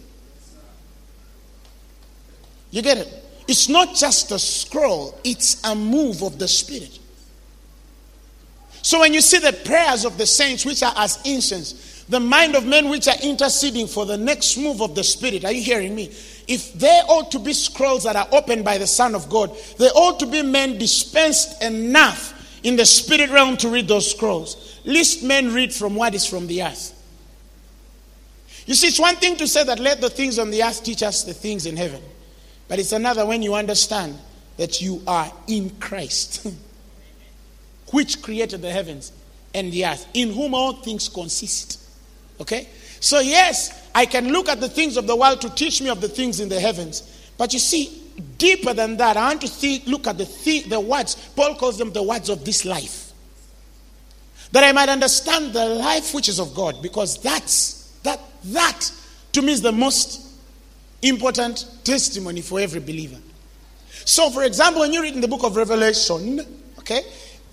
You 2.75 2.83
get 2.83 2.99
it? 2.99 3.09
It's 3.47 3.69
not 3.69 3.95
just 3.95 4.33
a 4.33 4.39
scroll, 4.39 5.17
it's 5.23 5.63
a 5.63 5.77
move 5.77 6.23
of 6.23 6.41
the 6.41 6.49
Spirit. 6.49 6.99
So 8.83 8.99
when 8.99 9.15
you 9.15 9.21
see 9.21 9.39
the 9.39 9.53
prayers 9.53 10.05
of 10.05 10.19
the 10.19 10.27
saints, 10.27 10.67
which 10.67 10.83
are 10.83 10.93
as 10.97 11.21
incense, 11.25 12.05
the 12.09 12.19
mind 12.19 12.57
of 12.57 12.67
men 12.67 12.89
which 12.89 13.07
are 13.07 13.17
interceding 13.23 13.87
for 13.87 14.07
the 14.07 14.19
next 14.19 14.57
move 14.59 14.83
of 14.83 14.97
the 14.97 15.05
Spirit. 15.05 15.45
Are 15.45 15.53
you 15.53 15.63
hearing 15.63 15.95
me? 15.95 16.13
If 16.49 16.75
there 16.75 17.05
ought 17.07 17.31
to 17.31 17.39
be 17.39 17.53
scrolls 17.53 18.03
that 18.03 18.17
are 18.17 18.27
opened 18.33 18.65
by 18.65 18.77
the 18.77 18.89
Son 18.89 19.15
of 19.15 19.31
God, 19.31 19.57
there 19.79 19.93
ought 19.95 20.19
to 20.19 20.27
be 20.27 20.43
men 20.43 20.77
dispensed 20.77 21.63
enough 21.63 22.33
in 22.65 22.75
the 22.75 22.85
spirit 22.85 23.31
realm 23.31 23.57
to 23.59 23.69
read 23.69 23.87
those 23.87 24.11
scrolls. 24.11 24.81
Least 24.85 25.23
men 25.23 25.55
read 25.55 25.73
from 25.73 25.95
what 25.95 26.13
is 26.13 26.27
from 26.27 26.49
the 26.49 26.65
earth. 26.65 26.91
You 28.67 28.75
see, 28.75 28.89
it's 28.89 28.99
one 28.99 29.17
thing 29.17 29.37
to 29.37 29.47
say 29.47 29.63
that 29.63 29.79
let 29.79 30.01
the 30.01 30.11
things 30.11 30.41
on 30.41 30.51
the 30.51 30.63
earth 30.63 30.83
teach 30.83 31.05
us 31.05 31.23
the 31.23 31.35
things 31.35 31.67
in 31.67 31.77
heaven, 31.77 32.03
but 32.69 32.79
it's 32.79 32.93
another 32.93 33.27
when 33.27 33.43
you 33.43 33.55
understand 33.55 34.19
that 34.57 34.81
you 34.81 35.03
are 35.07 35.31
in 35.47 35.71
Christ, 35.81 36.47
which 37.93 38.23
created 38.23 38.63
the 38.63 38.71
heavens 38.71 39.13
and 39.55 39.73
the 39.73 39.87
earth, 39.87 40.07
in 40.15 40.33
whom 40.33 40.55
all 40.55 40.75
things 40.75 41.09
consist. 41.09 41.81
Okay? 42.41 42.69
So, 43.01 43.21
yes, 43.21 43.89
I 43.95 44.07
can 44.07 44.33
look 44.33 44.49
at 44.49 44.61
the 44.61 44.69
things 44.69 44.97
of 44.97 45.07
the 45.07 45.15
world 45.15 45.41
to 45.43 45.51
teach 45.51 45.83
me 45.83 45.89
of 45.91 46.01
the 46.01 46.09
things 46.09 46.41
in 46.41 46.49
the 46.49 46.59
heavens. 46.59 47.31
But 47.37 47.53
you 47.53 47.59
see, 47.59 48.03
deeper 48.39 48.73
than 48.73 48.97
that, 48.97 49.17
I 49.17 49.29
want 49.29 49.43
to 49.43 49.49
see, 49.49 49.83
look 49.87 50.07
at 50.07 50.19
the, 50.19 50.25
th- 50.25 50.67
the 50.67 50.81
words. 50.81 51.15
Paul 51.37 51.55
calls 51.57 51.79
them 51.79 51.93
the 51.93 52.03
words 52.03 52.29
of 52.29 52.45
this 52.45 52.65
life. 52.65 53.13
That 54.53 54.65
I 54.65 54.73
might 54.73 54.89
understand 54.89 55.53
the 55.53 55.67
life 55.67 56.15
which 56.15 56.29
is 56.29 56.39
of 56.39 56.55
God, 56.55 56.81
because 56.81 57.19
that's, 57.21 57.91
that, 58.05 58.21
that 58.45 58.91
to 59.33 59.43
me 59.43 59.53
is 59.53 59.63
the 59.63 59.73
most 59.73 60.24
important 61.09 61.67
testimony 61.85 62.41
for 62.41 62.61
every 62.61 62.81
believer. 62.81 63.19
So, 64.05 64.31
for 64.31 64.45
example, 64.45 64.81
when 64.81 64.93
you 64.93 65.03
read 65.03 65.15
in 65.15 65.21
the 65.21 65.29
book 65.29 65.45
of 65.45 65.57
Revelation, 65.57 66.41
okay, 66.79 67.03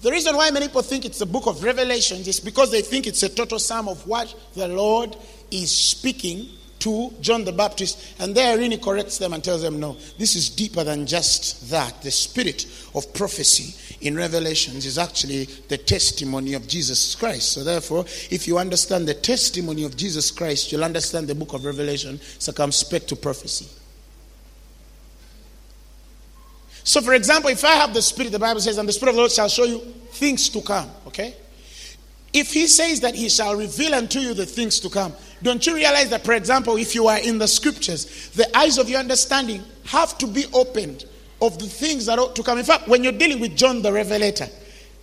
the 0.02 0.12
reason 0.12 0.36
why 0.36 0.50
many 0.52 0.68
people 0.68 0.82
think 0.82 1.06
it's 1.06 1.20
the 1.20 1.26
book 1.26 1.48
of 1.48 1.64
Revelation 1.64 2.18
is 2.20 2.40
because 2.40 2.72
they 2.72 2.82
think 2.82 3.08
it's 3.08 3.24
a 3.24 3.30
total 3.30 3.60
sum 3.60 3.88
of 3.88 4.06
what 4.08 4.34
the 4.56 4.68
Lord 4.68 5.16
is 5.52 5.70
speaking 5.70 6.48
to 6.80 7.14
John 7.22 7.46
the 7.46 7.52
Baptist, 7.52 8.20
and 8.20 8.34
there 8.34 8.58
Irini 8.58 8.82
corrects 8.82 9.20
them 9.20 9.34
and 9.34 9.44
tells 9.44 9.62
them, 9.62 9.80
no, 9.80 9.98
this 10.18 10.36
is 10.36 10.50
deeper 10.50 10.84
than 10.84 11.06
just 11.06 11.70
that. 11.70 12.02
The 12.02 12.10
spirit 12.10 12.66
of 12.96 13.14
prophecy 13.14 13.91
in 14.02 14.16
Revelations 14.16 14.86
is 14.86 14.98
actually 14.98 15.46
the 15.68 15.78
testimony 15.78 16.54
of 16.54 16.68
Jesus 16.68 17.16
Christ. 17.16 17.54
So, 17.54 17.64
therefore, 17.64 18.06
if 18.30 18.48
you 18.48 18.58
understand 18.58 19.08
the 19.08 19.14
testimony 19.14 19.84
of 19.84 19.96
Jesus 19.96 20.32
Christ, 20.32 20.72
you'll 20.72 20.84
understand 20.84 21.28
the 21.28 21.36
book 21.36 21.54
of 21.54 21.66
Revelation 21.66 22.20
circumspect 22.40 23.08
to 23.10 23.16
prophecy. 23.16 23.68
So, 26.84 27.02
for 27.02 27.14
example, 27.14 27.52
if 27.52 27.64
I 27.64 27.76
have 27.76 27.94
the 27.94 28.02
Spirit, 28.02 28.32
the 28.32 28.40
Bible 28.40 28.60
says, 28.60 28.80
and 28.80 28.90
the 28.90 28.94
Spirit 28.94 29.12
of 29.12 29.16
the 29.16 29.22
Lord 29.22 29.32
shall 29.32 29.50
show 29.50 29.66
you 29.66 29.80
things 30.10 30.50
to 30.50 30.62
come, 30.62 30.90
okay? 31.08 31.36
If 32.34 32.54
He 32.54 32.66
says 32.66 33.02
that 33.02 33.14
He 33.14 33.30
shall 33.30 33.56
reveal 33.56 33.94
unto 33.94 34.20
you 34.20 34.34
the 34.34 34.48
things 34.48 34.80
to 34.80 34.90
come, 34.90 35.14
don't 35.44 35.66
you 35.66 35.76
realize 35.76 36.10
that, 36.10 36.26
for 36.26 36.34
example, 36.34 36.78
if 36.78 36.96
you 36.96 37.08
are 37.08 37.20
in 37.20 37.38
the 37.38 37.48
Scriptures, 37.48 38.30
the 38.32 38.58
eyes 38.58 38.80
of 38.80 38.90
your 38.90 39.00
understanding 39.00 39.64
have 39.86 40.18
to 40.18 40.28
be 40.28 40.46
opened 40.54 41.06
of 41.42 41.58
the 41.58 41.66
things 41.66 42.06
that 42.06 42.20
ought 42.20 42.36
to 42.36 42.44
come. 42.44 42.58
In 42.60 42.66
fact, 42.66 42.88
when 42.88 43.04
you're 43.04 43.12
dealing 43.12 43.40
with 43.40 43.56
John 43.58 43.82
the 43.82 43.92
Revelator, 43.92 44.48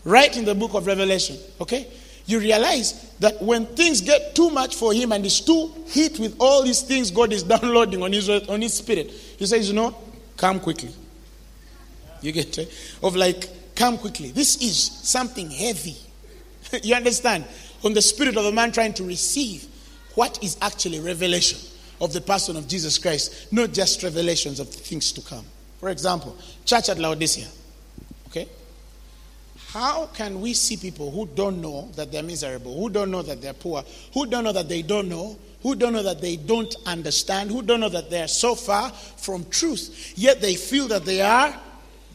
right 0.04 0.34
in 0.36 0.44
the 0.44 0.54
book 0.54 0.74
of 0.74 0.86
Revelation, 0.86 1.36
okay, 1.60 1.88
you 2.26 2.38
realize 2.38 3.14
that 3.20 3.42
when 3.42 3.66
things 3.66 4.00
get 4.00 4.34
too 4.34 4.50
much 4.50 4.76
for 4.76 4.92
him 4.92 5.12
and 5.12 5.24
he's 5.24 5.40
too 5.40 5.72
hit 5.86 6.18
with 6.18 6.36
all 6.38 6.62
these 6.62 6.82
things 6.82 7.10
God 7.10 7.32
is 7.32 7.42
downloading 7.54 8.02
on 8.02 8.12
his, 8.12 8.28
on 8.28 8.62
his 8.62 8.74
spirit, 8.74 9.10
he 9.10 9.46
says, 9.46 9.68
you 9.68 9.74
know, 9.74 9.96
come 10.36 10.60
quickly. 10.60 10.90
You 12.20 12.32
get 12.32 12.56
it? 12.58 12.72
Of 13.02 13.16
like, 13.16 13.74
come 13.74 13.98
quickly. 13.98 14.30
This 14.30 14.62
is 14.62 14.76
something 14.76 15.50
heavy. 15.50 15.96
you 16.82 16.94
understand? 16.94 17.44
On 17.84 17.94
the 17.94 18.02
spirit 18.02 18.36
of 18.36 18.44
a 18.44 18.52
man 18.52 18.72
trying 18.72 18.92
to 18.94 19.04
receive 19.04 19.66
what 20.14 20.42
is 20.42 20.56
actually 20.60 21.00
revelation 21.00 21.58
of 22.00 22.12
the 22.12 22.20
person 22.20 22.56
of 22.56 22.68
Jesus 22.68 22.98
Christ, 22.98 23.52
not 23.52 23.72
just 23.72 24.02
revelations 24.02 24.60
of 24.60 24.68
things 24.68 25.12
to 25.12 25.20
come. 25.20 25.44
For 25.78 25.90
example, 25.90 26.36
church 26.64 26.88
at 26.88 26.98
Laodicea. 26.98 27.46
Okay? 28.28 28.48
How 29.68 30.06
can 30.06 30.40
we 30.40 30.54
see 30.54 30.76
people 30.76 31.10
who 31.10 31.26
don't 31.26 31.60
know 31.60 31.90
that 31.94 32.10
they're 32.10 32.22
miserable, 32.22 32.78
who 32.78 32.90
don't 32.90 33.10
know 33.10 33.22
that 33.22 33.40
they're 33.40 33.52
poor, 33.52 33.84
who 34.14 34.26
don't 34.26 34.44
know 34.44 34.52
that 34.52 34.68
they 34.68 34.82
don't 34.82 35.08
know, 35.08 35.38
who 35.62 35.74
don't 35.74 35.92
know 35.92 36.02
that 36.02 36.20
they 36.20 36.36
don't 36.36 36.74
understand, 36.86 37.50
who 37.50 37.62
don't 37.62 37.80
know 37.80 37.88
that 37.88 38.10
they're 38.10 38.28
so 38.28 38.54
far 38.54 38.90
from 38.90 39.44
truth, 39.50 40.14
yet 40.16 40.40
they 40.40 40.54
feel 40.54 40.88
that 40.88 41.04
they 41.04 41.20
are 41.20 41.54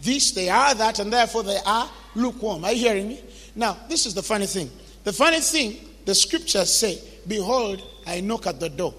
this, 0.01 0.31
they 0.31 0.49
are 0.49 0.73
that, 0.73 0.99
and 0.99 1.13
therefore 1.13 1.43
they 1.43 1.59
are 1.65 1.89
lukewarm. 2.15 2.65
Are 2.65 2.73
you 2.73 2.87
hearing 2.87 3.07
me? 3.07 3.21
Now, 3.55 3.77
this 3.87 4.05
is 4.05 4.13
the 4.13 4.23
funny 4.23 4.47
thing. 4.47 4.69
The 5.03 5.13
funny 5.13 5.39
thing, 5.39 5.77
the 6.05 6.15
scriptures 6.15 6.73
say, 6.73 6.99
Behold, 7.27 7.81
I 8.05 8.19
knock 8.21 8.47
at 8.47 8.59
the 8.59 8.69
door. 8.69 8.93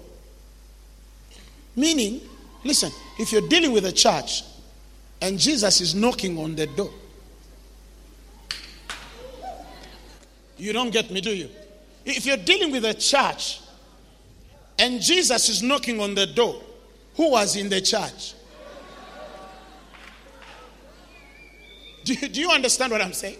Meaning, 1.75 2.21
listen, 2.63 2.91
if 3.19 3.31
you're 3.31 3.47
dealing 3.47 3.71
with 3.71 3.85
a 3.85 3.91
church 3.91 4.43
and 5.25 5.39
Jesus 5.39 5.81
is 5.81 5.95
knocking 5.95 6.37
on 6.37 6.55
the 6.55 6.67
door, 6.67 6.91
you 10.55 10.71
don't 10.71 10.91
get 10.91 11.09
me, 11.09 11.19
do 11.19 11.35
you? 11.35 11.49
If 12.05 12.27
you're 12.27 12.37
dealing 12.37 12.71
with 12.71 12.85
a 12.85 12.93
church 12.93 13.59
and 14.77 15.01
Jesus 15.01 15.49
is 15.49 15.63
knocking 15.63 15.99
on 15.99 16.13
the 16.13 16.27
door, 16.27 16.61
who 17.15 17.31
was 17.31 17.55
in 17.55 17.69
the 17.69 17.81
church? 17.81 18.35
Do 22.03 22.13
you, 22.13 22.27
do 22.27 22.39
you 22.41 22.51
understand 22.51 22.91
what 22.91 23.01
I'm 23.01 23.13
saying? 23.13 23.39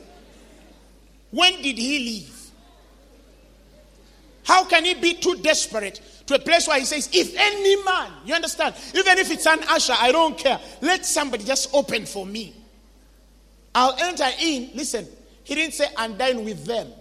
When 1.29 1.61
did 1.61 1.77
he 1.77 1.99
leave? 1.99 2.49
How 4.43 4.65
can 4.65 4.85
he 4.85 4.95
be 4.95 5.13
too 5.13 5.35
desperate 5.35 6.01
to 6.27 6.35
a 6.35 6.39
place 6.39 6.67
where 6.67 6.79
he 6.79 6.85
says, 6.85 7.09
If 7.13 7.35
any 7.37 7.83
man, 7.83 8.11
you 8.25 8.33
understand, 8.33 8.75
even 8.93 9.17
if 9.17 9.31
it's 9.31 9.45
an 9.45 9.59
usher, 9.69 9.93
I 9.97 10.11
don't 10.11 10.37
care, 10.37 10.59
let 10.81 11.05
somebody 11.05 11.43
just 11.43 11.73
open 11.73 12.05
for 12.05 12.25
me. 12.25 12.55
I'll 13.73 13.95
enter 14.01 14.27
in. 14.39 14.71
Listen, 14.73 15.07
he 15.43 15.55
didn't 15.55 15.73
say, 15.73 15.85
and 15.97 16.17
dine 16.17 16.43
with 16.43 16.65
them. 16.65 16.91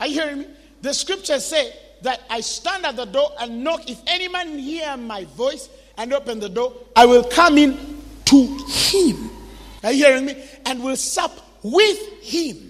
Are 0.00 0.06
you 0.06 0.14
hearing 0.20 0.38
me? 0.40 0.46
The 0.82 0.92
scriptures 0.92 1.44
say 1.44 1.72
that 2.02 2.22
I 2.30 2.40
stand 2.40 2.86
at 2.86 2.96
the 2.96 3.06
door 3.06 3.30
and 3.40 3.64
knock. 3.64 3.88
If 3.88 4.00
any 4.06 4.28
man 4.28 4.58
hear 4.58 4.96
my 4.96 5.24
voice 5.24 5.68
and 5.96 6.12
open 6.12 6.38
the 6.38 6.48
door, 6.48 6.72
I 6.94 7.06
will 7.06 7.24
come 7.24 7.58
in 7.58 7.76
to 8.26 8.58
him. 8.68 9.30
Are 9.82 9.92
you 9.92 10.04
hearing 10.04 10.26
me? 10.26 10.44
And 10.66 10.82
will 10.82 10.96
sup 10.96 11.32
with 11.62 12.22
him 12.22 12.67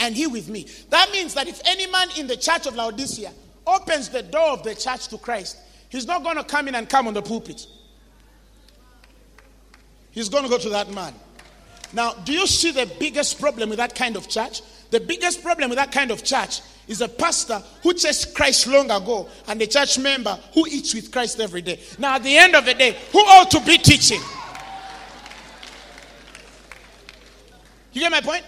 and 0.00 0.16
he 0.16 0.26
with 0.26 0.48
me. 0.48 0.66
That 0.88 1.10
means 1.12 1.34
that 1.34 1.46
if 1.46 1.60
any 1.64 1.86
man 1.86 2.08
in 2.18 2.26
the 2.26 2.36
church 2.36 2.66
of 2.66 2.74
Laodicea 2.74 3.30
opens 3.66 4.08
the 4.08 4.22
door 4.22 4.50
of 4.50 4.62
the 4.64 4.74
church 4.74 5.08
to 5.08 5.18
Christ, 5.18 5.58
he's 5.88 6.06
not 6.06 6.24
going 6.24 6.36
to 6.36 6.44
come 6.44 6.66
in 6.66 6.74
and 6.74 6.88
come 6.88 7.06
on 7.06 7.14
the 7.14 7.22
pulpit. 7.22 7.66
He's 10.10 10.28
going 10.28 10.42
to 10.42 10.50
go 10.50 10.58
to 10.58 10.70
that 10.70 10.90
man. 10.90 11.14
Now, 11.92 12.14
do 12.14 12.32
you 12.32 12.46
see 12.46 12.72
the 12.72 12.90
biggest 12.98 13.40
problem 13.40 13.68
with 13.68 13.78
that 13.78 13.94
kind 13.94 14.16
of 14.16 14.28
church? 14.28 14.62
The 14.90 15.00
biggest 15.00 15.42
problem 15.42 15.70
with 15.70 15.78
that 15.78 15.92
kind 15.92 16.10
of 16.10 16.24
church 16.24 16.62
is 16.88 17.00
a 17.00 17.08
pastor 17.08 17.62
who 17.82 17.94
chased 17.94 18.34
Christ 18.34 18.66
long 18.66 18.90
ago 18.90 19.28
and 19.46 19.60
a 19.62 19.66
church 19.66 19.98
member 19.98 20.36
who 20.54 20.66
eats 20.66 20.94
with 20.94 21.12
Christ 21.12 21.38
every 21.38 21.62
day. 21.62 21.78
Now, 21.98 22.16
at 22.16 22.24
the 22.24 22.36
end 22.36 22.56
of 22.56 22.64
the 22.64 22.74
day, 22.74 22.96
who 23.12 23.18
ought 23.18 23.50
to 23.52 23.60
be 23.60 23.78
teaching? 23.78 24.20
You 27.92 28.00
get 28.00 28.10
my 28.10 28.20
point? 28.20 28.44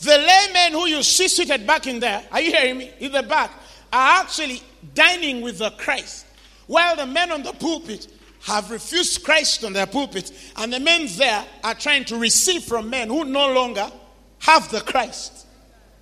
The 0.00 0.16
laymen 0.16 0.72
who 0.72 0.86
you 0.86 1.02
see 1.02 1.28
seated 1.28 1.66
back 1.66 1.86
in 1.86 2.00
there, 2.00 2.24
are 2.32 2.40
you 2.40 2.50
hearing 2.52 2.78
me? 2.78 2.90
In 3.00 3.12
the 3.12 3.22
back, 3.22 3.50
are 3.92 4.20
actually 4.22 4.62
dining 4.94 5.42
with 5.42 5.58
the 5.58 5.70
Christ. 5.72 6.26
While 6.66 6.96
the 6.96 7.06
men 7.06 7.32
on 7.32 7.42
the 7.42 7.52
pulpit 7.52 8.06
have 8.44 8.70
refused 8.70 9.22
Christ 9.24 9.64
on 9.64 9.72
their 9.72 9.86
pulpit, 9.86 10.32
and 10.56 10.72
the 10.72 10.80
men 10.80 11.06
there 11.16 11.44
are 11.62 11.74
trying 11.74 12.04
to 12.06 12.16
receive 12.16 12.64
from 12.64 12.88
men 12.88 13.08
who 13.08 13.24
no 13.24 13.52
longer 13.52 13.90
have 14.38 14.70
the 14.70 14.80
Christ. 14.80 15.46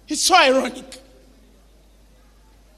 It's 0.06 0.22
so 0.22 0.36
ironic. 0.36 1.02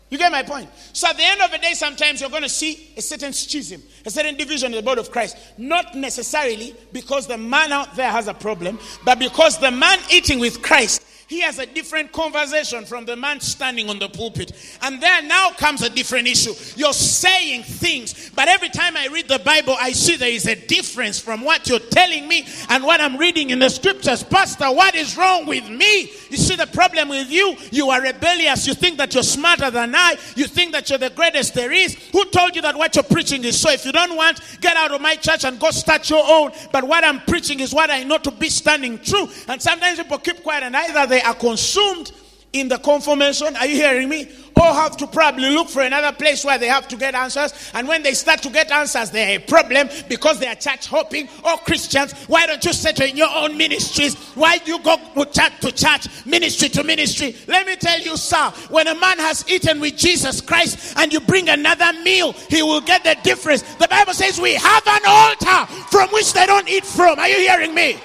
You 0.08 0.18
get 0.18 0.32
my 0.32 0.42
point? 0.42 0.68
So 0.92 1.08
at 1.08 1.16
the 1.16 1.24
end 1.24 1.40
of 1.40 1.52
the 1.52 1.58
day, 1.58 1.74
sometimes 1.74 2.20
you're 2.20 2.30
going 2.30 2.42
to 2.42 2.48
see 2.48 2.92
a 2.96 3.02
certain 3.02 3.32
schism, 3.32 3.80
a 4.04 4.10
certain 4.10 4.36
division 4.36 4.72
in 4.72 4.76
the 4.76 4.82
body 4.82 5.00
of 5.00 5.12
Christ. 5.12 5.36
Not 5.56 5.94
necessarily 5.94 6.74
because 6.92 7.28
the 7.28 7.38
man 7.38 7.70
out 7.70 7.94
there 7.94 8.10
has 8.10 8.26
a 8.26 8.34
problem, 8.34 8.80
but 9.04 9.20
because 9.20 9.58
the 9.58 9.70
man 9.70 10.00
eating 10.10 10.40
with 10.40 10.62
Christ 10.62 11.04
he 11.30 11.40
has 11.42 11.60
a 11.60 11.66
different 11.66 12.10
conversation 12.10 12.84
from 12.84 13.04
the 13.04 13.14
man 13.14 13.38
standing 13.38 13.88
on 13.88 14.00
the 14.00 14.08
pulpit. 14.08 14.50
And 14.82 15.00
there 15.00 15.22
now 15.22 15.50
comes 15.50 15.80
a 15.80 15.88
different 15.88 16.26
issue. 16.26 16.52
You're 16.74 16.92
saying 16.92 17.62
things, 17.62 18.30
but 18.30 18.48
every 18.48 18.68
time 18.68 18.96
I 18.96 19.06
read 19.06 19.28
the 19.28 19.38
Bible, 19.38 19.76
I 19.78 19.92
see 19.92 20.16
there 20.16 20.28
is 20.28 20.48
a 20.48 20.56
difference 20.56 21.20
from 21.20 21.42
what 21.42 21.68
you're 21.68 21.78
telling 21.78 22.26
me 22.26 22.48
and 22.68 22.82
what 22.82 23.00
I'm 23.00 23.16
reading 23.16 23.50
in 23.50 23.60
the 23.60 23.68
scriptures. 23.68 24.24
Pastor, 24.24 24.72
what 24.72 24.96
is 24.96 25.16
wrong 25.16 25.46
with 25.46 25.70
me? 25.70 26.10
You 26.30 26.36
see 26.36 26.56
the 26.56 26.66
problem 26.66 27.08
with 27.10 27.30
you? 27.30 27.56
You 27.70 27.90
are 27.90 28.02
rebellious. 28.02 28.66
You 28.66 28.74
think 28.74 28.98
that 28.98 29.14
you're 29.14 29.22
smarter 29.22 29.70
than 29.70 29.94
I. 29.94 30.16
You 30.34 30.48
think 30.48 30.72
that 30.72 30.90
you're 30.90 30.98
the 30.98 31.10
greatest 31.10 31.54
there 31.54 31.70
is. 31.70 31.94
Who 32.10 32.24
told 32.24 32.56
you 32.56 32.62
that 32.62 32.74
what 32.74 32.96
you're 32.96 33.04
preaching 33.04 33.44
is 33.44 33.60
so? 33.60 33.70
If 33.70 33.86
you 33.86 33.92
don't 33.92 34.16
want, 34.16 34.40
get 34.60 34.76
out 34.76 34.90
of 34.90 35.00
my 35.00 35.14
church 35.14 35.44
and 35.44 35.60
go 35.60 35.70
start 35.70 36.10
your 36.10 36.24
own. 36.26 36.50
But 36.72 36.82
what 36.82 37.04
I'm 37.04 37.20
preaching 37.20 37.60
is 37.60 37.72
what 37.72 37.88
I 37.88 38.02
know 38.02 38.18
to 38.18 38.32
be 38.32 38.48
standing 38.48 38.98
true. 38.98 39.28
And 39.46 39.62
sometimes 39.62 39.98
people 39.98 40.18
keep 40.18 40.42
quiet 40.42 40.64
and 40.64 40.74
either 40.74 41.06
they 41.06 41.19
they 41.20 41.26
are 41.26 41.34
consumed 41.34 42.12
in 42.52 42.68
the 42.68 42.78
confirmation. 42.78 43.54
Are 43.56 43.66
you 43.66 43.76
hearing 43.76 44.08
me? 44.08 44.26
Or 44.56 44.74
have 44.74 44.96
to 44.98 45.06
probably 45.06 45.48
look 45.50 45.68
for 45.68 45.80
another 45.80 46.14
place 46.14 46.44
where 46.44 46.58
they 46.58 46.66
have 46.66 46.86
to 46.88 46.96
get 46.96 47.14
answers. 47.14 47.70
And 47.72 47.88
when 47.88 48.02
they 48.02 48.12
start 48.12 48.42
to 48.42 48.50
get 48.50 48.70
answers, 48.70 49.10
they 49.10 49.34
are 49.34 49.38
a 49.38 49.42
problem 49.42 49.88
because 50.08 50.38
they 50.38 50.46
are 50.46 50.54
church 50.54 50.86
hopping 50.86 51.26
or 51.44 51.52
oh, 51.52 51.56
Christians. 51.64 52.12
Why 52.26 52.46
don't 52.46 52.62
you 52.62 52.74
settle 52.74 53.06
in 53.06 53.16
your 53.16 53.30
own 53.30 53.56
ministries? 53.56 54.16
Why 54.34 54.58
do 54.58 54.72
you 54.72 54.82
go 54.82 54.96
church 55.24 55.60
to 55.60 55.72
church, 55.72 56.26
ministry 56.26 56.68
to 56.70 56.84
ministry? 56.84 57.36
Let 57.46 57.66
me 57.66 57.76
tell 57.76 58.00
you, 58.00 58.18
sir, 58.18 58.50
when 58.68 58.86
a 58.86 58.94
man 58.94 59.18
has 59.18 59.48
eaten 59.48 59.80
with 59.80 59.96
Jesus 59.96 60.42
Christ 60.42 60.94
and 60.98 61.12
you 61.12 61.20
bring 61.20 61.48
another 61.48 61.92
meal, 62.02 62.32
he 62.32 62.62
will 62.62 62.82
get 62.82 63.04
the 63.04 63.16
difference. 63.22 63.62
The 63.76 63.88
Bible 63.88 64.12
says 64.12 64.38
we 64.38 64.54
have 64.54 64.86
an 64.86 65.02
altar 65.06 65.72
from 65.90 66.10
which 66.10 66.34
they 66.34 66.44
don't 66.44 66.68
eat 66.68 66.84
from. 66.84 67.18
Are 67.18 67.28
you 67.28 67.36
hearing 67.36 67.74
me? 67.74 67.98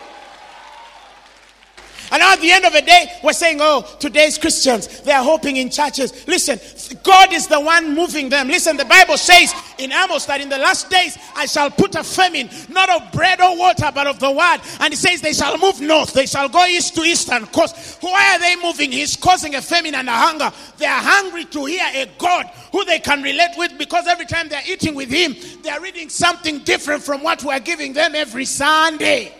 And 2.11 2.21
at 2.21 2.39
the 2.39 2.51
end 2.51 2.65
of 2.65 2.73
the 2.73 2.81
day, 2.81 3.07
we're 3.23 3.33
saying, 3.33 3.59
oh, 3.61 3.81
today's 3.99 4.37
Christians, 4.37 5.01
they 5.01 5.11
are 5.11 5.23
hoping 5.23 5.57
in 5.57 5.69
churches. 5.69 6.27
Listen, 6.27 6.59
God 7.03 7.33
is 7.33 7.47
the 7.47 7.59
one 7.59 7.95
moving 7.95 8.29
them. 8.29 8.47
Listen, 8.47 8.77
the 8.77 8.85
Bible 8.85 9.17
says 9.17 9.53
in 9.77 9.91
Amos 9.91 10.25
that 10.25 10.41
in 10.41 10.49
the 10.49 10.57
last 10.57 10.89
days 10.89 11.17
I 11.35 11.45
shall 11.45 11.69
put 11.71 11.95
a 11.95 12.03
famine, 12.03 12.49
not 12.69 12.89
of 12.89 13.11
bread 13.11 13.41
or 13.41 13.57
water, 13.57 13.91
but 13.93 14.07
of 14.07 14.19
the 14.19 14.31
word. 14.31 14.59
And 14.79 14.93
he 14.93 14.95
says 14.95 15.21
they 15.21 15.33
shall 15.33 15.57
move 15.57 15.81
north, 15.81 16.13
they 16.13 16.25
shall 16.25 16.49
go 16.49 16.65
east 16.65 16.95
to 16.95 17.01
eastern 17.01 17.47
coast. 17.47 18.01
Why 18.01 18.35
are 18.35 18.39
they 18.39 18.55
moving? 18.61 18.91
He's 18.91 19.15
causing 19.15 19.55
a 19.55 19.61
famine 19.61 19.95
and 19.95 20.07
a 20.07 20.13
hunger. 20.13 20.51
They 20.77 20.85
are 20.85 21.01
hungry 21.01 21.45
to 21.45 21.65
hear 21.65 21.85
a 21.93 22.09
God 22.17 22.47
who 22.71 22.85
they 22.85 22.99
can 22.99 23.21
relate 23.23 23.51
with 23.57 23.77
because 23.77 24.07
every 24.07 24.25
time 24.25 24.49
they're 24.49 24.61
eating 24.67 24.95
with 24.95 25.09
him, 25.09 25.35
they're 25.63 25.81
reading 25.81 26.09
something 26.09 26.59
different 26.59 27.03
from 27.03 27.23
what 27.23 27.43
we're 27.43 27.59
giving 27.59 27.93
them 27.93 28.15
every 28.15 28.45
Sunday. 28.45 29.33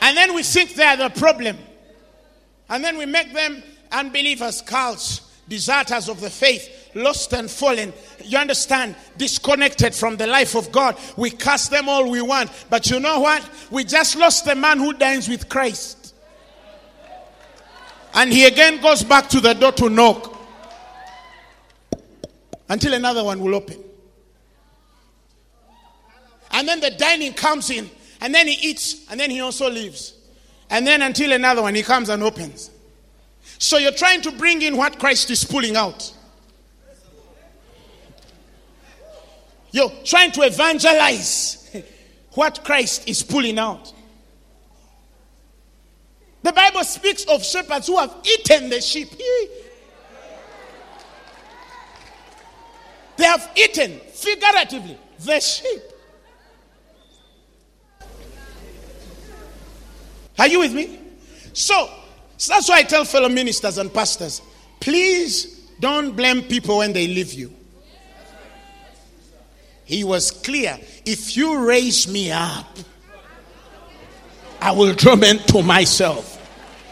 And 0.00 0.16
then 0.16 0.34
we 0.34 0.42
think 0.42 0.74
they're 0.74 0.96
the 0.96 1.10
problem. 1.10 1.56
And 2.68 2.84
then 2.84 2.98
we 2.98 3.06
make 3.06 3.32
them 3.32 3.62
unbelievers, 3.90 4.62
cults, 4.62 5.22
deserters 5.48 6.08
of 6.08 6.20
the 6.20 6.30
faith, 6.30 6.90
lost 6.94 7.32
and 7.32 7.50
fallen. 7.50 7.92
You 8.24 8.38
understand? 8.38 8.96
Disconnected 9.16 9.94
from 9.94 10.16
the 10.16 10.26
life 10.26 10.54
of 10.54 10.70
God. 10.70 10.98
We 11.16 11.30
cast 11.30 11.70
them 11.70 11.88
all 11.88 12.10
we 12.10 12.22
want. 12.22 12.50
But 12.68 12.90
you 12.90 13.00
know 13.00 13.20
what? 13.20 13.48
We 13.70 13.84
just 13.84 14.16
lost 14.16 14.44
the 14.44 14.54
man 14.54 14.78
who 14.78 14.92
dines 14.92 15.28
with 15.28 15.48
Christ. 15.48 16.14
And 18.14 18.32
he 18.32 18.46
again 18.46 18.80
goes 18.80 19.02
back 19.02 19.28
to 19.30 19.40
the 19.40 19.54
door 19.54 19.72
to 19.72 19.88
knock 19.88 20.36
until 22.68 22.94
another 22.94 23.24
one 23.24 23.40
will 23.40 23.54
open. 23.54 23.82
And 26.50 26.66
then 26.66 26.80
the 26.80 26.90
dining 26.90 27.34
comes 27.34 27.70
in 27.70 27.88
and 28.20 28.34
then 28.34 28.46
he 28.46 28.54
eats, 28.68 29.06
and 29.10 29.18
then 29.18 29.30
he 29.30 29.40
also 29.40 29.70
leaves. 29.70 30.14
And 30.70 30.86
then 30.86 31.02
until 31.02 31.32
another 31.32 31.62
one, 31.62 31.74
he 31.74 31.82
comes 31.82 32.08
and 32.08 32.22
opens. 32.22 32.70
So 33.58 33.78
you're 33.78 33.92
trying 33.92 34.22
to 34.22 34.32
bring 34.32 34.62
in 34.62 34.76
what 34.76 34.98
Christ 34.98 35.30
is 35.30 35.44
pulling 35.44 35.76
out. 35.76 36.14
You're 39.70 39.92
trying 40.04 40.32
to 40.32 40.42
evangelize 40.42 41.70
what 42.32 42.64
Christ 42.64 43.08
is 43.08 43.22
pulling 43.22 43.58
out. 43.58 43.92
The 46.42 46.52
Bible 46.52 46.84
speaks 46.84 47.24
of 47.24 47.44
shepherds 47.44 47.88
who 47.88 47.98
have 47.98 48.14
eaten 48.24 48.70
the 48.70 48.80
sheep. 48.80 49.08
They 53.16 53.24
have 53.24 53.50
eaten, 53.56 53.98
figuratively, 54.12 54.96
the 55.18 55.40
sheep. 55.40 55.82
Are 60.38 60.46
you 60.46 60.60
with 60.60 60.72
me? 60.72 60.98
So, 61.52 61.90
so 62.36 62.52
that's 62.52 62.68
why 62.68 62.78
I 62.78 62.82
tell 62.82 63.04
fellow 63.04 63.28
ministers 63.28 63.78
and 63.78 63.92
pastors 63.92 64.42
please 64.80 65.58
don't 65.80 66.16
blame 66.16 66.42
people 66.42 66.78
when 66.78 66.92
they 66.92 67.06
leave 67.06 67.32
you. 67.32 67.52
He 69.84 70.04
was 70.04 70.30
clear 70.30 70.78
if 71.04 71.36
you 71.36 71.66
raise 71.66 72.06
me 72.06 72.30
up, 72.30 72.66
I 74.60 74.72
will 74.72 74.92
draw 74.94 75.16
men 75.16 75.38
to 75.46 75.62
myself. 75.62 76.34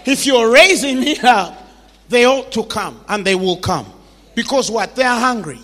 If 0.06 0.24
you're 0.24 0.50
raising 0.50 1.00
me 1.00 1.18
up, 1.18 1.62
they 2.08 2.24
ought 2.24 2.52
to 2.52 2.64
come 2.64 3.04
and 3.08 3.24
they 3.24 3.34
will 3.34 3.58
come. 3.58 3.92
Because 4.34 4.70
what? 4.70 4.94
They 4.94 5.02
are 5.02 5.18
hungry. 5.18 5.60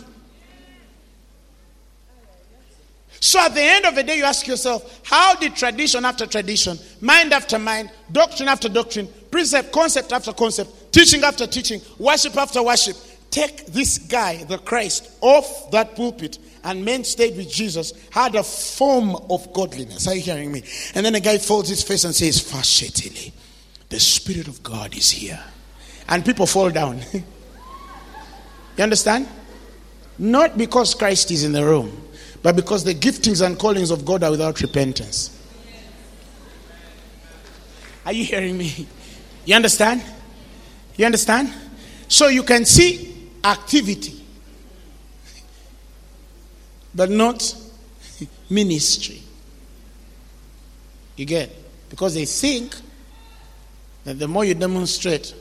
So 3.22 3.38
at 3.38 3.54
the 3.54 3.62
end 3.62 3.84
of 3.84 3.94
the 3.94 4.02
day, 4.02 4.16
you 4.16 4.24
ask 4.24 4.48
yourself, 4.48 5.00
how 5.04 5.36
did 5.36 5.54
tradition 5.54 6.04
after 6.04 6.26
tradition, 6.26 6.76
mind 7.00 7.32
after 7.32 7.56
mind, 7.56 7.92
doctrine 8.10 8.48
after 8.48 8.68
doctrine, 8.68 9.08
precept, 9.30 9.70
concept 9.70 10.12
after 10.12 10.32
concept, 10.32 10.92
teaching 10.92 11.22
after 11.22 11.46
teaching, 11.46 11.80
worship 12.00 12.36
after 12.36 12.60
worship, 12.64 12.96
take 13.30 13.66
this 13.66 13.98
guy, 13.98 14.42
the 14.42 14.58
Christ, 14.58 15.08
off 15.20 15.70
that 15.70 15.94
pulpit 15.94 16.40
and 16.64 16.84
men 16.84 17.04
stayed 17.04 17.36
with 17.36 17.48
Jesus, 17.48 17.92
had 18.10 18.34
a 18.34 18.42
form 18.42 19.14
of 19.30 19.52
godliness. 19.52 20.08
Are 20.08 20.16
you 20.16 20.22
hearing 20.22 20.50
me? 20.50 20.64
And 20.96 21.06
then 21.06 21.12
the 21.12 21.20
guy 21.20 21.38
folds 21.38 21.68
his 21.68 21.84
face 21.84 22.02
and 22.02 22.12
says, 22.12 22.40
Fashetili, 22.42 23.30
the 23.88 24.00
Spirit 24.00 24.48
of 24.48 24.64
God 24.64 24.96
is 24.96 25.12
here. 25.12 25.42
And 26.08 26.24
people 26.24 26.46
fall 26.46 26.70
down. 26.70 27.00
you 27.12 28.82
understand? 28.82 29.28
Not 30.18 30.58
because 30.58 30.92
Christ 30.96 31.30
is 31.30 31.44
in 31.44 31.52
the 31.52 31.64
room 31.64 32.08
but 32.42 32.56
because 32.56 32.84
the 32.84 32.94
giftings 32.94 33.44
and 33.44 33.58
callings 33.58 33.90
of 33.90 34.04
God 34.04 34.22
are 34.22 34.30
without 34.30 34.60
repentance. 34.60 35.38
Are 38.04 38.12
you 38.12 38.24
hearing 38.24 38.58
me? 38.58 38.86
You 39.44 39.54
understand? 39.54 40.02
You 40.96 41.06
understand? 41.06 41.52
So 42.08 42.28
you 42.28 42.42
can 42.42 42.64
see 42.64 43.30
activity, 43.44 44.24
but 46.94 47.10
not 47.10 47.54
ministry. 48.50 49.22
You 51.16 51.24
get? 51.24 51.50
Because 51.90 52.14
they 52.14 52.24
think 52.24 52.74
that 54.04 54.18
the 54.18 54.26
more 54.26 54.44
you 54.44 54.54
demonstrate, 54.54 55.34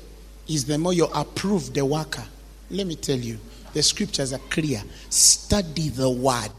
is 0.48 0.66
the 0.66 0.78
more 0.78 0.94
you 0.94 1.06
approve 1.06 1.74
the 1.74 1.86
worker. 1.86 2.24
Let 2.70 2.88
me 2.88 2.96
tell 2.96 3.18
you, 3.18 3.40
the 3.74 3.82
scriptures 3.82 4.34
are 4.34 4.42
clear. 4.50 4.84
Study 5.10 5.90
the 5.90 6.10
word 6.10 6.52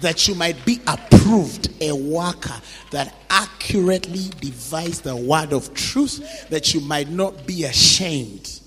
that 0.00 0.28
you 0.28 0.34
might 0.34 0.64
be 0.64 0.80
approved, 0.86 1.70
a 1.82 1.92
worker 1.92 2.54
that 2.90 3.14
accurately 3.30 4.30
divides 4.40 5.00
the 5.00 5.16
word 5.16 5.52
of 5.52 5.74
truth, 5.74 6.48
that 6.48 6.74
you 6.74 6.80
might 6.80 7.08
not 7.08 7.46
be 7.46 7.64
ashamed. 7.64 8.60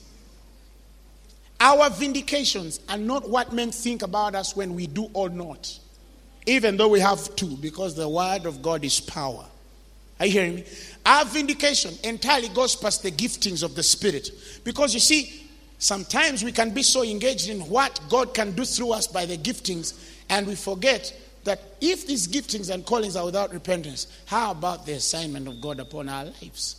Our 1.59 1.89
vindications 1.91 2.79
are 2.89 2.97
not 2.97 3.29
what 3.29 3.53
men 3.53 3.71
think 3.71 4.01
about 4.01 4.33
us 4.33 4.55
when 4.55 4.73
we 4.73 4.87
do 4.87 5.09
or 5.13 5.29
not, 5.29 5.77
even 6.47 6.75
though 6.75 6.87
we 6.87 6.99
have 6.99 7.35
to, 7.35 7.45
because 7.45 7.95
the 7.95 8.09
word 8.09 8.45
of 8.45 8.61
God 8.61 8.83
is 8.83 8.99
power. 8.99 9.45
Are 10.19 10.25
you 10.25 10.31
hearing 10.33 10.55
me? 10.55 10.65
Our 11.03 11.25
vindication 11.25 11.95
entirely 12.03 12.49
goes 12.49 12.75
past 12.75 13.01
the 13.01 13.11
giftings 13.11 13.63
of 13.63 13.73
the 13.73 13.81
Spirit. 13.81 14.29
Because 14.63 14.93
you 14.93 14.99
see, 14.99 15.49
sometimes 15.79 16.43
we 16.43 16.51
can 16.51 16.71
be 16.71 16.83
so 16.83 17.03
engaged 17.03 17.49
in 17.49 17.61
what 17.61 17.99
God 18.07 18.33
can 18.33 18.51
do 18.51 18.63
through 18.63 18.91
us 18.91 19.07
by 19.07 19.25
the 19.25 19.35
giftings, 19.35 19.99
and 20.31 20.47
we 20.47 20.55
forget 20.55 21.13
that 21.43 21.61
if 21.81 22.07
these 22.07 22.27
giftings 22.27 22.73
and 22.73 22.85
callings 22.85 23.15
are 23.15 23.25
without 23.25 23.51
repentance, 23.53 24.07
how 24.25 24.51
about 24.51 24.85
the 24.85 24.93
assignment 24.93 25.47
of 25.47 25.59
God 25.61 25.79
upon 25.79 26.07
our 26.07 26.25
lives? 26.25 26.77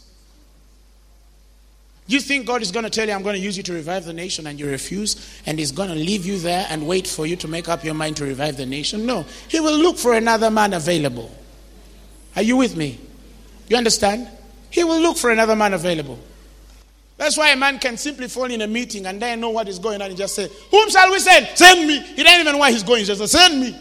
You 2.06 2.20
think 2.20 2.46
God 2.46 2.62
is 2.62 2.72
going 2.72 2.84
to 2.84 2.90
tell 2.90 3.06
you, 3.06 3.12
I'm 3.14 3.22
going 3.22 3.36
to 3.36 3.40
use 3.40 3.56
you 3.56 3.62
to 3.64 3.72
revive 3.72 4.06
the 4.06 4.12
nation, 4.12 4.46
and 4.46 4.58
you 4.58 4.68
refuse, 4.68 5.40
and 5.46 5.58
He's 5.58 5.70
going 5.70 5.90
to 5.90 5.94
leave 5.94 6.26
you 6.26 6.38
there 6.38 6.66
and 6.68 6.88
wait 6.88 7.06
for 7.06 7.26
you 7.26 7.36
to 7.36 7.48
make 7.48 7.68
up 7.68 7.84
your 7.84 7.94
mind 7.94 8.16
to 8.16 8.24
revive 8.24 8.56
the 8.56 8.66
nation? 8.66 9.06
No. 9.06 9.24
He 9.48 9.60
will 9.60 9.76
look 9.78 9.98
for 9.98 10.14
another 10.14 10.50
man 10.50 10.72
available. 10.72 11.30
Are 12.34 12.42
you 12.42 12.56
with 12.56 12.76
me? 12.76 12.98
You 13.68 13.76
understand? 13.76 14.28
He 14.70 14.82
will 14.82 15.00
look 15.00 15.18
for 15.18 15.30
another 15.30 15.54
man 15.54 15.74
available. 15.74 16.18
That's 17.22 17.36
why 17.36 17.50
a 17.50 17.56
man 17.56 17.78
can 17.78 17.96
simply 17.96 18.26
fall 18.26 18.50
in 18.50 18.62
a 18.62 18.66
meeting 18.66 19.06
and 19.06 19.22
then 19.22 19.38
know 19.38 19.50
what 19.50 19.68
is 19.68 19.78
going 19.78 20.02
on 20.02 20.08
and 20.08 20.16
just 20.16 20.34
say, 20.34 20.48
Whom 20.72 20.90
shall 20.90 21.08
we 21.08 21.20
send? 21.20 21.46
Send 21.56 21.86
me. 21.86 22.00
He 22.00 22.24
doesn't 22.24 22.40
even 22.40 22.52
know 22.52 22.58
why 22.58 22.72
he's 22.72 22.82
going. 22.82 22.98
He 22.98 23.04
just 23.04 23.20
says, 23.20 23.30
Send 23.30 23.60
me. 23.60 23.78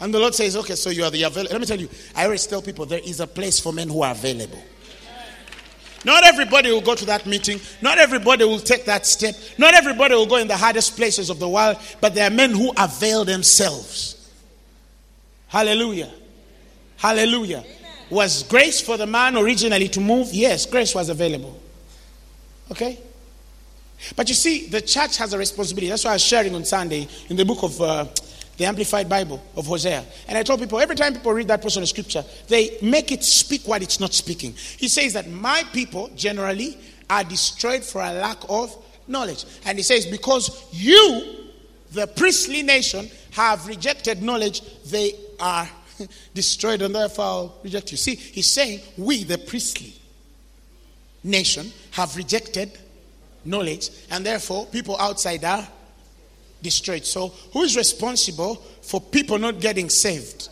And 0.00 0.14
the 0.14 0.18
Lord 0.18 0.34
says, 0.34 0.56
Okay, 0.56 0.74
so 0.74 0.88
you 0.88 1.04
are 1.04 1.10
the 1.10 1.24
available. 1.24 1.52
Let 1.52 1.60
me 1.60 1.66
tell 1.66 1.78
you, 1.78 1.90
I 2.16 2.24
always 2.24 2.46
tell 2.46 2.62
people 2.62 2.86
there 2.86 3.02
is 3.04 3.20
a 3.20 3.26
place 3.26 3.60
for 3.60 3.74
men 3.74 3.90
who 3.90 4.02
are 4.02 4.12
available. 4.12 4.64
Not 6.02 6.24
everybody 6.24 6.70
will 6.70 6.80
go 6.80 6.94
to 6.94 7.04
that 7.04 7.26
meeting. 7.26 7.60
Not 7.82 7.98
everybody 7.98 8.46
will 8.46 8.58
take 8.58 8.86
that 8.86 9.04
step. 9.04 9.34
Not 9.58 9.74
everybody 9.74 10.14
will 10.14 10.24
go 10.24 10.36
in 10.36 10.48
the 10.48 10.56
hardest 10.56 10.96
places 10.96 11.28
of 11.28 11.40
the 11.40 11.48
world. 11.48 11.76
But 12.00 12.14
there 12.14 12.26
are 12.26 12.34
men 12.34 12.52
who 12.52 12.72
avail 12.78 13.26
themselves. 13.26 14.32
Hallelujah. 15.48 16.10
Hallelujah. 16.96 17.64
Was 18.08 18.44
grace 18.44 18.80
for 18.80 18.96
the 18.96 19.06
man 19.06 19.36
originally 19.36 19.88
to 19.90 20.00
move? 20.00 20.32
Yes, 20.32 20.64
grace 20.64 20.94
was 20.94 21.10
available. 21.10 21.61
Okay? 22.72 22.98
But 24.16 24.28
you 24.28 24.34
see, 24.34 24.66
the 24.66 24.80
church 24.80 25.18
has 25.18 25.32
a 25.32 25.38
responsibility. 25.38 25.90
That's 25.90 26.04
why 26.04 26.12
I 26.12 26.14
was 26.14 26.22
sharing 26.22 26.54
on 26.54 26.64
Sunday 26.64 27.06
in 27.28 27.36
the 27.36 27.44
book 27.44 27.62
of 27.62 27.80
uh, 27.80 28.06
the 28.56 28.64
Amplified 28.64 29.08
Bible 29.08 29.42
of 29.54 29.66
Hosea. 29.66 30.04
And 30.26 30.38
I 30.38 30.42
told 30.42 30.58
people 30.58 30.80
every 30.80 30.96
time 30.96 31.12
people 31.12 31.32
read 31.32 31.48
that 31.48 31.60
portion 31.60 31.82
of 31.82 31.88
scripture, 31.88 32.24
they 32.48 32.78
make 32.82 33.12
it 33.12 33.22
speak 33.22 33.68
what 33.68 33.82
it's 33.82 34.00
not 34.00 34.14
speaking. 34.14 34.54
He 34.54 34.88
says 34.88 35.12
that 35.12 35.28
my 35.28 35.62
people 35.72 36.10
generally 36.16 36.78
are 37.10 37.22
destroyed 37.24 37.84
for 37.84 38.00
a 38.00 38.12
lack 38.12 38.38
of 38.48 38.74
knowledge. 39.06 39.44
And 39.66 39.78
he 39.78 39.84
says, 39.84 40.06
because 40.06 40.66
you, 40.72 41.50
the 41.92 42.06
priestly 42.06 42.62
nation, 42.62 43.10
have 43.32 43.66
rejected 43.66 44.22
knowledge, 44.22 44.62
they 44.84 45.12
are 45.38 45.68
destroyed 46.34 46.80
and 46.80 46.94
therefore 46.94 47.24
I'll 47.24 47.58
reject 47.62 47.90
you. 47.92 47.98
See, 47.98 48.14
he's 48.14 48.50
saying, 48.50 48.80
we, 48.96 49.24
the 49.24 49.36
priestly 49.36 49.94
nation, 51.24 51.72
have 51.92 52.16
rejected 52.16 52.78
knowledge, 53.44 53.90
and 54.10 54.24
therefore 54.24 54.66
people 54.66 54.96
outside 54.98 55.44
are 55.44 55.66
destroyed. 56.62 57.04
So, 57.04 57.28
who 57.52 57.62
is 57.62 57.76
responsible 57.76 58.56
for 58.82 59.00
people 59.00 59.38
not 59.38 59.60
getting 59.60 59.90
saved? 59.90 60.48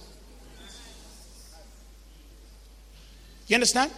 You 3.46 3.54
understand? 3.54 3.90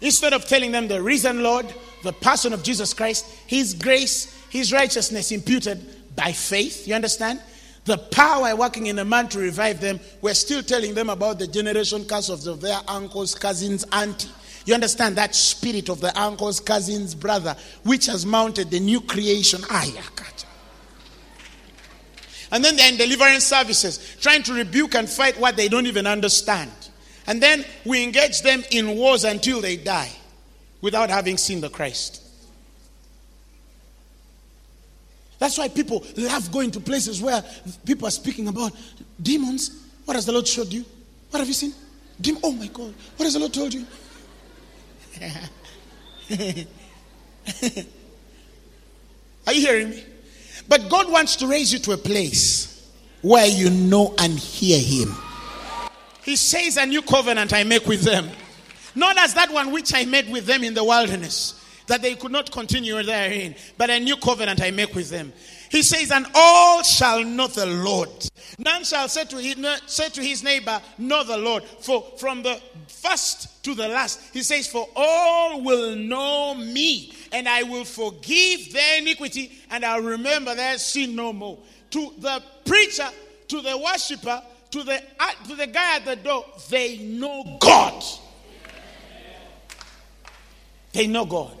Instead 0.00 0.32
of 0.32 0.46
telling 0.46 0.72
them 0.72 0.88
the 0.88 1.00
reason, 1.00 1.42
Lord, 1.42 1.72
the 2.02 2.12
person 2.12 2.52
of 2.52 2.62
Jesus 2.62 2.92
Christ, 2.92 3.24
His 3.46 3.74
grace, 3.74 4.34
His 4.50 4.72
righteousness 4.72 5.30
imputed 5.30 6.16
by 6.16 6.32
faith, 6.32 6.86
you 6.86 6.94
understand? 6.94 7.40
The 7.84 7.98
power 7.98 8.56
working 8.56 8.86
in 8.86 8.98
a 8.98 9.04
man 9.04 9.28
to 9.28 9.38
revive 9.38 9.80
them, 9.80 10.00
we're 10.22 10.34
still 10.34 10.62
telling 10.62 10.94
them 10.94 11.10
about 11.10 11.38
the 11.38 11.46
generation 11.46 12.04
curse 12.06 12.28
of 12.28 12.60
their 12.60 12.80
uncles, 12.88 13.34
cousins, 13.34 13.84
auntie. 13.92 14.30
You 14.64 14.74
understand 14.74 15.16
that 15.16 15.34
spirit 15.34 15.88
of 15.88 16.00
the 16.00 16.18
uncles, 16.18 16.60
cousins, 16.60 17.14
brother, 17.14 17.56
which 17.82 18.06
has 18.06 18.24
mounted 18.24 18.70
the 18.70 18.80
new 18.80 19.00
creation. 19.00 19.62
And 22.50 22.64
then 22.64 22.76
they're 22.76 22.92
in 22.92 22.96
deliverance 22.96 23.44
services, 23.44 24.16
trying 24.20 24.42
to 24.44 24.54
rebuke 24.54 24.94
and 24.94 25.08
fight 25.08 25.38
what 25.38 25.56
they 25.56 25.68
don't 25.68 25.86
even 25.86 26.06
understand. 26.06 26.70
And 27.26 27.42
then 27.42 27.64
we 27.84 28.02
engage 28.02 28.42
them 28.42 28.62
in 28.70 28.96
wars 28.96 29.24
until 29.24 29.60
they 29.60 29.76
die 29.76 30.10
without 30.80 31.10
having 31.10 31.36
seen 31.36 31.60
the 31.60 31.70
Christ. 31.70 32.22
That's 35.38 35.58
why 35.58 35.68
people 35.68 36.04
love 36.16 36.50
going 36.52 36.70
to 36.70 36.80
places 36.80 37.20
where 37.20 37.42
people 37.84 38.06
are 38.08 38.12
speaking 38.12 38.48
about 38.48 38.72
demons. 39.20 39.82
What 40.04 40.14
has 40.14 40.26
the 40.26 40.32
Lord 40.32 40.46
showed 40.46 40.72
you? 40.72 40.84
What 41.30 41.40
have 41.40 41.48
you 41.48 41.54
seen? 41.54 41.72
Demon. 42.20 42.40
Oh 42.44 42.52
my 42.52 42.66
God. 42.68 42.94
What 43.16 43.24
has 43.24 43.34
the 43.34 43.40
Lord 43.40 43.52
told 43.52 43.74
you? 43.74 43.84
are 49.46 49.52
you 49.52 49.60
hearing 49.60 49.90
me? 49.90 50.04
But 50.68 50.88
God 50.88 51.10
wants 51.10 51.36
to 51.36 51.46
raise 51.46 51.72
you 51.72 51.78
to 51.80 51.92
a 51.92 51.96
place 51.96 52.90
where 53.22 53.46
you 53.46 53.70
know 53.70 54.14
and 54.18 54.38
hear 54.38 54.78
Him. 54.78 55.14
He 56.22 56.36
says, 56.36 56.76
A 56.76 56.86
new 56.86 57.02
covenant 57.02 57.52
I 57.52 57.64
make 57.64 57.86
with 57.86 58.02
them. 58.02 58.30
Not 58.94 59.18
as 59.18 59.34
that 59.34 59.50
one 59.52 59.72
which 59.72 59.92
I 59.94 60.04
made 60.04 60.30
with 60.30 60.46
them 60.46 60.64
in 60.64 60.72
the 60.72 60.84
wilderness, 60.84 61.60
that 61.86 62.00
they 62.00 62.14
could 62.14 62.32
not 62.32 62.50
continue 62.50 63.02
therein, 63.02 63.54
but 63.76 63.90
a 63.90 63.98
new 64.00 64.16
covenant 64.16 64.62
I 64.62 64.70
make 64.70 64.94
with 64.94 65.10
them. 65.10 65.32
He 65.70 65.82
says, 65.82 66.10
And 66.10 66.26
all 66.34 66.82
shall 66.82 67.24
know 67.24 67.48
the 67.48 67.66
Lord. 67.66 68.10
None 68.58 68.84
shall 68.84 69.08
say 69.08 69.24
to, 69.24 69.36
his, 70.22 70.42
neighbor, 70.42 70.80
Know 70.98 71.24
the 71.24 71.36
Lord. 71.36 71.64
For 71.64 72.02
from 72.18 72.42
the 72.42 72.60
first 72.86 73.48
to 73.64 73.74
the 73.74 73.88
last, 73.88 74.20
he 74.32 74.42
says, 74.42 74.68
For 74.68 74.86
all 74.94 75.62
will 75.62 75.96
know 75.96 76.54
me, 76.54 77.14
and 77.32 77.48
I 77.48 77.62
will 77.62 77.84
forgive 77.84 78.72
their 78.72 78.98
iniquity, 78.98 79.52
and 79.70 79.84
I'll 79.84 80.02
remember 80.02 80.54
their 80.54 80.78
sin 80.78 81.16
no 81.16 81.32
more. 81.32 81.58
To 81.90 82.12
the 82.18 82.42
preacher, 82.66 83.08
to 83.48 83.60
the 83.62 83.76
worshiper, 83.78 84.42
to 84.70 84.82
the, 84.82 85.02
uh, 85.18 85.32
to 85.48 85.56
the 85.56 85.66
guy 85.66 85.96
at 85.96 86.04
the 86.04 86.16
door, 86.16 86.44
they 86.68 86.98
know 86.98 87.58
God. 87.60 88.04
They 90.92 91.06
know 91.06 91.24
God. 91.24 91.56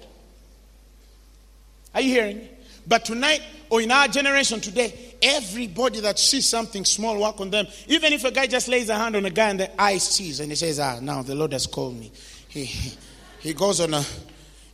Are 1.94 2.00
you 2.02 2.10
hearing? 2.10 2.48
But 2.86 3.06
tonight, 3.06 3.40
or 3.70 3.80
in 3.80 3.90
our 3.90 4.08
generation 4.08 4.60
today, 4.60 5.13
everybody 5.24 6.00
that 6.00 6.18
sees 6.18 6.46
something 6.46 6.84
small 6.84 7.18
work 7.20 7.40
on 7.40 7.50
them, 7.50 7.66
even 7.88 8.12
if 8.12 8.24
a 8.24 8.30
guy 8.30 8.46
just 8.46 8.68
lays 8.68 8.90
a 8.90 8.94
hand 8.94 9.16
on 9.16 9.24
a 9.24 9.30
guy 9.30 9.48
and 9.48 9.60
the 9.60 9.80
eye 9.80 9.98
sees 9.98 10.40
and 10.40 10.50
he 10.50 10.56
says, 10.56 10.78
Ah, 10.78 11.00
now 11.00 11.22
the 11.22 11.34
Lord 11.34 11.52
has 11.52 11.66
called 11.66 11.98
me. 11.98 12.12
He, 12.48 12.64
he 13.40 13.54
goes 13.54 13.80
on 13.80 13.94
a, 13.94 14.04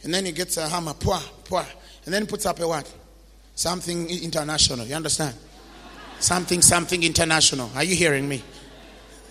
and 0.02 0.12
then 0.12 0.24
he 0.24 0.32
gets 0.32 0.56
a 0.56 0.68
hammer, 0.68 0.94
poor, 0.94 1.18
poor, 1.44 1.64
and 2.04 2.12
then 2.12 2.26
puts 2.26 2.46
up 2.46 2.58
a 2.60 2.66
what? 2.66 2.92
Something 3.54 4.10
international. 4.10 4.86
You 4.86 4.96
understand? 4.96 5.34
Something, 6.18 6.60
something 6.60 7.02
international. 7.02 7.70
Are 7.74 7.84
you 7.84 7.94
hearing 7.94 8.28
me? 8.28 8.42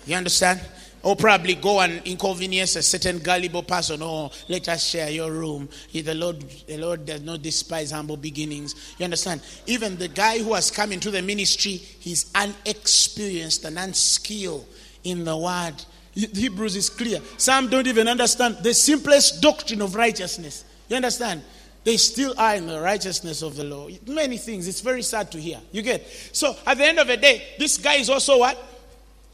You 0.06 0.16
understand? 0.16 0.60
Or 1.02 1.16
probably 1.16 1.54
go 1.54 1.80
and 1.80 2.06
inconvenience 2.06 2.76
a 2.76 2.82
certain 2.82 3.20
gullible 3.20 3.62
person. 3.62 4.02
Oh, 4.02 4.30
let 4.48 4.68
us 4.68 4.84
share 4.84 5.08
your 5.08 5.32
room. 5.32 5.68
The 5.92 6.14
Lord, 6.14 6.40
the 6.66 6.76
Lord 6.76 7.06
does 7.06 7.22
not 7.22 7.40
despise 7.40 7.90
humble 7.90 8.18
beginnings. 8.18 8.94
You 8.98 9.04
understand? 9.04 9.40
Even 9.66 9.96
the 9.96 10.08
guy 10.08 10.38
who 10.40 10.52
has 10.52 10.70
come 10.70 10.92
into 10.92 11.10
the 11.10 11.22
ministry, 11.22 11.72
he's 11.72 12.30
unexperienced 12.34 13.64
and 13.64 13.78
unskilled 13.78 14.66
in 15.04 15.24
the 15.24 15.36
word. 15.36 15.74
Hebrews 16.12 16.76
is 16.76 16.90
clear. 16.90 17.20
Some 17.38 17.70
don't 17.70 17.86
even 17.86 18.06
understand 18.06 18.58
the 18.62 18.74
simplest 18.74 19.40
doctrine 19.40 19.80
of 19.80 19.94
righteousness. 19.94 20.64
You 20.88 20.96
understand? 20.96 21.42
They 21.82 21.96
still 21.96 22.34
are 22.36 22.56
in 22.56 22.66
the 22.66 22.78
righteousness 22.78 23.40
of 23.40 23.56
the 23.56 23.64
law. 23.64 23.88
Many 24.06 24.36
things. 24.36 24.68
It's 24.68 24.82
very 24.82 25.02
sad 25.02 25.32
to 25.32 25.40
hear. 25.40 25.60
You 25.72 25.80
get? 25.80 26.06
So 26.32 26.54
at 26.66 26.76
the 26.76 26.84
end 26.84 26.98
of 26.98 27.06
the 27.06 27.16
day, 27.16 27.42
this 27.58 27.78
guy 27.78 27.94
is 27.94 28.10
also 28.10 28.38
what? 28.40 28.58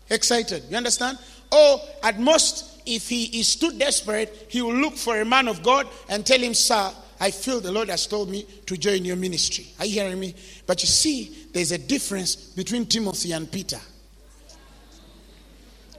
Excited. 0.09 0.63
You 0.71 0.77
understand? 0.77 1.19
Or 1.53 1.81
at 2.03 2.19
most, 2.19 2.83
if 2.87 3.09
he 3.09 3.41
is 3.41 3.57
too 3.57 3.73
desperate, 3.79 4.47
he 4.49 4.63
will 4.63 4.75
look 4.75 4.95
for 4.95 5.21
a 5.21 5.25
man 5.25 5.49
of 5.49 5.63
God 5.63 5.87
and 6.09 6.25
tell 6.25 6.41
him, 6.41 6.55
Sir, 6.55 6.93
I 7.19 7.31
feel 7.31 7.61
the 7.61 7.73
Lord 7.73 7.89
has 7.89 8.07
told 8.07 8.29
me 8.29 8.47
to 8.67 8.77
join 8.77 9.05
your 9.05 9.17
ministry. 9.17 9.67
Are 9.79 9.87
you 9.87 10.01
hearing 10.01 10.21
me? 10.21 10.35
But 10.67 10.83
you 10.83 10.89
see, 10.89 11.47
there's 11.53 11.73
a 11.73 11.79
difference 11.79 12.37
between 12.37 12.87
Timothy 12.87 13.33
and 13.33 13.51
Peter. 13.51 13.81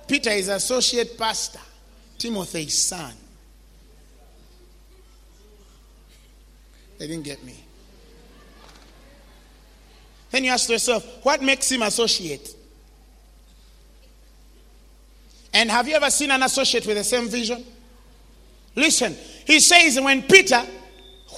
Peter 0.08 0.30
is 0.30 0.48
associate 0.48 1.18
pastor, 1.18 1.60
Timothy 2.18 2.64
is 2.64 2.82
son. 2.82 3.14
They 6.98 7.08
didn't 7.08 7.26
get 7.26 7.43
me. 7.43 7.56
Then 10.32 10.43
you 10.43 10.52
ask 10.52 10.70
yourself, 10.70 11.06
what 11.24 11.41
makes 11.41 11.72
him 11.72 11.82
associate? 11.84 12.57
And 15.54 15.72
have 15.72 15.88
you 15.88 15.95
ever 15.95 16.10
seen 16.10 16.32
an 16.32 16.43
associate 16.43 16.86
with 16.86 16.98
the 16.98 17.04
same 17.04 17.28
vision? 17.28 17.64
Listen, 18.76 19.16
he 19.45 19.60
says, 19.60 20.00
when 20.00 20.22
Peter, 20.24 20.62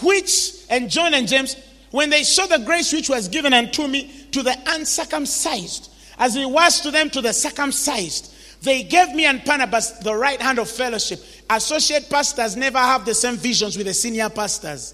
which, 0.04 0.66
and 0.70 0.90
John 0.90 1.14
and 1.14 1.28
James, 1.28 1.56
when 1.92 2.10
they 2.10 2.24
saw 2.24 2.46
the 2.46 2.60
grace 2.60 2.92
which 2.92 3.10
was 3.10 3.28
given 3.28 3.54
unto 3.54 3.88
me 3.88 4.12
to 4.32 4.44
the 4.44 4.56
uncircumcised, 4.68 5.92
as 6.18 6.36
it 6.36 6.50
was 6.50 6.82
to 6.82 6.92
them 6.92 7.10
to 7.12 7.22
the 7.22 7.32
circumcised, 7.32 8.34
they 8.62 8.84
gave 8.84 9.16
me 9.16 9.26
and 9.26 9.44
Barnabas 9.46 9.92
the 10.00 10.14
right 10.14 10.42
hand 10.42 10.60
of 10.60 10.70
fellowship. 10.70 11.22
Associate 11.50 12.10
pastors 12.10 12.58
never 12.58 12.78
have 12.78 13.06
the 13.06 13.14
same 13.14 13.38
visions 13.38 13.78
with 13.78 13.88
the 13.88 13.94
senior 13.94 14.30
pastors. 14.30 14.94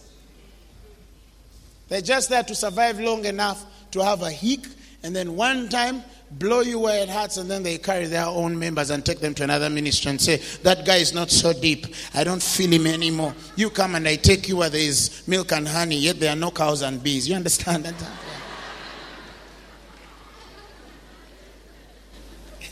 They're 1.88 2.01
just 2.01 2.30
there 2.30 2.43
to 2.43 2.55
survive 2.55 2.99
long 2.99 3.26
enough 3.26 3.63
to 3.91 4.03
have 4.03 4.22
a 4.22 4.32
hick, 4.32 4.68
and 5.03 5.16
then 5.16 5.36
one 5.36 5.70
time 5.70 6.03
blow 6.39 6.61
you 6.61 6.79
where 6.79 7.01
it 7.01 7.09
hurts, 7.09 7.38
and 7.38 7.49
then 7.49 7.63
they 7.63 7.77
carry 7.77 8.05
their 8.05 8.25
own 8.25 8.57
members 8.57 8.89
and 8.89 9.05
take 9.05 9.19
them 9.19 9.33
to 9.36 9.43
another 9.43 9.69
ministry 9.69 10.09
and 10.11 10.19
say, 10.19 10.38
That 10.63 10.86
guy 10.86 10.97
is 10.97 11.13
not 11.13 11.31
so 11.31 11.53
deep. 11.53 11.88
I 12.13 12.23
don't 12.23 12.43
feel 12.43 12.71
him 12.71 12.88
anymore. 12.88 13.33
You 13.55 13.69
come 13.69 13.95
and 13.95 14.07
I 14.07 14.17
take 14.17 14.47
you 14.47 14.57
where 14.57 14.69
there 14.69 14.81
is 14.81 15.23
milk 15.27 15.51
and 15.51 15.67
honey, 15.67 15.97
yet 15.97 16.19
there 16.19 16.31
are 16.33 16.36
no 16.36 16.51
cows 16.51 16.81
and 16.81 17.01
bees. 17.01 17.27
You 17.29 17.36
understand 17.36 17.86
that? 17.86 17.95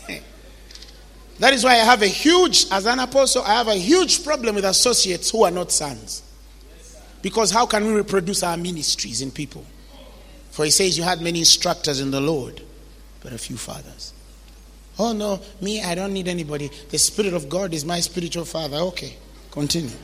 that 1.39 1.53
is 1.53 1.64
why 1.64 1.72
I 1.72 1.86
have 1.86 2.01
a 2.01 2.07
huge, 2.07 2.66
as 2.72 2.86
an 2.86 2.99
apostle, 2.99 3.43
I 3.43 3.53
have 3.53 3.70
a 3.70 3.76
huge 3.76 4.24
problem 4.24 4.55
with 4.55 4.66
associates 4.66 5.30
who 5.30 5.43
are 5.43 5.51
not 5.51 5.72
sons. 5.72 6.24
Because 7.22 7.51
how 7.51 7.66
can 7.66 7.86
we 7.86 7.93
reproduce 7.93 8.43
our 8.43 8.57
ministries 8.57 9.22
in 9.22 9.32
people? 9.32 9.66
For 10.51 10.66
he 10.66 10.72
says, 10.72 10.97
You 10.97 11.03
had 11.05 11.22
many 11.22 11.39
instructors 11.39 12.01
in 12.01 12.11
the 12.11 12.20
Lord 12.20 12.61
but 13.24 13.34
a 13.34 13.38
few 13.38 13.57
fathers. 13.57 14.13
Oh 14.99 15.13
no, 15.13 15.41
me, 15.61 15.82
I 15.82 15.95
don't 15.95 16.13
need 16.13 16.28
anybody. 16.28 16.69
The 16.89 16.97
Spirit 16.99 17.34
of 17.34 17.49
God 17.49 17.74
is 17.74 17.84
my 17.84 17.99
spiritual 17.99 18.45
father. 18.45 18.78
Okay, 18.78 19.17
continue. 19.49 19.89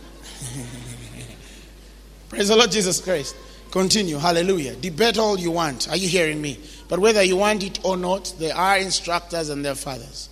Praise 2.30 2.48
the 2.48 2.56
Lord 2.56 2.72
Jesus 2.72 3.02
Christ. 3.02 3.36
Continue. 3.72 4.18
Hallelujah. 4.18 4.76
Debate 4.76 5.20
all 5.20 5.38
you 5.38 5.52
want. 5.52 5.90
Are 5.90 5.98
you 5.98 6.08
hearing 6.08 6.42
me? 6.42 6.60
But 6.88 7.00
whether 7.00 7.22
you 7.22 7.38
want 7.38 7.64
it 7.64 7.84
or 7.86 7.98
not, 7.98 8.34
there 8.40 8.56
are 8.56 8.78
instructors 8.80 9.50
and 9.50 9.64
their 9.64 9.76
fathers. 9.76 10.30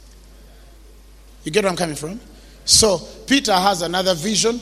You 1.43 1.51
get 1.51 1.63
where 1.63 1.71
I'm 1.71 1.77
coming 1.77 1.95
from? 1.95 2.19
So, 2.65 2.97
Peter 3.27 3.53
has 3.53 3.81
another 3.81 4.15
vision, 4.15 4.59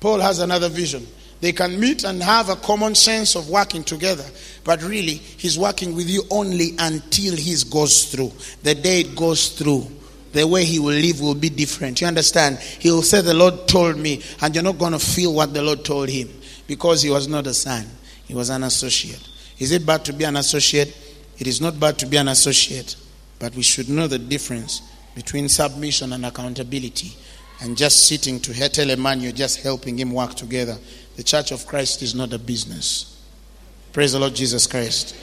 Paul 0.00 0.20
has 0.20 0.40
another 0.40 0.68
vision. 0.68 1.06
They 1.40 1.52
can 1.52 1.78
meet 1.78 2.04
and 2.04 2.22
have 2.22 2.48
a 2.48 2.56
common 2.56 2.94
sense 2.94 3.34
of 3.34 3.50
working 3.50 3.84
together, 3.84 4.24
but 4.64 4.82
really, 4.82 5.14
He's 5.14 5.58
working 5.58 5.94
with 5.94 6.08
you 6.08 6.22
only 6.30 6.70
until 6.78 7.36
He 7.36 7.54
goes 7.70 8.04
through. 8.04 8.32
The 8.62 8.74
day 8.74 9.00
it 9.00 9.14
goes 9.14 9.50
through, 9.50 9.86
the 10.32 10.46
way 10.46 10.64
He 10.64 10.78
will 10.78 10.94
live 10.94 11.20
will 11.20 11.34
be 11.34 11.50
different. 11.50 12.00
You 12.00 12.06
understand? 12.06 12.58
He 12.58 12.90
will 12.90 13.02
say, 13.02 13.20
The 13.20 13.34
Lord 13.34 13.68
told 13.68 13.98
me, 13.98 14.22
and 14.40 14.54
you're 14.54 14.64
not 14.64 14.78
going 14.78 14.92
to 14.92 14.98
feel 14.98 15.34
what 15.34 15.52
the 15.52 15.62
Lord 15.62 15.84
told 15.84 16.08
Him 16.08 16.28
because 16.66 17.02
He 17.02 17.10
was 17.10 17.28
not 17.28 17.46
a 17.46 17.54
son, 17.54 17.86
He 18.24 18.34
was 18.34 18.48
an 18.48 18.62
associate. 18.64 19.28
Is 19.58 19.72
it 19.72 19.84
bad 19.86 20.04
to 20.06 20.12
be 20.12 20.24
an 20.24 20.36
associate? 20.36 20.96
It 21.38 21.46
is 21.46 21.60
not 21.60 21.78
bad 21.78 21.98
to 21.98 22.06
be 22.06 22.16
an 22.16 22.28
associate, 22.28 22.96
but 23.38 23.54
we 23.54 23.62
should 23.62 23.88
know 23.88 24.06
the 24.06 24.18
difference 24.18 24.80
between 25.14 25.48
submission 25.48 26.12
and 26.12 26.24
accountability 26.24 27.12
and 27.60 27.76
just 27.76 28.06
sitting 28.06 28.38
to 28.40 28.68
tell 28.68 28.90
a 28.90 28.96
man 28.96 29.20
you're 29.20 29.32
just 29.32 29.62
helping 29.62 29.98
him 29.98 30.12
work 30.12 30.34
together. 30.34 30.76
The 31.16 31.22
church 31.22 31.50
of 31.50 31.66
Christ 31.66 32.02
is 32.02 32.14
not 32.14 32.32
a 32.32 32.38
business. 32.38 33.20
Praise 33.92 34.12
the 34.12 34.18
Lord 34.18 34.34
Jesus 34.34 34.66
Christ. 34.66 35.16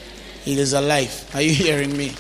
It 0.45 0.57
is 0.57 0.73
a 0.73 0.81
life. 0.81 1.33
Are 1.35 1.41
you 1.41 1.53
hearing 1.53 1.95
me? 1.95 2.13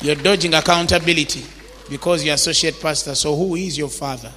You're 0.00 0.16
dodging 0.16 0.54
accountability 0.54 1.44
because 1.90 2.24
you're 2.24 2.34
associate 2.34 2.80
pastor. 2.80 3.14
So 3.14 3.36
who 3.36 3.54
is 3.56 3.76
your 3.76 3.88
father? 3.88 4.32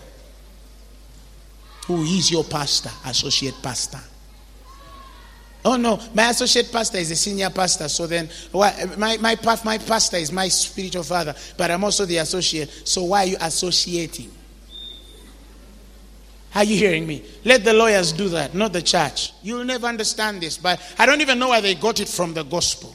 Who 1.87 2.03
is 2.03 2.31
your 2.31 2.43
pastor? 2.43 2.91
Associate 3.05 3.55
pastor. 3.61 3.99
Oh 5.63 5.77
no, 5.77 5.99
my 6.15 6.29
associate 6.29 6.71
pastor 6.71 6.97
is 6.97 7.11
a 7.11 7.15
senior 7.15 7.49
pastor. 7.51 7.87
So 7.87 8.07
then, 8.07 8.29
why, 8.51 8.73
my, 8.97 9.17
my, 9.17 9.37
my 9.63 9.77
pastor 9.77 10.17
is 10.17 10.31
my 10.31 10.47
spiritual 10.47 11.03
father, 11.03 11.35
but 11.55 11.69
I'm 11.69 11.83
also 11.83 12.05
the 12.05 12.17
associate. 12.17 12.69
So 12.83 13.03
why 13.03 13.19
are 13.19 13.27
you 13.27 13.37
associating? 13.39 14.31
Are 16.53 16.63
you 16.63 16.77
hearing 16.77 17.07
me? 17.07 17.23
Let 17.45 17.63
the 17.63 17.73
lawyers 17.73 18.11
do 18.11 18.27
that, 18.29 18.53
not 18.53 18.73
the 18.73 18.81
church. 18.81 19.33
You'll 19.41 19.63
never 19.63 19.87
understand 19.87 20.41
this, 20.41 20.57
but 20.57 20.81
I 20.99 21.05
don't 21.05 21.21
even 21.21 21.39
know 21.39 21.49
where 21.49 21.61
they 21.61 21.75
got 21.75 21.99
it 21.99 22.09
from 22.09 22.33
the 22.33 22.43
gospel. 22.43 22.93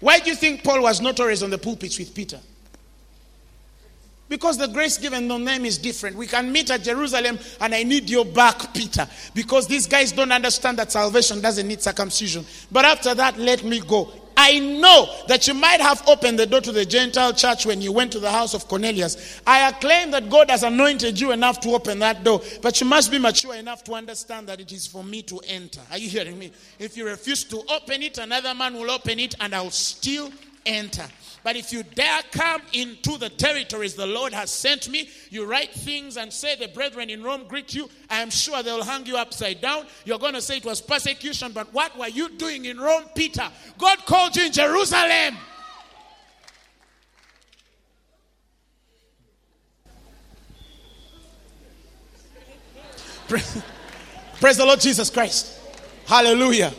Why 0.00 0.18
do 0.18 0.28
you 0.28 0.36
think 0.36 0.64
Paul 0.64 0.82
was 0.82 1.00
notorious 1.00 1.42
on 1.42 1.50
the 1.50 1.58
pulpits 1.58 1.98
with 1.98 2.14
Peter? 2.14 2.40
Because 4.28 4.58
the 4.58 4.66
grace 4.66 4.98
given 4.98 5.30
on 5.30 5.44
them 5.44 5.64
is 5.64 5.78
different. 5.78 6.16
We 6.16 6.26
can 6.26 6.50
meet 6.50 6.68
at 6.70 6.82
Jerusalem 6.82 7.38
and 7.60 7.74
I 7.74 7.84
need 7.84 8.10
your 8.10 8.24
back, 8.24 8.74
Peter. 8.74 9.06
Because 9.34 9.68
these 9.68 9.86
guys 9.86 10.10
don't 10.10 10.32
understand 10.32 10.78
that 10.78 10.90
salvation 10.90 11.40
doesn't 11.40 11.66
need 11.66 11.80
circumcision. 11.80 12.44
But 12.72 12.84
after 12.84 13.14
that, 13.14 13.38
let 13.38 13.62
me 13.62 13.80
go. 13.80 14.10
I 14.36 14.58
know 14.58 15.08
that 15.28 15.48
you 15.48 15.54
might 15.54 15.80
have 15.80 16.06
opened 16.06 16.38
the 16.38 16.46
door 16.46 16.60
to 16.60 16.72
the 16.72 16.84
Gentile 16.84 17.32
church 17.32 17.64
when 17.64 17.80
you 17.80 17.90
went 17.90 18.12
to 18.12 18.20
the 18.20 18.30
house 18.30 18.52
of 18.54 18.68
Cornelius. 18.68 19.40
I 19.46 19.68
acclaim 19.68 20.10
that 20.10 20.28
God 20.28 20.50
has 20.50 20.62
anointed 20.62 21.18
you 21.18 21.32
enough 21.32 21.60
to 21.60 21.70
open 21.70 21.98
that 22.00 22.22
door, 22.22 22.42
but 22.60 22.80
you 22.80 22.86
must 22.86 23.10
be 23.10 23.18
mature 23.18 23.54
enough 23.54 23.82
to 23.84 23.94
understand 23.94 24.46
that 24.48 24.60
it 24.60 24.72
is 24.72 24.86
for 24.86 25.02
me 25.02 25.22
to 25.22 25.40
enter. 25.46 25.80
Are 25.90 25.98
you 25.98 26.08
hearing 26.08 26.38
me? 26.38 26.52
If 26.78 26.96
you 26.96 27.06
refuse 27.06 27.44
to 27.44 27.62
open 27.70 28.02
it, 28.02 28.18
another 28.18 28.54
man 28.54 28.74
will 28.74 28.90
open 28.90 29.18
it 29.18 29.34
and 29.40 29.54
I'll 29.54 29.70
still 29.70 30.30
enter. 30.66 31.06
But 31.46 31.54
if 31.54 31.72
you 31.72 31.84
dare 31.84 32.22
come 32.32 32.60
into 32.72 33.18
the 33.18 33.28
territories 33.28 33.94
the 33.94 34.04
Lord 34.04 34.32
has 34.32 34.50
sent 34.50 34.88
me, 34.88 35.08
you 35.30 35.44
write 35.44 35.72
things 35.72 36.16
and 36.16 36.32
say, 36.32 36.56
The 36.56 36.66
brethren 36.66 37.08
in 37.08 37.22
Rome 37.22 37.44
greet 37.46 37.72
you. 37.72 37.88
I 38.10 38.20
am 38.20 38.30
sure 38.30 38.64
they'll 38.64 38.82
hang 38.82 39.06
you 39.06 39.16
upside 39.16 39.60
down. 39.60 39.86
You're 40.04 40.18
going 40.18 40.34
to 40.34 40.42
say 40.42 40.56
it 40.56 40.64
was 40.64 40.80
persecution, 40.80 41.52
but 41.52 41.72
what 41.72 41.96
were 41.96 42.08
you 42.08 42.30
doing 42.30 42.64
in 42.64 42.80
Rome, 42.80 43.04
Peter? 43.14 43.48
God 43.78 43.98
called 44.06 44.34
you 44.34 44.46
in 44.46 44.52
Jerusalem. 44.52 45.36
Praise 54.40 54.56
the 54.56 54.66
Lord 54.66 54.80
Jesus 54.80 55.10
Christ. 55.10 55.60
Hallelujah. 56.06 56.74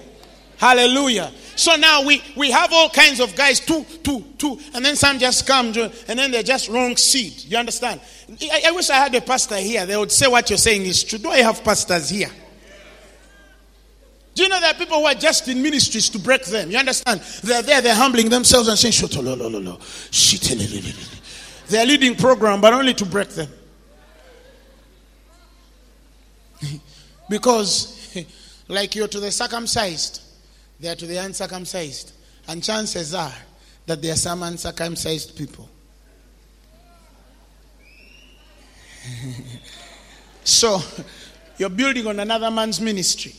Hallelujah. 0.57 1.32
So 1.58 1.76
now 1.76 2.03
we, 2.03 2.22
we 2.36 2.51
have 2.51 2.72
all 2.72 2.88
kinds 2.88 3.20
of 3.20 3.36
guys, 3.36 3.60
two, 3.60 3.84
two, 4.03 4.24
two, 4.38 4.60
and 4.76 4.86
then 4.86 4.95
some 4.95 5.18
just 5.18 5.47
come, 5.47 5.68
and 5.68 6.20
then 6.20 6.30
they're 6.30 6.43
just 6.43 6.70
wrong 6.70 6.95
seed. 6.95 7.45
You 7.45 7.58
understand? 7.58 7.99
I, 8.43 8.62
I 8.68 8.72
wish 8.72 8.91
I 8.91 8.95
had 8.95 9.16
a 9.16 9.22
pastor 9.22 9.58
here. 9.58 9.84
They 9.88 9.97
would 9.97 10.12
say 10.12 10.28
what 10.28 10.47
you're 10.51 10.58
saying 10.58 10.84
is 10.84 11.03
true. 11.03 11.18
Do 11.18 11.32
I 11.32 11.39
have 11.39 11.64
pastors 11.64 12.10
here? 12.10 12.30
Do 14.36 14.43
you 14.43 14.49
know 14.49 14.60
there 14.60 14.70
are 14.70 14.76
people 14.76 14.99
who 14.99 15.05
are 15.05 15.16
just 15.16 15.47
in 15.47 15.64
ministries 15.64 16.10
to 16.10 16.20
break 16.20 16.45
them? 16.45 16.70
You 16.70 16.78
understand? 16.78 17.22
They're 17.43 17.64
there, 17.64 17.82
they're 17.82 17.95
humbling 17.95 18.30
themselves 18.30 18.68
and 18.68 18.78
saying. 18.78 18.91
Shit. 20.12 20.43
They're 21.70 21.86
leading 21.88 22.16
program, 22.16 22.62
but 22.62 22.72
only 22.72 22.93
to 22.93 23.05
break 23.05 23.30
them. 23.30 23.49
because, 27.30 28.16
like 28.68 28.93
you're 28.93 29.08
to 29.08 29.20
the 29.20 29.32
circumcised, 29.32 30.22
they 30.80 30.89
are 30.89 30.95
to 30.95 31.05
the 31.05 31.17
uncircumcised. 31.17 32.13
And 32.47 32.63
chances 32.63 33.13
are 33.13 33.34
that 33.86 34.01
there 34.01 34.13
are 34.13 34.17
some 34.17 34.43
uncircumcised 34.43 35.36
people. 35.38 35.69
so, 40.43 40.82
you're 41.57 41.69
building 41.69 42.05
on 42.07 42.19
another 42.19 42.51
man's 42.51 42.80
ministry. 42.80 43.34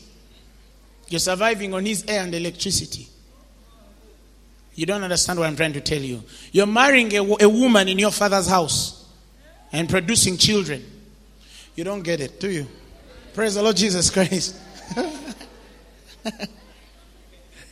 You're 1.08 1.20
surviving 1.20 1.74
on 1.74 1.84
his 1.86 2.04
air 2.06 2.22
and 2.22 2.34
electricity. 2.34 3.08
You 4.74 4.86
don't 4.86 5.02
understand 5.02 5.38
what 5.38 5.48
I'm 5.48 5.56
trying 5.56 5.72
to 5.72 5.80
tell 5.80 6.00
you. 6.00 6.22
You're 6.52 6.66
marrying 6.66 7.14
a, 7.14 7.22
a 7.40 7.48
woman 7.48 7.88
in 7.88 7.98
your 7.98 8.12
father's 8.12 8.48
house 8.48 9.06
and 9.72 9.88
producing 9.88 10.36
children. 10.36 10.84
You 11.74 11.84
don't 11.84 12.02
get 12.02 12.20
it, 12.20 12.40
do 12.40 12.50
you? 12.50 12.66
Praise 13.34 13.54
the 13.54 13.62
Lord 13.62 13.76
Jesus 13.76 14.10
Christ. 14.10 14.56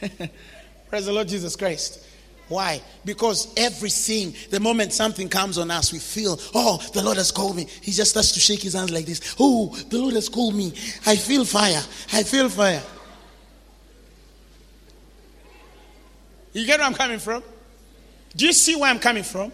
Praise 0.88 1.06
the 1.06 1.12
Lord 1.12 1.28
Jesus 1.28 1.56
Christ. 1.56 2.04
Why? 2.48 2.80
Because 3.04 3.52
everything, 3.56 4.34
the 4.50 4.60
moment 4.60 4.92
something 4.92 5.28
comes 5.28 5.58
on 5.58 5.70
us, 5.70 5.92
we 5.92 5.98
feel, 5.98 6.38
oh, 6.54 6.80
the 6.94 7.02
Lord 7.02 7.16
has 7.16 7.32
called 7.32 7.56
me. 7.56 7.66
He 7.82 7.90
just 7.90 8.12
starts 8.12 8.32
to 8.32 8.40
shake 8.40 8.62
his 8.62 8.74
hands 8.74 8.92
like 8.92 9.04
this. 9.04 9.34
Oh, 9.40 9.74
the 9.88 9.98
Lord 9.98 10.14
has 10.14 10.28
called 10.28 10.54
me. 10.54 10.72
I 11.06 11.16
feel 11.16 11.44
fire. 11.44 11.82
I 12.12 12.22
feel 12.22 12.48
fire. 12.48 12.82
You 16.52 16.64
get 16.66 16.78
where 16.78 16.86
I'm 16.86 16.94
coming 16.94 17.18
from? 17.18 17.42
Do 18.36 18.46
you 18.46 18.52
see 18.52 18.76
where 18.76 18.90
I'm 18.90 19.00
coming 19.00 19.24
from? 19.24 19.50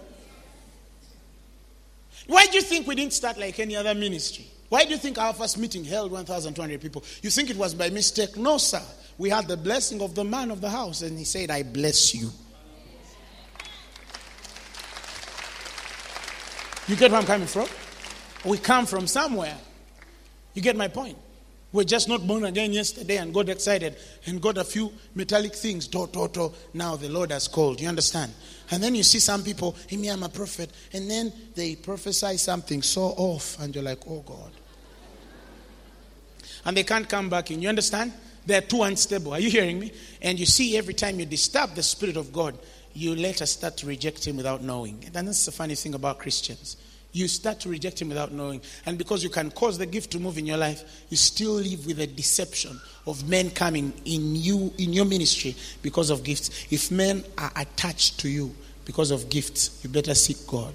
Why 2.27 2.47
do 2.47 2.57
you 2.57 2.63
think 2.63 2.87
we 2.87 2.95
didn't 2.95 3.15
start 3.15 3.39
like 3.39 3.59
any 3.59 3.75
other 3.75 3.95
ministry? 3.95 4.47
Why 4.69 4.85
do 4.85 4.91
you 4.91 4.99
think 4.99 5.19
our 5.19 5.33
first 5.33 5.59
meeting 5.59 5.83
held 5.85 6.13
1,200 6.13 6.81
people? 6.81 7.03
You 7.23 7.31
think 7.31 7.51
it 7.51 7.57
was 7.57 7.75
by 7.75 7.91
mistake? 7.91 8.37
No, 8.37 8.59
sir 8.59 8.83
we 9.19 9.31
had 9.31 9.49
the 9.49 9.57
blessing 9.57 10.01
of 10.01 10.15
the 10.15 10.25
man 10.25 10.51
of 10.51 10.61
the 10.61 10.71
house, 10.71 11.03
and 11.03 11.19
he 11.19 11.25
said, 11.25 11.51
I 11.51 11.63
bless 11.63 12.15
you. 12.15 12.31
You 16.89 16.97
get 16.97 17.11
where 17.11 17.21
I'm 17.21 17.27
coming 17.27 17.47
from? 17.47 17.69
We 18.45 18.59
come 18.59 18.87
from 18.87 19.07
somewhere. 19.07 19.57
You 20.55 20.63
get 20.63 20.77
my 20.77 20.89
point? 20.89 21.17
We're 21.73 21.85
just 21.85 22.07
not 22.09 22.27
born 22.27 22.45
again 22.45 22.73
yesterday 22.73 23.17
and 23.17 23.33
got 23.33 23.49
excited 23.49 23.97
and 24.27 24.43
got 24.43 24.59
a 24.59 24.65
few 24.65 24.93
metallic 25.15 25.55
things. 25.55 25.89
To, 25.89 26.07
to, 26.09 26.29
to. 26.29 26.53
Now 26.75 26.97
the 26.97 27.09
Lord 27.09 27.31
has 27.31 27.49
called. 27.49 27.81
You 27.81 27.89
understand? 27.89 28.33
And 28.71 28.83
then 28.83 28.95
you 28.95 29.03
see 29.03 29.21
some 29.21 29.43
people, 29.43 29.75
hey, 29.87 29.97
me, 29.97 30.09
I'm 30.09 30.23
a 30.23 30.29
prophet. 30.29 30.71
And 30.93 31.11
then 31.11 31.33
they 31.55 31.77
prophesy 31.77 32.37
something 32.37 32.83
so 32.83 33.03
off, 33.17 33.59
and 33.61 33.75
you're 33.75 33.85
like, 33.85 34.01
oh 34.07 34.21
God. 34.21 34.51
And 36.65 36.77
they 36.77 36.85
can't 36.85 37.09
come 37.09 37.31
back 37.31 37.51
in. 37.51 37.63
You 37.63 37.71
understand? 37.71 38.13
They're 38.47 38.61
too 38.61 38.83
unstable. 38.83 39.33
Are 39.33 39.41
you 39.41 39.51
hearing 39.51 39.79
me? 39.79 39.93
And 40.21 40.39
you 40.39 40.47
see, 40.47 40.77
every 40.77 40.95
time 40.95 41.21
you 41.21 41.27
disturb 41.27 41.75
the 41.75 41.83
Spirit 41.83 42.17
of 42.17 42.33
God, 42.33 42.59
you 42.95 43.15
later 43.15 43.47
start 43.47 43.77
to 43.79 43.87
reject 43.87 44.27
Him 44.27 44.37
without 44.37 44.63
knowing. 44.63 45.03
And 45.15 45.29
that's 45.29 45.47
the 45.47 45.53
funny 45.53 45.75
thing 45.75 45.95
about 45.95 46.19
Christians. 46.19 46.77
You 47.13 47.29
start 47.29 47.61
to 47.61 47.69
reject 47.69 48.01
Him 48.01 48.09
without 48.09 48.33
knowing. 48.33 48.61
And 48.87 48.99
because 48.99 49.23
you 49.23 49.31
can 49.31 49.51
cause 49.51 49.79
the 49.79 49.87
gift 49.87 50.11
to 50.13 50.19
move 50.19 50.39
in 50.39 50.47
your 50.47 50.57
life, 50.57 50.83
you 51.09 51.17
still 51.17 51.53
live 51.53 51.87
with 51.87 52.01
a 52.01 52.07
deception 52.07 52.81
of 53.07 53.29
men 53.29 53.51
coming 53.51 53.93
in 54.05 54.35
you, 54.35 54.73
in 54.79 54.93
your 54.93 55.05
ministry 55.05 55.55
because 55.83 56.11
of 56.11 56.25
gifts. 56.25 56.67
If 56.71 56.91
men 56.91 57.25
are 57.39 57.53
attached 57.57 58.19
to 58.21 58.29
you 58.29 58.55
because 58.85 59.11
of 59.11 59.29
gifts, 59.29 59.81
you 59.83 59.91
better 59.91 60.15
seek 60.15 60.47
God. 60.47 60.75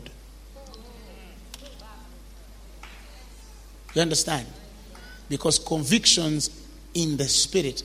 You 3.94 4.02
understand? 4.02 4.48
Because 5.28 5.58
convictions 5.58 6.67
in 6.98 7.18
the 7.18 7.28
spirit 7.28 7.84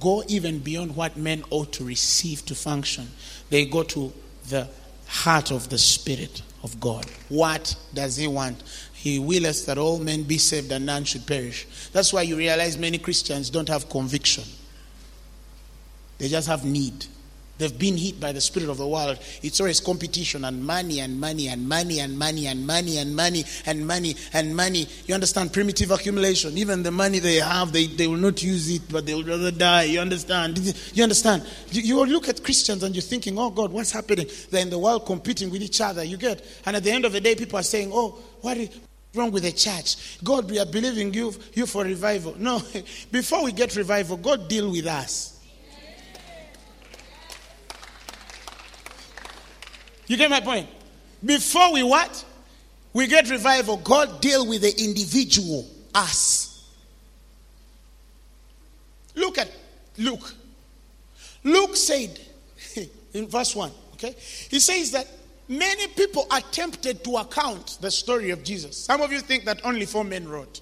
go 0.00 0.22
even 0.28 0.58
beyond 0.58 0.94
what 0.96 1.16
men 1.16 1.42
ought 1.50 1.72
to 1.72 1.84
receive 1.84 2.44
to 2.46 2.54
function. 2.54 3.08
They 3.50 3.64
go 3.64 3.82
to 3.84 4.12
the 4.48 4.68
heart 5.06 5.50
of 5.50 5.68
the 5.68 5.78
spirit 5.78 6.42
of 6.62 6.78
God. 6.80 7.06
What 7.28 7.76
does 7.92 8.16
he 8.16 8.26
want? 8.26 8.62
He 8.92 9.18
willeth 9.18 9.66
that 9.66 9.78
all 9.78 9.98
men 9.98 10.22
be 10.22 10.38
saved 10.38 10.70
and 10.72 10.86
none 10.86 11.04
should 11.04 11.26
perish. 11.26 11.66
That's 11.92 12.12
why 12.12 12.22
you 12.22 12.36
realize 12.36 12.78
many 12.78 12.98
Christians 12.98 13.50
don't 13.50 13.68
have 13.68 13.88
conviction. 13.88 14.44
They 16.18 16.28
just 16.28 16.48
have 16.48 16.64
need. 16.64 17.06
They've 17.58 17.78
been 17.78 17.96
hit 17.96 18.18
by 18.18 18.32
the 18.32 18.40
spirit 18.40 18.68
of 18.70 18.78
the 18.78 18.86
world. 18.86 19.18
It's 19.42 19.60
always 19.60 19.78
competition 19.78 20.44
and 20.44 20.64
money 20.64 21.00
and 21.00 21.20
money 21.20 21.48
and 21.48 21.68
money 21.68 22.00
and 22.00 22.18
money 22.18 22.46
and 22.46 22.66
money 22.66 22.98
and 22.98 23.14
money 23.14 23.44
and 23.66 23.86
money 23.86 24.16
and 24.32 24.56
money. 24.56 24.88
You 25.06 25.14
understand? 25.14 25.52
Primitive 25.52 25.90
accumulation. 25.90 26.56
Even 26.58 26.82
the 26.82 26.90
money 26.90 27.18
they 27.18 27.36
have, 27.36 27.72
they, 27.72 27.86
they 27.86 28.06
will 28.06 28.16
not 28.16 28.42
use 28.42 28.70
it, 28.70 28.82
but 28.90 29.06
they 29.06 29.14
will 29.14 29.24
rather 29.24 29.50
die. 29.50 29.84
You 29.84 30.00
understand? 30.00 30.58
You 30.94 31.02
understand? 31.02 31.46
You, 31.70 31.82
you 31.82 32.06
look 32.06 32.28
at 32.28 32.42
Christians 32.42 32.82
and 32.82 32.94
you're 32.94 33.02
thinking, 33.02 33.38
oh 33.38 33.50
God, 33.50 33.70
what's 33.70 33.92
happening? 33.92 34.26
They're 34.50 34.62
in 34.62 34.70
the 34.70 34.78
world 34.78 35.06
competing 35.06 35.50
with 35.50 35.62
each 35.62 35.80
other. 35.80 36.02
You 36.02 36.16
get? 36.16 36.44
And 36.66 36.74
at 36.74 36.82
the 36.82 36.90
end 36.90 37.04
of 37.04 37.12
the 37.12 37.20
day, 37.20 37.34
people 37.34 37.58
are 37.58 37.64
saying, 37.64 37.90
oh, 37.92 38.18
what 38.40 38.56
is 38.56 38.70
wrong 39.14 39.30
with 39.30 39.42
the 39.42 39.52
church? 39.52 40.18
God, 40.24 40.50
we 40.50 40.58
are 40.58 40.66
believing 40.66 41.12
you, 41.12 41.34
you 41.52 41.66
for 41.66 41.84
revival. 41.84 42.34
No, 42.38 42.62
before 43.12 43.44
we 43.44 43.52
get 43.52 43.76
revival, 43.76 44.16
God 44.16 44.48
deal 44.48 44.70
with 44.70 44.86
us. 44.86 45.31
You 50.12 50.18
get 50.18 50.28
my 50.28 50.42
point? 50.42 50.68
Before 51.24 51.72
we 51.72 51.82
what? 51.82 52.22
We 52.92 53.06
get 53.06 53.30
revival. 53.30 53.78
God 53.78 54.20
deal 54.20 54.46
with 54.46 54.60
the 54.60 54.84
individual, 54.84 55.66
us. 55.94 56.68
Look 59.14 59.38
at 59.38 59.50
Luke. 59.96 60.34
Luke 61.44 61.74
said 61.76 62.20
in 63.14 63.26
verse 63.26 63.56
1, 63.56 63.72
okay? 63.94 64.14
He 64.50 64.60
says 64.60 64.90
that 64.90 65.08
many 65.48 65.86
people 65.86 66.26
attempted 66.30 67.02
to 67.04 67.16
account 67.16 67.78
the 67.80 67.90
story 67.90 68.28
of 68.28 68.44
Jesus. 68.44 68.76
Some 68.76 69.00
of 69.00 69.12
you 69.12 69.20
think 69.20 69.46
that 69.46 69.64
only 69.64 69.86
four 69.86 70.04
men 70.04 70.28
wrote. 70.28 70.60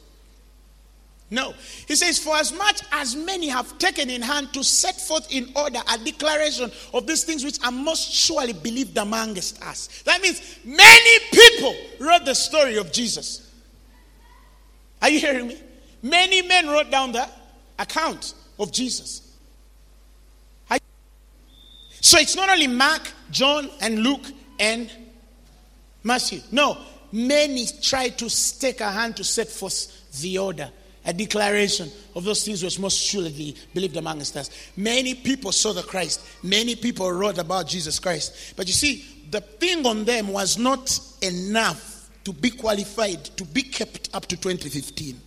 No. 1.31 1.55
He 1.87 1.95
says, 1.95 2.19
For 2.19 2.37
as 2.37 2.53
much 2.53 2.83
as 2.91 3.15
many 3.15 3.49
have 3.49 3.79
taken 3.79 4.11
in 4.11 4.21
hand 4.21 4.53
to 4.53 4.65
set 4.65 5.01
forth 5.01 5.33
in 5.33 5.53
order 5.55 5.79
a 5.89 5.99
declaration 5.99 6.71
of 6.93 7.07
these 7.07 7.23
things 7.23 7.45
which 7.45 7.63
are 7.65 7.71
most 7.71 8.13
surely 8.13 8.53
believed 8.53 8.99
amongst 8.99 9.63
us. 9.63 10.03
That 10.05 10.21
means 10.21 10.59
many 10.65 11.21
people 11.33 11.77
wrote 12.01 12.25
the 12.25 12.35
story 12.35 12.77
of 12.77 12.91
Jesus. 12.91 13.49
Are 15.01 15.09
you 15.09 15.21
hearing 15.21 15.49
me? 15.49 15.61
Many 16.03 16.43
men 16.43 16.69
wrote 16.69 16.91
down 16.91 17.13
the 17.13 17.29
account 17.79 18.35
of 18.59 18.73
Jesus. 18.73 19.29
So 22.03 22.19
it's 22.19 22.35
not 22.35 22.49
only 22.49 22.67
Mark, 22.67 23.13
John, 23.31 23.71
and 23.81 23.99
Luke 24.01 24.25
and 24.59 24.91
Matthew. 26.03 26.41
No, 26.51 26.79
many 27.13 27.67
tried 27.83 28.19
to 28.19 28.31
stake 28.31 28.81
a 28.81 28.91
hand 28.91 29.17
to 29.19 29.25
set 29.25 29.49
forth 29.49 30.11
the 30.21 30.39
order 30.39 30.71
a 31.05 31.13
declaration 31.13 31.91
of 32.15 32.25
those 32.25 32.45
things 32.45 32.63
which 32.63 32.79
most 32.79 32.99
surely 32.99 33.57
believed 33.75 33.97
amongst 33.97 34.37
us. 34.37 34.51
Many 34.77 35.15
people 35.15 35.53
saw 35.53 35.73
the 35.73 35.83
Christ. 35.83 36.21
Many 36.43 36.77
people 36.77 37.11
wrote 37.11 37.39
about 37.39 37.67
Jesus 37.67 37.99
Christ. 37.99 38.55
But 38.57 38.67
you 38.67 38.75
see, 38.75 39.05
the 39.31 39.41
thing 39.41 39.87
on 39.87 40.05
them 40.05 40.29
was 40.29 40.59
not 40.59 40.99
enough 41.23 42.11
to 42.25 42.33
be 42.33 42.51
qualified 42.51 43.25
to 43.25 43.45
be 43.45 43.63
kept 43.63 44.11
up 44.15 44.27
to 44.27 44.37
2015. 44.37 45.21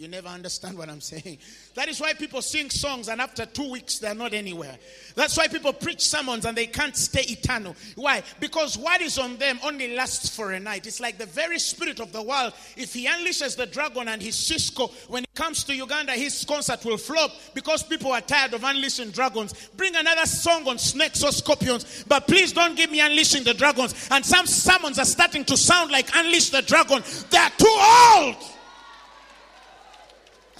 You 0.00 0.08
never 0.08 0.28
understand 0.28 0.78
what 0.78 0.88
I'm 0.88 1.02
saying. 1.02 1.36
That 1.74 1.88
is 1.88 2.00
why 2.00 2.14
people 2.14 2.40
sing 2.40 2.70
songs 2.70 3.10
and 3.10 3.20
after 3.20 3.44
two 3.44 3.70
weeks 3.70 3.98
they're 3.98 4.14
not 4.14 4.32
anywhere. 4.32 4.78
That's 5.14 5.36
why 5.36 5.46
people 5.46 5.74
preach 5.74 6.00
sermons 6.00 6.46
and 6.46 6.56
they 6.56 6.68
can't 6.68 6.96
stay 6.96 7.20
eternal. 7.20 7.76
Why? 7.96 8.22
Because 8.40 8.78
what 8.78 9.02
is 9.02 9.18
on 9.18 9.36
them 9.36 9.60
only 9.62 9.94
lasts 9.94 10.34
for 10.34 10.52
a 10.52 10.58
night. 10.58 10.86
It's 10.86 11.00
like 11.00 11.18
the 11.18 11.26
very 11.26 11.58
spirit 11.58 12.00
of 12.00 12.12
the 12.12 12.22
world. 12.22 12.54
If 12.78 12.94
he 12.94 13.08
unleashes 13.08 13.58
the 13.58 13.66
dragon 13.66 14.08
and 14.08 14.22
his 14.22 14.36
Sisqo, 14.36 14.90
when 15.10 15.24
he 15.24 15.28
comes 15.34 15.64
to 15.64 15.74
Uganda, 15.74 16.12
his 16.12 16.46
concert 16.46 16.82
will 16.82 16.96
flop 16.96 17.32
because 17.52 17.82
people 17.82 18.10
are 18.10 18.22
tired 18.22 18.54
of 18.54 18.64
unleashing 18.64 19.10
dragons. 19.10 19.52
Bring 19.76 19.94
another 19.94 20.24
song 20.24 20.66
on 20.66 20.78
snakes 20.78 21.22
or 21.22 21.30
scorpions, 21.30 22.04
but 22.08 22.26
please 22.26 22.54
don't 22.54 22.74
give 22.74 22.90
me 22.90 23.00
unleashing 23.00 23.44
the 23.44 23.52
dragons. 23.52 24.08
And 24.10 24.24
some 24.24 24.46
sermons 24.46 24.98
are 24.98 25.04
starting 25.04 25.44
to 25.44 25.58
sound 25.58 25.90
like 25.90 26.08
unleash 26.14 26.48
the 26.48 26.62
dragon. 26.62 27.02
They're 27.28 27.50
too 27.58 27.78
old 28.16 28.36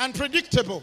and 0.01 0.15
predictable. 0.15 0.83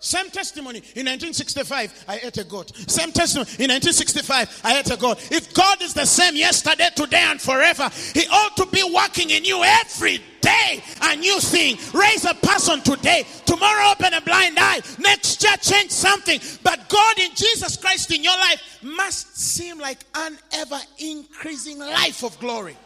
Same 0.00 0.28
testimony 0.28 0.80
in 0.96 1.06
1965, 1.06 2.04
I 2.06 2.20
ate 2.22 2.36
a 2.36 2.44
goat. 2.44 2.76
Same 2.90 3.10
testimony 3.10 3.48
in 3.58 3.70
1965, 3.70 4.60
I 4.62 4.78
ate 4.78 4.90
a 4.90 4.98
goat. 4.98 5.32
If 5.32 5.54
God 5.54 5.80
is 5.80 5.94
the 5.94 6.04
same 6.04 6.36
yesterday, 6.36 6.90
today, 6.94 7.24
and 7.24 7.40
forever, 7.40 7.88
He 8.12 8.26
ought 8.30 8.54
to 8.58 8.66
be 8.66 8.82
working 8.94 9.30
in 9.30 9.46
you 9.46 9.64
every 9.64 10.18
day. 10.42 10.82
A 11.00 11.16
new 11.16 11.40
thing. 11.40 11.78
Raise 11.94 12.26
a 12.26 12.34
person 12.34 12.82
today. 12.82 13.24
Tomorrow, 13.46 13.92
open 13.92 14.12
a 14.12 14.20
blind 14.20 14.58
eye. 14.58 14.82
Next 14.98 15.42
year, 15.42 15.56
change 15.62 15.90
something. 15.90 16.38
But 16.62 16.86
God 16.90 17.18
in 17.18 17.30
Jesus 17.34 17.78
Christ 17.78 18.12
in 18.12 18.22
your 18.22 18.36
life 18.36 18.80
must 18.82 19.38
seem 19.38 19.78
like 19.78 20.00
an 20.14 20.36
ever 20.52 20.80
increasing 20.98 21.78
life 21.78 22.22
of 22.24 22.38
glory 22.40 22.76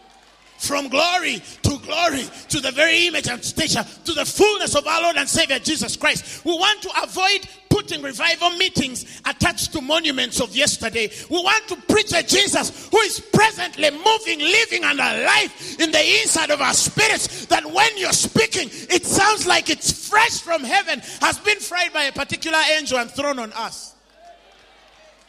from 0.59 0.89
glory 0.89 1.41
to 1.63 1.79
glory 1.79 2.25
to 2.49 2.61
the 2.61 2.73
very 2.73 3.07
image 3.07 3.29
and 3.29 3.43
stature 3.43 3.85
to 4.05 4.13
the 4.13 4.25
fullness 4.25 4.75
of 4.75 4.87
our 4.87 5.03
Lord 5.03 5.17
and 5.17 5.29
Savior 5.29 5.59
Jesus 5.59 5.97
Christ. 5.97 6.45
We 6.45 6.53
want 6.53 6.83
to 6.83 6.91
avoid 7.03 7.49
putting 7.71 8.03
revival 8.03 8.51
meetings 8.51 9.21
attached 9.25 9.73
to 9.73 9.81
monuments 9.81 10.41
of 10.41 10.55
yesterday. 10.55 11.11
We 11.31 11.43
want 11.43 11.69
to 11.69 11.77
preach 11.89 12.13
a 12.13 12.23
Jesus 12.23 12.89
who 12.89 12.99
is 12.99 13.21
presently 13.21 13.91
moving, 13.91 14.41
living, 14.41 14.85
and 14.85 14.99
alive 14.99 15.77
in 15.79 15.93
the 15.93 16.21
inside 16.21 16.51
of 16.51 16.61
our 16.61 16.75
spirits. 16.75 17.47
That 17.47 17.65
when 17.65 17.97
you're 17.97 18.13
speaking, 18.13 18.69
it 18.91 19.07
sounds 19.07 19.47
like 19.47 19.71
it's 19.71 20.09
fresh 20.09 20.41
from 20.41 20.65
heaven, 20.65 21.01
has 21.21 21.39
been 21.39 21.59
fried 21.59 21.93
by 21.93 22.05
a 22.05 22.13
particular 22.13 22.59
angel 22.77 22.99
and 22.99 23.11
thrown 23.11 23.39
on 23.39 23.53
us. 23.53 23.95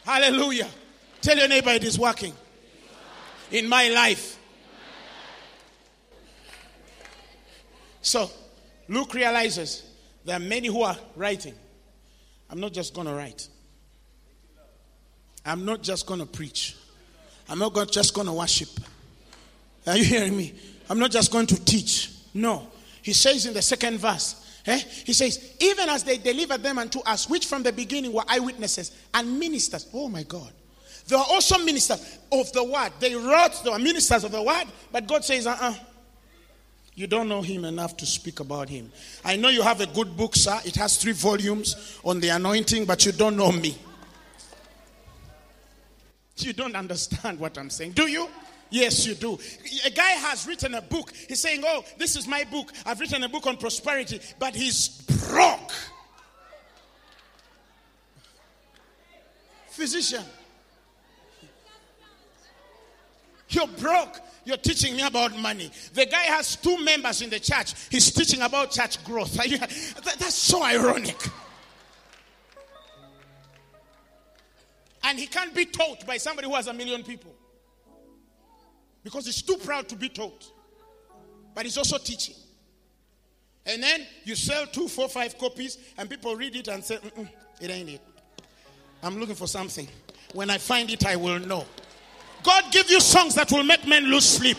Hallelujah. 0.04 0.68
Tell 1.20 1.36
your 1.36 1.48
neighbor 1.48 1.70
it 1.70 1.84
is 1.84 1.98
working 1.98 2.32
in 3.52 3.68
my 3.68 3.88
life. 3.90 4.39
So, 8.02 8.30
Luke 8.88 9.14
realizes 9.14 9.90
there 10.24 10.36
are 10.36 10.40
many 10.40 10.68
who 10.68 10.82
are 10.82 10.96
writing. 11.16 11.54
I'm 12.48 12.60
not 12.60 12.72
just 12.72 12.94
going 12.94 13.06
to 13.06 13.14
write. 13.14 13.48
I'm 15.44 15.64
not 15.64 15.82
just 15.82 16.06
going 16.06 16.20
to 16.20 16.26
preach. 16.26 16.76
I'm 17.48 17.58
not 17.58 17.74
just 17.90 18.14
going 18.14 18.26
to 18.26 18.32
worship. 18.32 18.68
Are 19.86 19.96
you 19.96 20.04
hearing 20.04 20.36
me? 20.36 20.54
I'm 20.88 20.98
not 20.98 21.10
just 21.10 21.32
going 21.32 21.46
to 21.46 21.64
teach. 21.64 22.10
No. 22.34 22.68
He 23.02 23.12
says 23.12 23.46
in 23.46 23.54
the 23.54 23.62
second 23.62 23.98
verse, 23.98 24.60
eh? 24.66 24.78
he 24.78 25.12
says, 25.12 25.56
even 25.60 25.88
as 25.88 26.04
they 26.04 26.18
delivered 26.18 26.62
them 26.62 26.78
unto 26.78 27.00
us, 27.00 27.28
which 27.28 27.46
from 27.46 27.62
the 27.62 27.72
beginning 27.72 28.12
were 28.12 28.24
eyewitnesses 28.28 28.92
and 29.14 29.38
ministers. 29.38 29.88
Oh 29.94 30.08
my 30.08 30.22
God. 30.24 30.52
They 31.06 31.16
were 31.16 31.22
also 31.28 31.58
ministers 31.58 32.18
of 32.30 32.52
the 32.52 32.62
word. 32.62 32.92
They 33.00 33.14
wrote, 33.14 33.60
they 33.64 33.70
were 33.70 33.78
ministers 33.78 34.22
of 34.24 34.32
the 34.32 34.42
word, 34.42 34.64
but 34.92 35.06
God 35.08 35.24
says, 35.24 35.46
uh 35.46 35.50
uh-uh. 35.50 35.70
uh 35.70 35.74
you 36.94 37.06
don't 37.06 37.28
know 37.28 37.42
him 37.42 37.64
enough 37.64 37.96
to 37.98 38.06
speak 38.06 38.40
about 38.40 38.68
him. 38.68 38.90
I 39.24 39.36
know 39.36 39.48
you 39.48 39.62
have 39.62 39.80
a 39.80 39.86
good 39.86 40.16
book, 40.16 40.34
sir. 40.36 40.58
It 40.64 40.76
has 40.76 40.96
three 40.96 41.12
volumes 41.12 41.98
on 42.04 42.20
the 42.20 42.28
anointing, 42.28 42.84
but 42.84 43.06
you 43.06 43.12
don't 43.12 43.36
know 43.36 43.52
me. 43.52 43.76
You 46.36 46.52
don't 46.52 46.74
understand 46.74 47.38
what 47.38 47.58
I'm 47.58 47.70
saying, 47.70 47.92
do 47.92 48.06
you? 48.06 48.28
Yes, 48.70 49.06
you 49.06 49.14
do. 49.14 49.38
A 49.84 49.90
guy 49.90 50.10
has 50.10 50.46
written 50.46 50.74
a 50.74 50.80
book. 50.82 51.12
He's 51.28 51.40
saying, 51.40 51.62
Oh, 51.66 51.84
this 51.98 52.16
is 52.16 52.26
my 52.26 52.44
book. 52.44 52.72
I've 52.86 53.00
written 53.00 53.22
a 53.24 53.28
book 53.28 53.46
on 53.46 53.56
prosperity, 53.56 54.20
but 54.38 54.54
he's 54.54 54.88
broke. 55.28 55.72
Physician. 59.70 60.22
You're 63.50 63.66
broke. 63.66 64.20
You're 64.44 64.56
teaching 64.56 64.96
me 64.96 65.02
about 65.02 65.36
money. 65.38 65.70
The 65.92 66.06
guy 66.06 66.22
has 66.22 66.56
two 66.56 66.82
members 66.82 67.20
in 67.22 67.30
the 67.30 67.38
church. 67.38 67.74
He's 67.90 68.10
teaching 68.10 68.40
about 68.40 68.70
church 68.70 69.02
growth. 69.04 69.34
That's 69.34 70.34
so 70.34 70.62
ironic. 70.62 71.16
And 75.02 75.18
he 75.18 75.26
can't 75.26 75.54
be 75.54 75.66
taught 75.66 76.06
by 76.06 76.16
somebody 76.16 76.48
who 76.48 76.54
has 76.54 76.66
a 76.66 76.72
million 76.72 77.02
people. 77.02 77.34
Because 79.02 79.26
he's 79.26 79.42
too 79.42 79.56
proud 79.56 79.88
to 79.88 79.96
be 79.96 80.08
taught. 80.08 80.52
But 81.54 81.64
he's 81.64 81.78
also 81.78 81.98
teaching. 81.98 82.36
And 83.66 83.82
then 83.82 84.06
you 84.24 84.34
sell 84.36 84.66
two, 84.66 84.88
four, 84.88 85.08
five 85.08 85.36
copies, 85.36 85.78
and 85.98 86.08
people 86.08 86.34
read 86.36 86.56
it 86.56 86.68
and 86.68 86.82
say, 86.84 86.98
it 87.60 87.70
ain't 87.70 87.88
it. 87.88 88.00
I'm 89.02 89.18
looking 89.18 89.34
for 89.34 89.46
something. 89.46 89.88
When 90.32 90.50
I 90.50 90.58
find 90.58 90.90
it, 90.90 91.04
I 91.06 91.16
will 91.16 91.38
know. 91.38 91.66
God 92.42 92.64
give 92.70 92.90
you 92.90 93.00
songs 93.00 93.34
that 93.34 93.50
will 93.52 93.64
make 93.64 93.86
men 93.86 94.04
lose 94.04 94.24
sleep. 94.24 94.58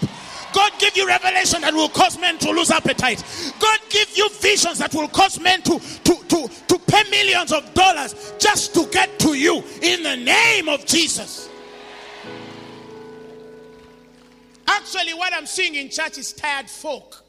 God 0.53 0.71
give 0.79 0.97
you 0.97 1.07
revelation 1.07 1.61
that 1.61 1.73
will 1.73 1.89
cause 1.89 2.19
men 2.19 2.37
to 2.39 2.51
lose 2.51 2.71
appetite. 2.71 3.23
God 3.59 3.79
give 3.89 4.15
you 4.17 4.29
visions 4.41 4.79
that 4.79 4.93
will 4.93 5.07
cause 5.07 5.39
men 5.39 5.61
to, 5.63 5.79
to, 5.79 6.15
to, 6.27 6.49
to 6.67 6.79
pay 6.79 7.09
millions 7.09 7.51
of 7.53 7.73
dollars 7.73 8.33
just 8.37 8.73
to 8.75 8.85
get 8.87 9.17
to 9.19 9.33
you 9.33 9.63
in 9.81 10.03
the 10.03 10.15
name 10.17 10.67
of 10.67 10.85
Jesus. 10.85 11.49
Actually, 14.67 15.13
what 15.13 15.33
I'm 15.33 15.45
seeing 15.45 15.75
in 15.75 15.89
church 15.89 16.17
is 16.17 16.33
tired 16.33 16.69
folk. 16.69 17.23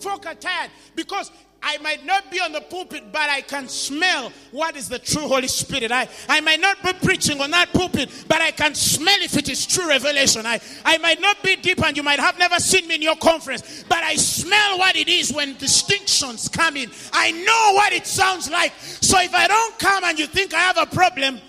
Folk 0.00 0.26
are 0.26 0.34
tired 0.34 0.70
because 0.94 1.30
I 1.62 1.78
might 1.78 2.04
not 2.04 2.30
be 2.30 2.38
on 2.38 2.52
the 2.52 2.60
pulpit, 2.60 3.04
but 3.10 3.28
I 3.28 3.40
can 3.40 3.68
smell 3.68 4.30
what 4.52 4.76
is 4.76 4.88
the 4.88 4.98
true 4.98 5.26
Holy 5.26 5.48
Spirit. 5.48 5.90
I, 5.90 6.08
I 6.28 6.40
might 6.40 6.60
not 6.60 6.82
be 6.82 6.92
preaching 6.92 7.40
on 7.40 7.50
that 7.50 7.72
pulpit, 7.72 8.08
but 8.28 8.40
I 8.40 8.50
can 8.50 8.74
smell 8.74 9.16
if 9.20 9.36
it 9.36 9.48
is 9.48 9.66
true 9.66 9.88
revelation. 9.88 10.46
I, 10.46 10.60
I 10.84 10.98
might 10.98 11.20
not 11.20 11.42
be 11.42 11.56
deep 11.56 11.82
and 11.84 11.96
you 11.96 12.02
might 12.02 12.20
have 12.20 12.38
never 12.38 12.56
seen 12.56 12.86
me 12.86 12.96
in 12.96 13.02
your 13.02 13.16
conference, 13.16 13.84
but 13.88 13.98
I 13.98 14.14
smell 14.16 14.78
what 14.78 14.96
it 14.96 15.08
is 15.08 15.32
when 15.32 15.56
distinctions 15.56 16.48
come 16.48 16.76
in. 16.76 16.90
I 17.12 17.32
know 17.32 17.74
what 17.74 17.92
it 17.92 18.06
sounds 18.06 18.50
like. 18.50 18.72
So 18.80 19.18
if 19.20 19.34
I 19.34 19.48
don't 19.48 19.78
come 19.78 20.04
and 20.04 20.18
you 20.18 20.26
think 20.26 20.54
I 20.54 20.60
have 20.60 20.78
a 20.78 20.86
problem, 20.86 21.40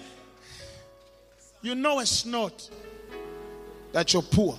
you 1.62 1.76
know 1.76 2.00
it's 2.00 2.26
not 2.26 2.70
that 3.92 4.14
you're 4.14 4.24
poor. 4.24 4.58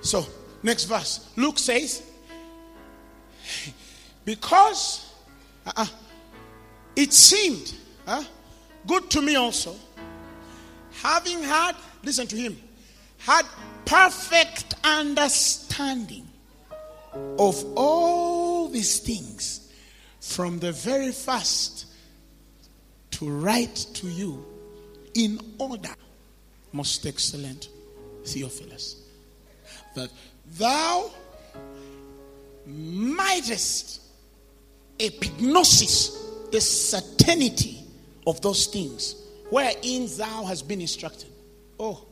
So, 0.00 0.26
next 0.62 0.84
verse. 0.84 1.28
Luke 1.36 1.58
says, 1.58 2.02
because 4.24 5.12
uh-uh, 5.66 5.86
it 6.96 7.12
seemed 7.12 7.74
uh, 8.06 8.24
good 8.86 9.10
to 9.10 9.22
me 9.22 9.36
also, 9.36 9.74
having 11.02 11.42
had, 11.42 11.74
listen 12.02 12.26
to 12.26 12.36
him, 12.36 12.56
had 13.18 13.46
perfect 13.84 14.74
understanding 14.84 16.26
of 17.38 17.64
all 17.76 18.68
these 18.68 18.98
things 18.98 19.72
from 20.20 20.58
the 20.58 20.72
very 20.72 21.12
first 21.12 21.86
to 23.10 23.28
write 23.28 23.86
to 23.94 24.08
you 24.08 24.44
in 25.14 25.38
order, 25.58 25.94
most 26.72 27.06
excellent 27.06 27.68
Theophilus, 28.24 28.96
that 29.94 30.10
thou 30.58 31.10
mightest 32.66 34.00
epignosis, 34.98 36.50
the 36.50 36.60
certainty 36.60 37.78
of 38.26 38.40
those 38.40 38.66
things 38.66 39.16
wherein 39.50 40.08
thou 40.16 40.44
hast 40.44 40.68
been 40.68 40.80
instructed. 40.80 41.28
Oh, 41.78 42.06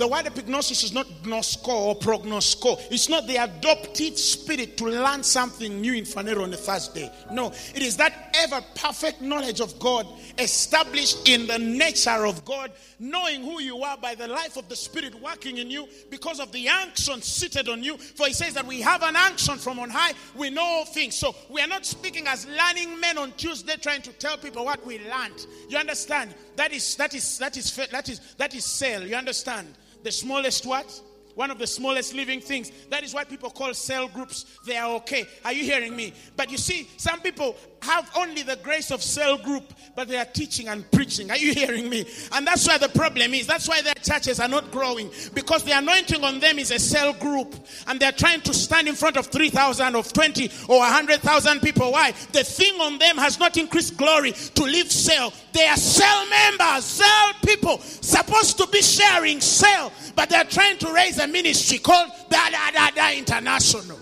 the 0.00 0.08
word 0.08 0.24
epignosis 0.24 0.82
is 0.82 0.94
not 0.94 1.06
gnosko 1.24 1.68
or 1.68 1.94
prognosko. 1.94 2.80
It's 2.90 3.10
not 3.10 3.26
the 3.26 3.36
adopted 3.36 4.18
spirit 4.18 4.78
to 4.78 4.86
learn 4.86 5.22
something 5.22 5.78
new 5.78 5.92
in 5.92 6.04
Phaneroo 6.04 6.42
on 6.44 6.54
a 6.54 6.56
Thursday. 6.56 7.12
No, 7.30 7.48
it 7.74 7.82
is 7.82 7.98
that 7.98 8.30
ever 8.32 8.64
perfect 8.74 9.20
knowledge 9.20 9.60
of 9.60 9.78
God 9.78 10.06
established 10.38 11.28
in 11.28 11.46
the 11.46 11.58
nature 11.58 12.24
of 12.24 12.46
God, 12.46 12.72
knowing 12.98 13.42
who 13.42 13.60
you 13.60 13.82
are 13.82 13.98
by 13.98 14.14
the 14.14 14.26
life 14.26 14.56
of 14.56 14.70
the 14.70 14.76
Spirit 14.76 15.14
working 15.20 15.58
in 15.58 15.70
you 15.70 15.86
because 16.08 16.40
of 16.40 16.50
the 16.50 16.66
unction 16.66 17.20
seated 17.20 17.68
on 17.68 17.82
you. 17.82 17.98
For 17.98 18.26
he 18.26 18.32
says 18.32 18.54
that 18.54 18.66
we 18.66 18.80
have 18.80 19.02
an 19.02 19.16
unction 19.16 19.58
from 19.58 19.78
on 19.78 19.90
high, 19.90 20.14
we 20.34 20.48
know 20.48 20.62
all 20.62 20.86
things. 20.86 21.14
So 21.14 21.36
we 21.50 21.60
are 21.60 21.68
not 21.68 21.84
speaking 21.84 22.26
as 22.26 22.46
learning 22.46 22.98
men 23.00 23.18
on 23.18 23.32
Tuesday 23.32 23.76
trying 23.76 24.00
to 24.00 24.12
tell 24.14 24.38
people 24.38 24.64
what 24.64 24.84
we 24.86 24.98
learned. 24.98 25.44
You 25.68 25.76
understand? 25.76 26.34
That 26.56 26.72
is 26.72 26.96
that 26.96 27.14
is 27.14 27.36
that 27.36 27.58
is 27.58 27.76
that 27.76 28.08
is 28.08 28.20
that 28.38 28.54
is 28.54 28.64
cell. 28.64 29.02
You 29.02 29.16
understand? 29.16 29.74
The 30.02 30.12
smallest 30.12 30.64
what? 30.64 31.00
One 31.40 31.50
of 31.50 31.58
the 31.58 31.66
smallest 31.66 32.14
living 32.14 32.42
things. 32.42 32.70
That 32.90 33.02
is 33.02 33.14
what 33.14 33.30
people 33.30 33.48
call 33.48 33.72
cell 33.72 34.08
groups. 34.08 34.44
They 34.66 34.76
are 34.76 34.90
okay. 34.96 35.24
Are 35.42 35.54
you 35.54 35.64
hearing 35.64 35.96
me? 35.96 36.12
But 36.36 36.50
you 36.50 36.58
see, 36.58 36.86
some 36.98 37.18
people 37.20 37.56
have 37.80 38.10
only 38.14 38.42
the 38.42 38.56
grace 38.56 38.90
of 38.90 39.02
cell 39.02 39.38
group, 39.38 39.72
but 39.96 40.06
they 40.06 40.18
are 40.18 40.26
teaching 40.26 40.68
and 40.68 40.88
preaching. 40.90 41.30
Are 41.30 41.38
you 41.38 41.54
hearing 41.54 41.88
me? 41.88 42.04
And 42.32 42.46
that's 42.46 42.68
why 42.68 42.76
the 42.76 42.90
problem 42.90 43.32
is. 43.32 43.46
That's 43.46 43.66
why 43.66 43.80
their 43.80 43.94
churches 43.94 44.38
are 44.38 44.48
not 44.48 44.70
growing 44.70 45.10
because 45.32 45.64
the 45.64 45.72
anointing 45.72 46.22
on 46.22 46.40
them 46.40 46.58
is 46.58 46.72
a 46.72 46.78
cell 46.78 47.14
group, 47.14 47.54
and 47.86 47.98
they're 47.98 48.12
trying 48.12 48.42
to 48.42 48.52
stand 48.52 48.86
in 48.86 48.94
front 48.94 49.16
of 49.16 49.28
3,000 49.28 49.96
of 49.96 50.12
20 50.12 50.50
or 50.68 50.80
100,000 50.80 51.60
people. 51.60 51.92
Why? 51.92 52.12
The 52.32 52.44
thing 52.44 52.78
on 52.82 52.98
them 52.98 53.16
has 53.16 53.38
not 53.38 53.56
increased 53.56 53.96
glory 53.96 54.32
to 54.32 54.62
live 54.62 54.92
cell. 54.92 55.32
They 55.52 55.66
are 55.66 55.78
cell 55.78 56.28
members, 56.28 56.84
cell 56.84 57.32
people, 57.46 57.78
supposed 57.78 58.58
to 58.58 58.66
be 58.66 58.82
sharing 58.82 59.40
cell, 59.40 59.90
but 60.14 60.28
they're 60.28 60.44
trying 60.44 60.76
to 60.78 60.92
raise 60.92 61.18
a 61.18 61.29
ministry 61.30 61.78
called 61.78 62.10
Da 62.28 62.50
Da 62.50 62.70
Da 62.70 62.90
Da 62.90 63.12
International. 63.16 63.98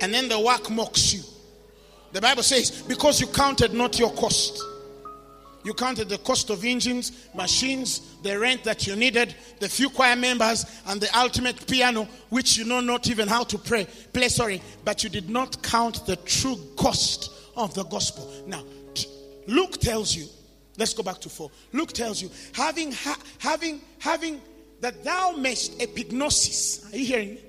and 0.00 0.12
then 0.12 0.28
the 0.28 0.38
work 0.38 0.70
mocks 0.70 1.14
you. 1.14 1.22
The 2.12 2.20
Bible 2.20 2.42
says, 2.42 2.82
because 2.82 3.20
you 3.20 3.26
counted 3.26 3.74
not 3.74 3.98
your 3.98 4.12
cost. 4.12 4.62
You 5.64 5.74
counted 5.74 6.08
the 6.08 6.18
cost 6.18 6.48
of 6.50 6.64
engines, 6.64 7.26
machines, 7.34 8.14
the 8.22 8.38
rent 8.38 8.62
that 8.64 8.86
you 8.86 8.94
needed, 8.94 9.34
the 9.58 9.68
few 9.68 9.90
choir 9.90 10.14
members, 10.14 10.64
and 10.86 11.00
the 11.00 11.18
ultimate 11.18 11.66
piano, 11.66 12.06
which 12.28 12.56
you 12.56 12.64
know 12.64 12.80
not 12.80 13.08
even 13.08 13.26
how 13.26 13.42
to 13.44 13.58
pray, 13.58 13.86
play, 14.12 14.28
sorry, 14.28 14.62
but 14.84 15.02
you 15.02 15.10
did 15.10 15.28
not 15.28 15.60
count 15.62 16.06
the 16.06 16.16
true 16.16 16.56
cost 16.76 17.32
of 17.56 17.74
the 17.74 17.82
gospel. 17.84 18.32
Now, 18.46 18.62
Luke 19.48 19.78
tells 19.80 20.14
you, 20.14 20.26
let's 20.78 20.94
go 20.94 21.02
back 21.02 21.20
to 21.20 21.28
four. 21.28 21.50
Luke 21.72 21.92
tells 21.92 22.20
you, 22.20 22.30
having, 22.52 22.92
ha- 22.92 23.20
having, 23.38 23.80
having, 23.98 24.40
that 24.80 25.02
thou 25.04 25.32
mayest 25.32 25.78
epignosis. 25.78 26.92
Are 26.92 26.96
you 26.96 27.06
hearing 27.06 27.34
me? 27.36 27.40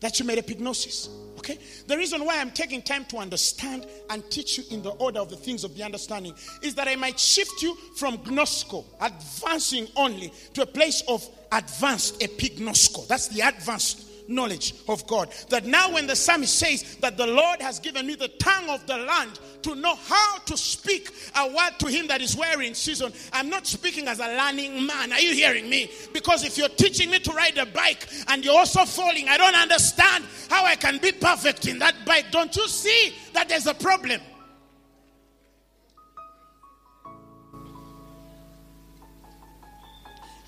That 0.00 0.18
you 0.18 0.26
made 0.26 0.38
epignosis 0.38 1.08
Okay? 1.40 1.58
The 1.86 1.96
reason 1.96 2.24
why 2.26 2.38
I'm 2.38 2.50
taking 2.50 2.82
time 2.82 3.06
to 3.06 3.16
understand 3.16 3.86
and 4.10 4.28
teach 4.30 4.58
you 4.58 4.64
in 4.70 4.82
the 4.82 4.90
order 4.90 5.20
of 5.20 5.30
the 5.30 5.36
things 5.36 5.64
of 5.64 5.74
the 5.74 5.82
understanding 5.82 6.34
is 6.62 6.74
that 6.74 6.86
I 6.86 6.96
might 6.96 7.18
shift 7.18 7.62
you 7.62 7.74
from 7.96 8.18
gnosko, 8.18 8.84
advancing 9.00 9.88
only, 9.96 10.34
to 10.52 10.62
a 10.62 10.66
place 10.66 11.02
of 11.08 11.26
advanced 11.50 12.20
epignosko. 12.20 13.08
That's 13.08 13.28
the 13.28 13.40
advanced 13.40 14.09
knowledge 14.30 14.74
of 14.88 15.06
God. 15.06 15.30
That 15.48 15.66
now, 15.66 15.92
when 15.92 16.06
the 16.06 16.16
psalmist 16.16 16.58
says 16.58 16.96
that 16.96 17.16
the 17.16 17.26
Lord 17.26 17.60
has 17.60 17.78
given 17.78 18.06
me 18.06 18.14
the 18.14 18.28
tongue 18.28 18.70
of 18.70 18.86
the 18.86 18.96
land 18.96 19.38
to 19.62 19.74
know 19.74 19.94
how 19.94 20.38
to 20.38 20.56
speak 20.56 21.10
a 21.36 21.48
word 21.48 21.78
to 21.80 21.88
him 21.88 22.06
that 22.06 22.22
is 22.22 22.36
wearing 22.36 22.74
season, 22.74 23.12
I'm 23.32 23.50
not 23.50 23.66
speaking 23.66 24.08
as 24.08 24.20
a 24.20 24.36
learning 24.36 24.86
man. 24.86 25.12
Are 25.12 25.20
you 25.20 25.34
hearing 25.34 25.68
me? 25.68 25.90
Because 26.12 26.44
if 26.44 26.56
you're 26.56 26.68
teaching 26.68 27.10
me 27.10 27.18
to 27.18 27.32
ride 27.32 27.58
a 27.58 27.66
bike 27.66 28.08
and 28.28 28.44
you're 28.44 28.56
also 28.56 28.84
falling, 28.84 29.28
I 29.28 29.36
don't 29.36 29.54
understand 29.54 30.24
how 30.48 30.64
I 30.64 30.76
can 30.76 30.98
be 30.98 31.12
perfect 31.12 31.66
in 31.66 31.78
that 31.80 32.06
bike. 32.06 32.26
Don't 32.30 32.54
you 32.56 32.68
see 32.68 33.14
that 33.34 33.48
there's 33.48 33.66
a 33.66 33.74
problem? 33.74 34.20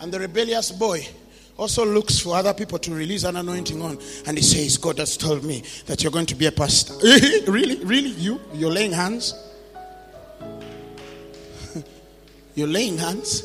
And 0.01 0.11
the 0.11 0.19
rebellious 0.19 0.73
boy 0.73 1.07
also 1.57 1.85
looks 1.85 2.19
for 2.19 2.35
other 2.35 2.55
people 2.55 2.79
to 2.79 2.95
release 2.95 3.25
an 3.25 3.37
anointing 3.37 3.81
on. 3.83 3.99
And 4.27 4.37
he 4.37 4.43
says, 4.43 4.77
God 4.79 4.99
has 4.99 5.17
told 5.17 5.45
me 5.45 5.63
that 5.87 6.03
you're 6.03 6.13
going 6.13 6.27
to 6.27 6.35
be 6.35 6.47
a 6.47 6.53
pastor. 6.53 6.95
really? 7.51 7.85
Really? 7.85 8.11
You? 8.11 8.41
You're 8.55 8.73
laying 8.73 8.93
hands? 8.93 9.35
you're 12.55 12.69
laying 12.69 12.99
hands? 12.99 13.45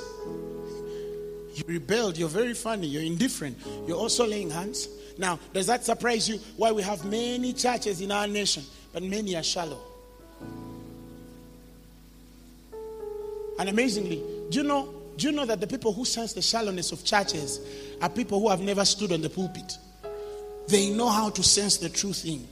You 1.53 1.63
rebelled. 1.67 2.17
You're 2.17 2.29
very 2.29 2.53
funny. 2.53 2.87
You're 2.87 3.03
indifferent. 3.03 3.57
You're 3.87 3.97
also 3.97 4.25
laying 4.25 4.49
hands. 4.49 4.87
Now, 5.17 5.39
does 5.53 5.67
that 5.67 5.83
surprise 5.83 6.29
you? 6.29 6.39
Why 6.55 6.71
we 6.71 6.83
have 6.83 7.03
many 7.05 7.53
churches 7.53 8.01
in 8.01 8.11
our 8.11 8.27
nation, 8.27 8.63
but 8.93 9.03
many 9.03 9.35
are 9.35 9.43
shallow. 9.43 9.79
And 13.59 13.69
amazingly, 13.69 14.23
do 14.49 14.59
you 14.59 14.63
know 14.63 14.93
do 15.17 15.27
you 15.27 15.33
know 15.33 15.45
that 15.45 15.59
the 15.59 15.65
people 15.65 15.91
who 15.91 16.05
sense 16.05 16.33
the 16.33 16.43
shallowness 16.43 16.91
of 16.91 17.03
churches 17.03 17.59
are 18.01 18.09
people 18.09 18.39
who 18.39 18.49
have 18.49 18.61
never 18.61 18.85
stood 18.85 19.11
on 19.11 19.21
the 19.21 19.29
pulpit? 19.29 19.77
They 20.67 20.89
know 20.89 21.09
how 21.09 21.29
to 21.29 21.43
sense 21.43 21.77
the 21.77 21.89
true 21.89 22.13
thing. 22.13 22.47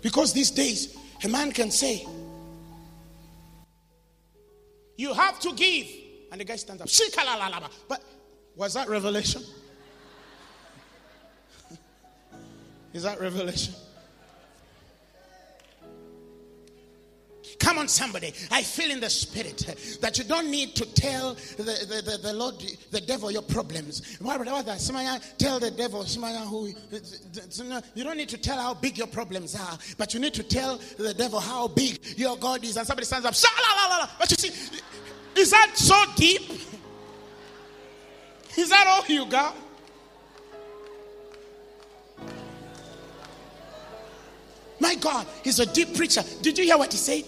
Because 0.00 0.32
these 0.32 0.50
days, 0.50 0.96
a 1.22 1.28
man 1.28 1.52
can 1.52 1.70
say, 1.70 2.06
You 4.96 5.12
have 5.12 5.40
to 5.40 5.52
give. 5.54 5.86
And 6.30 6.40
the 6.40 6.44
guy 6.44 6.56
stands 6.56 6.82
up. 6.82 6.88
But 7.88 8.02
was 8.56 8.74
that 8.74 8.88
revelation? 8.88 9.42
Is 12.92 13.02
that 13.02 13.20
revelation? 13.20 13.74
Come 17.64 17.78
on, 17.78 17.88
somebody. 17.88 18.34
I 18.50 18.62
feel 18.62 18.90
in 18.90 19.00
the 19.00 19.08
spirit 19.08 19.98
that 20.02 20.18
you 20.18 20.24
don't 20.24 20.50
need 20.50 20.76
to 20.76 20.84
tell 20.84 21.32
the, 21.32 21.62
the, 21.62 22.02
the, 22.10 22.18
the 22.18 22.32
Lord, 22.34 22.62
the 22.90 23.00
devil, 23.00 23.30
your 23.30 23.40
problems. 23.40 24.18
Tell 24.18 25.58
the 25.58 25.70
devil, 25.74 26.04
who 26.04 26.66
you 27.94 28.04
don't 28.04 28.18
need 28.18 28.28
to 28.28 28.36
tell 28.36 28.60
how 28.60 28.74
big 28.74 28.98
your 28.98 29.06
problems 29.06 29.58
are, 29.58 29.78
but 29.96 30.12
you 30.12 30.20
need 30.20 30.34
to 30.34 30.42
tell 30.42 30.76
the 30.98 31.14
devil 31.14 31.40
how 31.40 31.68
big 31.68 32.00
your 32.18 32.36
God 32.36 32.62
is. 32.64 32.76
And 32.76 32.86
somebody 32.86 33.06
stands 33.06 33.24
up, 33.24 33.34
but 34.18 34.30
you 34.30 34.36
see, 34.36 34.80
is 35.34 35.50
that 35.50 35.70
so 35.74 36.04
deep? 36.16 36.42
Is 38.58 38.68
that 38.68 38.84
all 38.86 39.06
you 39.06 39.24
got? 39.24 39.56
My 44.80 44.96
God, 44.96 45.26
he's 45.42 45.60
a 45.60 45.66
deep 45.72 45.96
preacher. 45.96 46.22
Did 46.42 46.58
you 46.58 46.64
hear 46.64 46.76
what 46.76 46.92
he 46.92 46.98
said? 46.98 47.24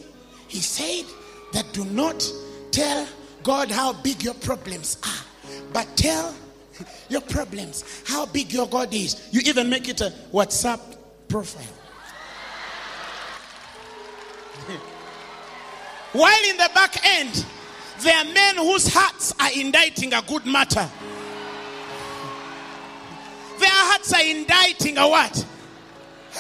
He 0.49 0.61
said 0.61 1.05
that 1.53 1.73
do 1.73 1.85
not 1.85 2.25
tell 2.71 3.07
God 3.43 3.71
how 3.71 3.93
big 3.93 4.23
your 4.23 4.35
problems 4.35 4.99
are, 5.03 5.25
but 5.73 5.87
tell 5.97 6.35
your 7.09 7.21
problems, 7.23 8.03
how 8.07 8.27
big 8.27 8.53
your 8.53 8.67
God 8.69 8.93
is. 8.93 9.29
You 9.33 9.41
even 9.45 9.71
make 9.71 9.89
it 9.89 10.01
a 10.01 10.13
WhatsApp 10.33 10.81
profile. 11.29 11.63
While 16.13 16.51
in 16.51 16.57
the 16.57 16.71
back 16.75 16.97
end, 17.05 17.45
there 18.01 18.17
are 18.17 18.25
men 18.25 18.57
whose 18.57 18.93
hearts 18.93 19.35
are 19.41 19.51
indicting 19.55 20.13
a 20.13 20.23
good 20.23 20.45
matter. 20.47 20.89
Their 23.59 23.71
hearts 23.71 24.13
are 24.13 24.23
indicting 24.23 24.99
a 24.99 25.09
what? 25.09 25.47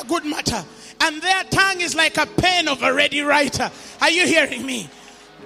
A 0.00 0.04
good 0.04 0.24
matter. 0.24 0.64
And 1.00 1.20
their 1.20 1.44
tongue 1.44 1.80
is 1.80 1.94
like 1.94 2.16
a 2.16 2.26
pen 2.26 2.68
of 2.68 2.82
a 2.82 2.92
ready 2.92 3.20
writer. 3.20 3.70
Are 4.00 4.10
you 4.10 4.26
hearing 4.26 4.64
me? 4.64 4.88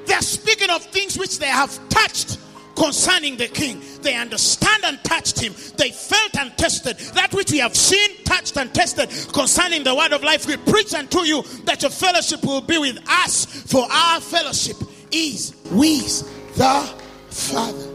They're 0.07 0.23
speaking 0.23 0.71
of 0.71 0.83
things 0.85 1.19
which 1.19 1.39
they 1.39 1.47
have 1.47 1.77
touched 1.89 2.39
concerning 2.77 3.37
the 3.37 3.49
king. 3.49 3.83
They 4.01 4.15
understand 4.15 4.85
and 4.85 5.03
touched 5.05 5.41
him. 5.41 5.55
They 5.77 5.91
felt 5.91 6.37
and 6.39 6.57
tested 6.57 6.99
that 7.15 7.33
which 7.35 7.53
we 7.53 7.59
have 7.59 7.77
seen, 7.77 8.25
touched, 8.25 8.57
and 8.57 8.73
tested 8.73 9.11
concerning 9.33 9.85
the 9.85 9.95
word 9.95 10.13
of 10.13 10.23
life. 10.23 10.47
We 10.47 10.57
preach 10.57 10.95
unto 10.95 11.21
you 11.21 11.43
that 11.65 11.83
your 11.83 11.91
fellowship 11.91 12.43
will 12.43 12.63
be 12.63 12.79
with 12.79 12.99
us, 13.09 13.45
for 13.45 13.87
our 13.91 14.21
fellowship 14.21 14.77
is 15.11 15.55
with 15.71 16.57
the 16.57 16.95
Father. 17.29 17.87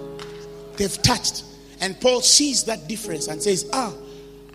They've 0.78 1.02
touched. 1.02 1.44
And 1.82 2.00
Paul 2.00 2.22
sees 2.22 2.64
that 2.66 2.88
difference 2.88 3.28
and 3.28 3.42
says, 3.42 3.68
Ah, 3.74 3.94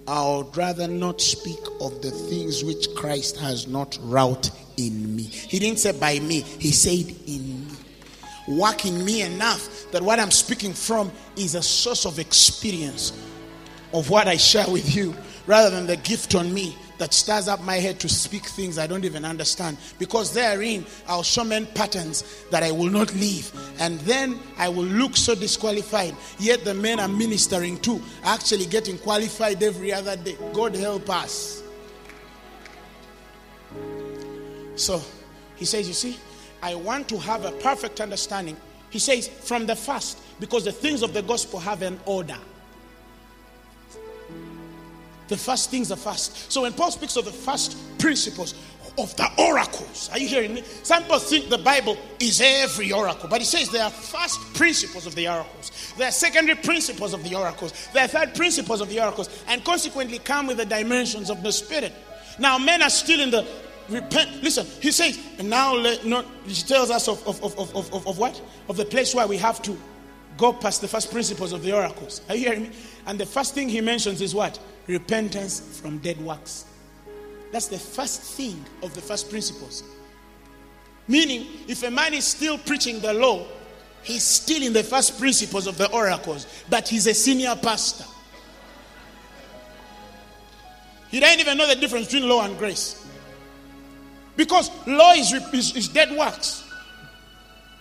I 0.06 0.36
would 0.36 0.56
rather 0.56 0.88
not 0.88 1.20
speak 1.20 1.60
of 1.80 2.02
the 2.02 2.10
things 2.10 2.64
which 2.64 2.94
Christ 2.94 3.36
has 3.38 3.66
not 3.66 3.98
wrought 4.02 4.50
in 4.76 5.14
me. 5.14 5.22
He 5.22 5.58
didn't 5.58 5.78
say 5.78 5.92
by 5.92 6.18
me, 6.18 6.40
he 6.40 6.70
said 6.72 7.14
in 7.26 7.66
me. 7.66 7.74
Work 8.48 8.86
in 8.86 9.04
me 9.04 9.22
enough 9.22 9.90
that 9.92 10.02
what 10.02 10.18
I'm 10.18 10.30
speaking 10.30 10.72
from 10.72 11.12
is 11.36 11.54
a 11.54 11.62
source 11.62 12.06
of 12.06 12.18
experience 12.18 13.12
of 13.92 14.10
what 14.10 14.26
I 14.26 14.36
share 14.36 14.68
with 14.68 14.94
you 14.94 15.14
rather 15.46 15.70
than 15.70 15.86
the 15.86 15.96
gift 15.96 16.34
on 16.34 16.52
me 16.52 16.76
that 17.00 17.14
stirs 17.14 17.48
up 17.48 17.62
my 17.62 17.76
head 17.76 17.98
to 17.98 18.08
speak 18.08 18.44
things 18.44 18.78
I 18.78 18.86
don't 18.86 19.04
even 19.04 19.24
understand. 19.24 19.78
Because 19.98 20.32
therein 20.32 20.86
I'll 21.08 21.22
show 21.22 21.42
men 21.42 21.66
patterns 21.66 22.44
that 22.50 22.62
I 22.62 22.70
will 22.70 22.90
not 22.90 23.12
leave. 23.14 23.50
And 23.80 23.98
then 24.00 24.38
I 24.58 24.68
will 24.68 24.84
look 24.84 25.16
so 25.16 25.34
disqualified. 25.34 26.14
Yet 26.38 26.64
the 26.64 26.74
men 26.74 27.00
I'm 27.00 27.16
ministering 27.16 27.78
to 27.80 27.94
are 28.24 28.34
actually 28.34 28.66
getting 28.66 28.98
qualified 28.98 29.62
every 29.62 29.92
other 29.92 30.14
day. 30.16 30.36
God 30.52 30.76
help 30.76 31.08
us. 31.10 31.62
So 34.76 35.02
he 35.56 35.64
says, 35.64 35.88
You 35.88 35.94
see, 35.94 36.18
I 36.62 36.74
want 36.74 37.08
to 37.08 37.18
have 37.18 37.46
a 37.46 37.52
perfect 37.52 38.00
understanding. 38.00 38.58
He 38.90 38.98
says, 38.98 39.26
From 39.26 39.64
the 39.64 39.76
first, 39.76 40.18
because 40.38 40.64
the 40.64 40.72
things 40.72 41.02
of 41.02 41.14
the 41.14 41.22
gospel 41.22 41.60
have 41.60 41.80
an 41.80 41.98
order. 42.04 42.38
The 45.30 45.36
first 45.36 45.70
things 45.70 45.92
are 45.92 45.96
first. 45.96 46.50
So 46.50 46.62
when 46.62 46.72
Paul 46.72 46.90
speaks 46.90 47.16
of 47.16 47.24
the 47.24 47.30
first 47.30 47.76
principles 47.98 48.54
of 48.98 49.14
the 49.16 49.30
oracles, 49.38 50.10
are 50.12 50.18
you 50.18 50.26
hearing 50.26 50.54
me? 50.54 50.64
Some 50.82 51.04
people 51.04 51.20
think 51.20 51.48
the 51.48 51.58
Bible 51.58 51.96
is 52.18 52.40
every 52.40 52.90
oracle, 52.90 53.28
but 53.28 53.40
he 53.40 53.44
says 53.44 53.70
there 53.70 53.84
are 53.84 53.90
first 53.90 54.40
principles 54.54 55.06
of 55.06 55.14
the 55.14 55.28
oracles, 55.28 55.94
there 55.96 56.08
are 56.08 56.12
secondary 56.12 56.58
principles 56.58 57.14
of 57.14 57.22
the 57.22 57.36
oracles, 57.36 57.72
there 57.94 58.04
are 58.04 58.08
third 58.08 58.34
principles 58.34 58.80
of 58.80 58.88
the 58.88 59.00
oracles, 59.00 59.44
and 59.46 59.64
consequently 59.64 60.18
come 60.18 60.48
with 60.48 60.56
the 60.56 60.66
dimensions 60.66 61.30
of 61.30 61.44
the 61.44 61.52
Spirit. 61.52 61.92
Now, 62.40 62.58
men 62.58 62.82
are 62.82 62.90
still 62.90 63.20
in 63.20 63.30
the 63.30 63.46
repent. 63.88 64.42
Listen, 64.42 64.66
he 64.82 64.90
says, 64.90 65.16
and 65.38 65.48
now 65.48 65.76
let 65.76 66.04
not, 66.04 66.26
he 66.44 66.54
tells 66.54 66.90
us 66.90 67.06
of, 67.06 67.24
of, 67.28 67.40
of, 67.44 67.56
of, 67.56 67.94
of, 67.94 68.06
of 68.08 68.18
what? 68.18 68.42
Of 68.68 68.76
the 68.76 68.84
place 68.84 69.14
where 69.14 69.28
we 69.28 69.36
have 69.36 69.62
to 69.62 69.78
go 70.36 70.52
past 70.52 70.80
the 70.80 70.88
first 70.88 71.12
principles 71.12 71.52
of 71.52 71.62
the 71.62 71.72
oracles. 71.72 72.20
Are 72.28 72.34
you 72.34 72.46
hearing 72.46 72.62
me? 72.64 72.70
And 73.06 73.20
the 73.20 73.26
first 73.26 73.54
thing 73.54 73.68
he 73.68 73.80
mentions 73.80 74.20
is 74.20 74.34
what? 74.34 74.58
Repentance 74.90 75.78
from 75.80 75.98
dead 75.98 76.20
works. 76.20 76.64
That's 77.52 77.68
the 77.68 77.78
first 77.78 78.22
thing 78.22 78.64
of 78.82 78.92
the 78.92 79.00
first 79.00 79.30
principles. 79.30 79.84
Meaning, 81.06 81.46
if 81.68 81.84
a 81.84 81.90
man 81.92 82.12
is 82.12 82.24
still 82.24 82.58
preaching 82.58 82.98
the 82.98 83.14
law, 83.14 83.46
he's 84.02 84.24
still 84.24 84.60
in 84.60 84.72
the 84.72 84.82
first 84.82 85.20
principles 85.20 85.68
of 85.68 85.78
the 85.78 85.88
oracles, 85.92 86.48
but 86.68 86.88
he's 86.88 87.06
a 87.06 87.14
senior 87.14 87.54
pastor. 87.54 88.04
He 91.08 91.20
doesn't 91.20 91.38
even 91.38 91.56
know 91.56 91.68
the 91.68 91.76
difference 91.76 92.06
between 92.06 92.28
law 92.28 92.44
and 92.44 92.58
grace. 92.58 93.06
Because 94.36 94.70
law 94.88 95.12
is, 95.12 95.32
is, 95.52 95.76
is 95.76 95.88
dead 95.88 96.10
works. 96.18 96.64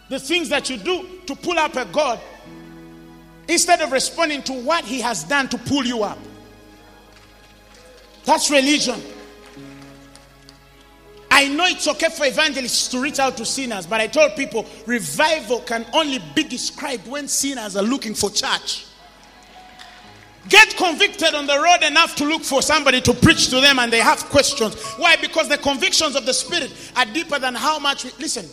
The 0.10 0.20
things 0.20 0.50
that 0.50 0.70
you 0.70 0.78
do 0.78 1.08
to 1.26 1.36
pull 1.36 1.58
up 1.58 1.76
a 1.76 1.86
God 1.86 2.20
instead 3.48 3.82
of 3.82 3.92
responding 3.92 4.44
to 4.44 4.54
what 4.54 4.86
he 4.86 5.02
has 5.02 5.24
done 5.24 5.48
to 5.50 5.58
pull 5.58 5.84
you 5.84 6.04
up. 6.04 6.20
That's 8.30 8.52
religion. 8.52 9.02
I 11.32 11.48
know 11.48 11.66
it's 11.66 11.88
okay 11.88 12.10
for 12.10 12.28
evangelists 12.28 12.88
to 12.90 13.02
reach 13.02 13.18
out 13.18 13.36
to 13.38 13.46
sinners, 13.46 13.88
but 13.88 14.02
I 14.02 14.06
told 14.06 14.36
people 14.36 14.68
revival 14.86 15.62
can 15.62 15.84
only 15.94 16.20
be 16.36 16.44
described 16.44 17.08
when 17.08 17.28
sinners 17.28 17.76
are 17.76 17.82
looking 17.82 18.14
for 18.14 18.30
church. 18.30 18.86
Get 20.48 20.78
convicted 20.78 21.34
on 21.34 21.48
the 21.48 21.60
road 21.60 21.82
enough 21.82 22.16
to 22.18 22.26
look 22.26 22.44
for 22.44 22.62
somebody 22.62 23.02
to 23.02 23.16
preach 23.16 23.50
to 23.50 23.62
them 23.62 23.80
and 23.80 23.92
they 23.92 23.98
have 23.98 24.24
questions. 24.26 24.80
Why? 24.98 25.16
Because 25.16 25.50
the 25.50 25.58
convictions 25.58 26.16
of 26.16 26.28
the 26.28 26.34
Spirit 26.36 26.72
are 26.96 27.06
deeper 27.06 27.40
than 27.40 27.56
how 27.56 27.80
much 27.80 28.06
we 28.06 28.12
listen. 28.20 28.46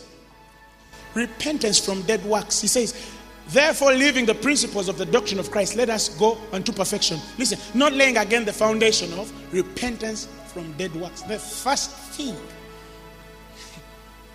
Repentance 1.13 1.77
from 1.77 2.01
dead 2.01 2.25
works. 2.25 2.59
He 2.59 2.67
says, 2.67 3.15
Therefore, 3.49 3.93
leaving 3.93 4.25
the 4.25 4.35
principles 4.35 4.89
of 4.89 4.97
the 4.97 5.05
doctrine 5.05 5.39
of 5.39 5.49
Christ, 5.51 5.75
let 5.75 5.89
us 5.89 6.09
go 6.09 6.37
unto 6.51 6.73
perfection. 6.73 7.19
Listen, 7.37 7.57
not 7.73 7.93
laying 7.93 8.17
again 8.17 8.43
the 8.43 8.51
foundation 8.51 9.13
of 9.13 9.31
repentance 9.53 10.27
from 10.47 10.73
dead 10.73 10.93
works. 10.95 11.21
The 11.21 11.39
first 11.39 11.91
thing 11.91 12.35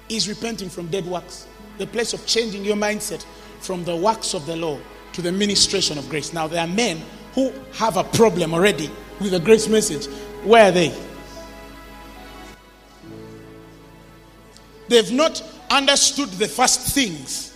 is 0.08 0.28
repenting 0.28 0.70
from 0.70 0.86
dead 0.88 1.04
works. 1.04 1.46
The 1.78 1.86
place 1.86 2.14
of 2.14 2.24
changing 2.26 2.64
your 2.64 2.76
mindset 2.76 3.24
from 3.60 3.84
the 3.84 3.94
works 3.94 4.34
of 4.34 4.46
the 4.46 4.56
law 4.56 4.78
to 5.12 5.22
the 5.22 5.32
ministration 5.32 5.98
of 5.98 6.08
grace. 6.08 6.32
Now, 6.32 6.46
there 6.46 6.60
are 6.60 6.66
men 6.66 7.02
who 7.34 7.52
have 7.74 7.98
a 7.98 8.04
problem 8.04 8.54
already 8.54 8.90
with 9.20 9.32
the 9.32 9.40
grace 9.40 9.68
message. 9.68 10.06
Where 10.44 10.68
are 10.68 10.72
they? 10.72 10.94
They've 14.88 15.12
not 15.12 15.42
understood 15.70 16.30
the 16.30 16.48
first 16.48 16.94
things. 16.94 17.51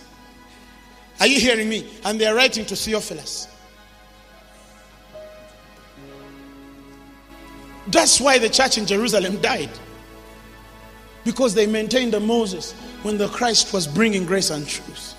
Are 1.19 1.27
you 1.27 1.39
hearing 1.39 1.67
me? 1.67 1.89
And 2.05 2.19
they're 2.19 2.35
writing 2.35 2.65
to 2.65 2.75
Theophilus. 2.75 3.47
That's 7.87 8.19
why 8.19 8.37
the 8.37 8.49
church 8.49 8.77
in 8.77 8.85
Jerusalem 8.85 9.41
died. 9.41 9.71
Because 11.23 11.53
they 11.53 11.67
maintained 11.67 12.13
the 12.13 12.19
Moses 12.19 12.73
when 13.03 13.17
the 13.17 13.27
Christ 13.29 13.73
was 13.73 13.87
bringing 13.87 14.25
grace 14.25 14.49
and 14.49 14.67
truth. 14.67 15.15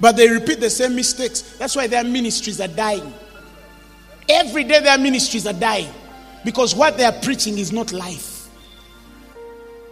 But 0.00 0.16
they 0.16 0.28
repeat 0.28 0.60
the 0.60 0.70
same 0.70 0.96
mistakes. 0.96 1.42
That's 1.58 1.76
why 1.76 1.86
their 1.86 2.04
ministries 2.04 2.60
are 2.60 2.68
dying. 2.68 3.12
Every 4.28 4.64
day 4.64 4.80
their 4.80 4.98
ministries 4.98 5.46
are 5.46 5.52
dying. 5.52 5.92
Because 6.44 6.74
what 6.74 6.96
they 6.96 7.04
are 7.04 7.12
preaching 7.12 7.58
is 7.58 7.72
not 7.72 7.92
life. 7.92 8.48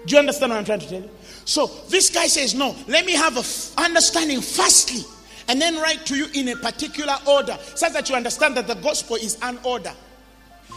Do 0.06 0.14
you 0.14 0.18
understand 0.18 0.50
what 0.50 0.58
I'm 0.58 0.64
trying 0.64 0.80
to 0.80 0.88
tell 0.88 1.02
you? 1.02 1.10
So 1.50 1.66
this 1.88 2.10
guy 2.10 2.28
says, 2.28 2.54
No, 2.54 2.76
let 2.86 3.04
me 3.04 3.12
have 3.14 3.36
a 3.36 3.40
f- 3.40 3.74
understanding 3.76 4.40
firstly, 4.40 5.00
and 5.48 5.60
then 5.60 5.80
write 5.80 6.06
to 6.06 6.14
you 6.16 6.28
in 6.32 6.46
a 6.46 6.54
particular 6.54 7.14
order, 7.26 7.58
such 7.74 7.92
that 7.92 8.08
you 8.08 8.14
understand 8.14 8.56
that 8.56 8.68
the 8.68 8.76
gospel 8.76 9.16
is 9.16 9.36
an 9.42 9.58
order. 9.64 9.90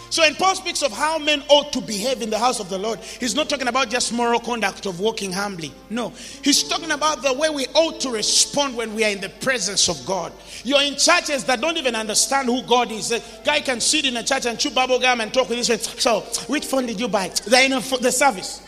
So 0.10 0.24
when 0.24 0.34
Paul 0.34 0.56
speaks 0.56 0.82
of 0.82 0.92
how 0.92 1.20
men 1.20 1.44
ought 1.48 1.74
to 1.74 1.82
behave 1.82 2.24
in 2.24 2.32
the 2.32 2.40
house 2.40 2.60
of 2.60 2.72
the 2.72 2.80
Lord, 2.80 2.98
he's 3.02 3.36
not 3.36 3.50
talking 3.50 3.68
about 3.68 3.92
just 3.92 4.12
moral 4.12 4.40
conduct 4.40 4.88
of 4.88 5.00
walking 5.00 5.32
humbly. 5.32 5.72
No, 5.92 6.10
he's 6.42 6.64
talking 6.64 6.90
about 6.90 7.22
the 7.22 7.34
way 7.34 7.52
we 7.52 7.68
ought 7.76 8.00
to 8.00 8.10
respond 8.10 8.76
when 8.76 8.96
we 8.96 9.06
are 9.06 9.12
in 9.12 9.22
the 9.22 9.30
presence 9.30 9.88
of 9.90 10.04
God. 10.08 10.34
You're 10.64 10.82
in 10.82 10.96
churches 10.96 11.44
that 11.44 11.62
don't 11.62 11.78
even 11.78 11.96
understand 11.96 12.48
who 12.48 12.64
God 12.64 12.92
is. 12.92 13.12
A 13.12 13.22
guy 13.46 13.60
can 13.60 13.80
sit 13.80 14.06
in 14.06 14.18
a 14.18 14.24
church 14.24 14.48
and 14.48 14.58
chew 14.58 14.72
bubble 14.72 15.00
gum 15.00 15.22
and 15.22 15.32
talk 15.32 15.50
with 15.50 15.60
his 15.60 15.68
friends. 15.68 16.02
So, 16.02 16.22
which 16.52 16.66
phone 16.66 16.88
did 16.88 17.00
you 17.00 17.10
buy? 17.10 17.30
They're 17.46 17.66
in 17.66 17.72
the 17.72 18.12
service. 18.12 18.64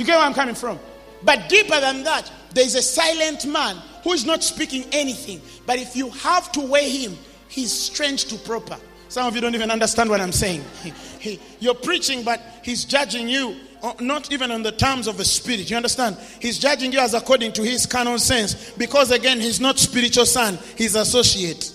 You 0.00 0.06
get 0.06 0.16
where 0.16 0.24
I'm 0.24 0.32
coming 0.32 0.54
from? 0.54 0.78
But 1.22 1.50
deeper 1.50 1.78
than 1.78 2.04
that, 2.04 2.32
there's 2.54 2.74
a 2.74 2.80
silent 2.80 3.44
man 3.44 3.76
who 4.02 4.12
is 4.12 4.24
not 4.24 4.42
speaking 4.42 4.86
anything. 4.92 5.42
But 5.66 5.78
if 5.78 5.94
you 5.94 6.08
have 6.08 6.50
to 6.52 6.60
weigh 6.60 6.88
him, 6.88 7.18
he's 7.48 7.70
strange 7.70 8.24
to 8.28 8.36
proper. 8.36 8.78
Some 9.10 9.26
of 9.26 9.34
you 9.34 9.42
don't 9.42 9.54
even 9.54 9.70
understand 9.70 10.08
what 10.08 10.22
I'm 10.22 10.32
saying. 10.32 10.64
He, 10.82 10.92
he, 11.18 11.40
you're 11.58 11.74
preaching, 11.74 12.22
but 12.22 12.40
he's 12.64 12.86
judging 12.86 13.28
you 13.28 13.54
not 14.00 14.32
even 14.32 14.50
on 14.50 14.62
the 14.62 14.72
terms 14.72 15.06
of 15.06 15.18
the 15.18 15.24
spirit. 15.26 15.68
You 15.68 15.76
understand? 15.76 16.16
He's 16.40 16.58
judging 16.58 16.92
you 16.92 16.98
as 16.98 17.12
according 17.12 17.52
to 17.52 17.62
his 17.62 17.84
carnal 17.84 18.18
sense. 18.18 18.70
Because 18.70 19.10
again, 19.10 19.38
he's 19.38 19.60
not 19.60 19.78
spiritual 19.78 20.24
son, 20.24 20.58
he's 20.78 20.94
associate. 20.94 21.74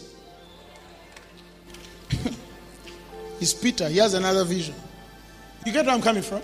he's 3.40 3.54
Peter. 3.54 3.88
He 3.88 4.00
has 4.00 4.16
another 4.16 4.46
vision. 4.46 4.74
You 5.64 5.72
get 5.72 5.86
where 5.86 5.94
I'm 5.94 6.02
coming 6.02 6.24
from? 6.24 6.42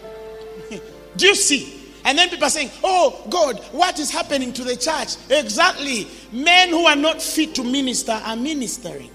Do 1.16 1.28
you 1.28 1.36
see? 1.36 1.78
And 2.03 2.18
then 2.18 2.30
people 2.30 2.45
are 2.45 2.49
saying, 2.49 2.72
Oh, 2.84 3.26
God, 3.30 3.59
what 3.72 3.99
is 3.99 4.12
happening 4.12 4.53
to 4.53 4.64
the 4.64 4.76
church? 4.76 5.16
Exactly. 5.30 6.07
Men 6.32 6.70
who 6.70 6.86
are 6.86 6.95
not 6.95 7.22
fit 7.22 7.53
to 7.55 7.64
minister 7.64 8.14
are 8.14 8.36
ministering. 8.36 9.12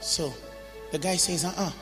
So 0.00 0.32
the 0.90 0.98
guy 0.98 1.16
says, 1.16 1.44
Uh 1.44 1.48
uh-uh, 1.48 1.66
uh 1.68 1.72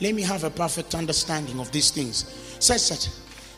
let 0.00 0.14
me 0.14 0.22
have 0.22 0.44
a 0.44 0.50
perfect 0.50 0.94
understanding 0.94 1.60
of 1.60 1.70
these 1.72 1.90
things. 1.90 2.24
Such 2.58 2.88
that 2.88 3.08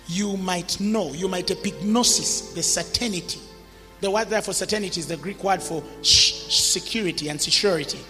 you 0.09 0.37
might 0.37 0.81
know, 0.81 1.13
you 1.13 1.29
might 1.29 1.47
epignosis 1.47 2.55
the 2.55 2.63
certainty. 2.63 3.41
The 4.01 4.11
word 4.11 4.29
there 4.29 4.43
for 4.43 4.53
certainty 4.53 4.99
is 4.99 5.07
the 5.07 5.17
Greek 5.17 5.43
word 5.45 5.63
for 5.63 5.83
security 6.03 7.29
and 7.29 7.41
security 7.41 8.01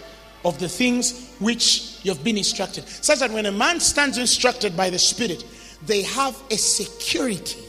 of 0.44 0.58
the 0.58 0.68
things 0.68 1.34
which 1.38 1.91
you've 2.02 2.22
been 2.24 2.38
instructed. 2.38 2.86
Such 2.88 3.20
that 3.20 3.30
when 3.30 3.46
a 3.46 3.52
man 3.52 3.80
stands 3.80 4.18
instructed 4.18 4.76
by 4.76 4.90
the 4.90 4.98
Spirit, 4.98 5.44
they 5.86 6.02
have 6.02 6.40
a 6.50 6.56
security 6.56 7.60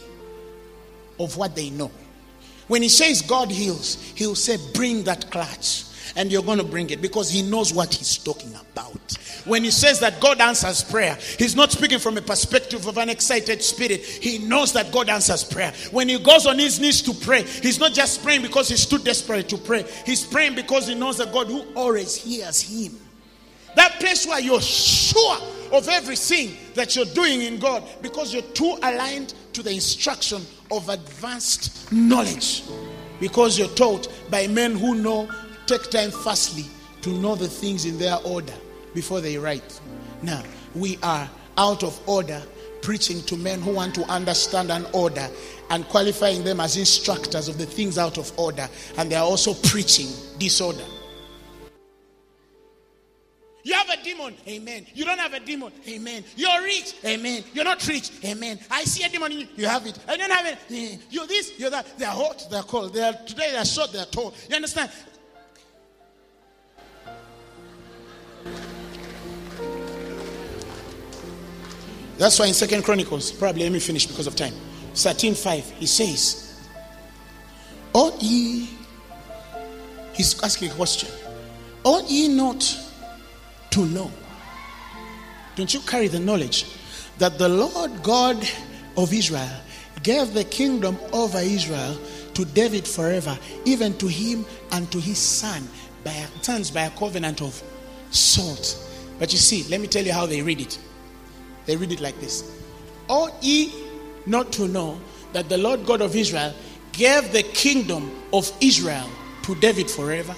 of 1.20 1.38
what 1.38 1.56
they 1.56 1.70
know. 1.70 1.92
When 2.68 2.82
he 2.82 2.90
says 2.90 3.22
God 3.22 3.52
heals, 3.52 3.96
he'll 4.16 4.36
say, 4.36 4.58
Bring 4.74 5.04
that 5.04 5.30
clutch 5.32 5.84
and 6.16 6.32
you're 6.32 6.44
going 6.44 6.60
to 6.60 6.64
bring 6.64 6.90
it 6.90 7.02
because 7.02 7.30
he 7.30 7.42
knows 7.42 7.74
what 7.74 7.94
he's 7.94 8.18
talking 8.18 8.54
about. 8.54 9.14
When 9.46 9.64
he 9.64 9.72
says 9.72 10.00
that 10.00 10.20
God 10.22 10.40
answers 10.40 10.84
prayer, 10.84 11.18
he's 11.38 11.56
not 11.56 11.72
speaking 11.72 12.00
from 12.00 12.18
a 12.18 12.22
perspective 12.22 12.88
of 12.88 12.98
an 12.98 13.10
excited 13.10 13.64
spirit. 13.64 14.02
He 14.02 14.38
knows 14.38 14.74
that 14.74 14.92
God 14.92 15.10
answers 15.10 15.44
prayer. 15.44 15.74
When 15.92 16.10
he 16.10 16.18
goes 16.20 16.46
on 16.46 16.60
his 16.60 16.80
knees 16.80 17.02
to 17.04 17.14
pray, 17.14 17.44
he's 17.44 17.80
not 17.80 17.94
just 17.94 18.24
praying 18.24 18.42
because 18.42 18.70
he's 18.70 18.86
too 18.86 19.00
desperate 19.00 19.50
to 19.50 19.58
pray. 19.58 19.86
He's 20.06 20.26
praying 20.26 20.56
because 20.56 20.88
he 20.88 20.96
knows 20.96 21.18
that 21.18 21.34
God 21.34 21.48
who 21.48 21.66
always 21.76 22.16
hears 22.16 22.62
him. 22.62 22.98
That 23.76 24.00
place 24.00 24.26
where 24.26 24.40
you're 24.40 24.62
sure 24.62 25.38
of 25.72 25.88
everything 25.90 26.56
that 26.76 26.96
you're 26.96 27.06
doing 27.06 27.42
in 27.42 27.58
God 27.60 27.84
because 28.02 28.34
you're 28.34 28.44
too 28.44 28.78
aligned 28.84 29.34
to 29.54 29.64
the 29.64 29.72
instruction 29.72 30.46
of 30.72 30.90
advanced 30.90 31.92
knowledge. 31.92 32.64
Because 33.20 33.58
you're 33.58 33.68
taught 33.70 34.08
by 34.30 34.48
men 34.48 34.76
who 34.76 34.96
know 34.96 35.30
take 35.66 35.90
time 35.90 36.12
firstly 36.12 36.66
to 37.02 37.10
know 37.10 37.36
the 37.36 37.48
things 37.48 37.86
in 37.86 37.98
their 37.98 38.18
order 38.24 38.54
before 38.94 39.22
they 39.22 39.38
write. 39.38 39.80
Now, 40.22 40.44
we 40.76 40.98
are 41.04 41.30
out 41.58 41.84
of 41.84 42.00
order 42.08 42.42
preaching 42.82 43.22
to 43.24 43.38
men 43.38 43.62
who 43.62 43.74
want 43.74 43.96
to 43.96 44.04
understand 44.12 44.70
an 44.70 44.86
order 44.94 45.28
and 45.70 45.88
qualifying 45.88 46.44
them 46.44 46.60
as 46.60 46.78
instructors 46.78 47.48
of 47.48 47.58
the 47.58 47.66
things 47.66 47.98
out 47.98 48.18
of 48.18 48.32
order, 48.38 48.68
and 48.98 49.10
they 49.10 49.16
are 49.16 49.24
also 49.24 49.54
preaching 49.54 50.08
disorder. 50.38 50.84
You 53.66 53.74
have 53.76 53.90
a 53.90 54.04
demon, 54.04 54.36
amen. 54.46 54.86
You 54.94 55.06
don't 55.06 55.20
have 55.20 55.34
a 55.34 55.40
demon, 55.40 55.72
amen. 55.88 56.26
You're 56.36 56.62
rich, 56.64 56.96
amen. 57.06 57.46
You're 57.54 57.64
not 57.64 57.86
rich, 57.88 58.12
amen. 58.26 58.60
I 58.70 58.84
see 58.84 59.06
a 59.06 59.10
demon 59.10 59.32
in 59.32 59.40
you, 59.40 59.48
you 59.56 59.68
have 59.68 59.88
it. 59.88 59.98
I 60.06 60.18
don't 60.18 60.32
have 60.32 60.46
it, 60.46 60.58
eh. 60.70 60.98
you're 61.10 61.26
this, 61.26 61.58
you're 61.58 61.70
that. 61.70 61.98
They're 61.98 62.10
hot, 62.10 62.46
they're 62.52 62.64
cold. 62.64 62.94
They're 62.94 63.14
today 63.26 63.52
they're 63.54 63.64
short, 63.64 63.94
they're 63.94 64.06
tall. 64.06 64.34
You 64.50 64.58
understand? 64.58 64.92
That's 72.18 72.38
why 72.38 72.48
in 72.48 72.54
Second 72.54 72.84
Chronicles, 72.84 73.32
probably 73.32 73.64
let 73.64 73.72
me 73.72 73.80
finish 73.80 74.06
because 74.06 74.28
of 74.28 74.36
time. 74.36 74.54
13:5, 74.94 75.72
he 75.72 75.86
says, 75.86 76.60
Ought 77.94 78.22
ye, 78.22 78.70
he's 80.14 80.42
asking 80.44 80.72
a 80.72 80.74
question. 80.74 81.10
Ought 81.86 82.10
ye 82.10 82.28
not 82.28 82.83
to 83.74 83.86
know? 83.86 84.12
Don't 85.56 85.74
you 85.74 85.80
carry 85.82 86.08
the 86.08 86.20
knowledge 86.20 86.66
that 87.18 87.38
the 87.38 87.50
Lord 87.50 88.04
God 88.04 88.38
of 88.98 89.14
Israel 89.14 89.50
gave 90.04 90.34
the 90.34 90.44
kingdom 90.44 90.98
over 91.12 91.40
Israel 91.40 91.98
to 92.34 92.46
David 92.46 92.88
forever, 92.88 93.38
even 93.66 93.98
to 93.98 94.08
him 94.08 94.46
and 94.72 94.92
to 94.92 95.00
his 95.00 95.18
son, 95.18 95.68
by 96.04 96.12
a, 96.12 96.28
sons 96.44 96.72
by 96.72 96.84
a 96.84 96.90
covenant 96.92 97.42
of 97.42 97.62
salt. 98.12 98.78
But 99.20 99.32
you 99.32 99.40
see, 99.40 99.64
let 99.70 99.82
me 99.82 99.88
tell 99.88 100.04
you 100.04 100.14
how 100.14 100.26
they 100.26 100.42
read 100.42 100.62
it. 100.62 100.78
They 101.66 101.76
read 101.76 101.92
it 101.92 102.02
like 102.02 102.20
this 102.20 102.44
Ought 103.08 103.42
ye 103.42 103.74
not 104.26 104.52
to 104.54 104.68
know 104.68 105.00
that 105.34 105.50
the 105.50 105.58
Lord 105.58 105.86
God 105.86 106.02
of 106.02 106.16
Israel 106.16 106.54
gave 106.92 107.32
the 107.32 107.44
kingdom 107.44 108.12
of 108.32 108.52
Israel 108.62 109.10
to 109.44 109.56
David 109.56 109.90
forever? 109.90 110.36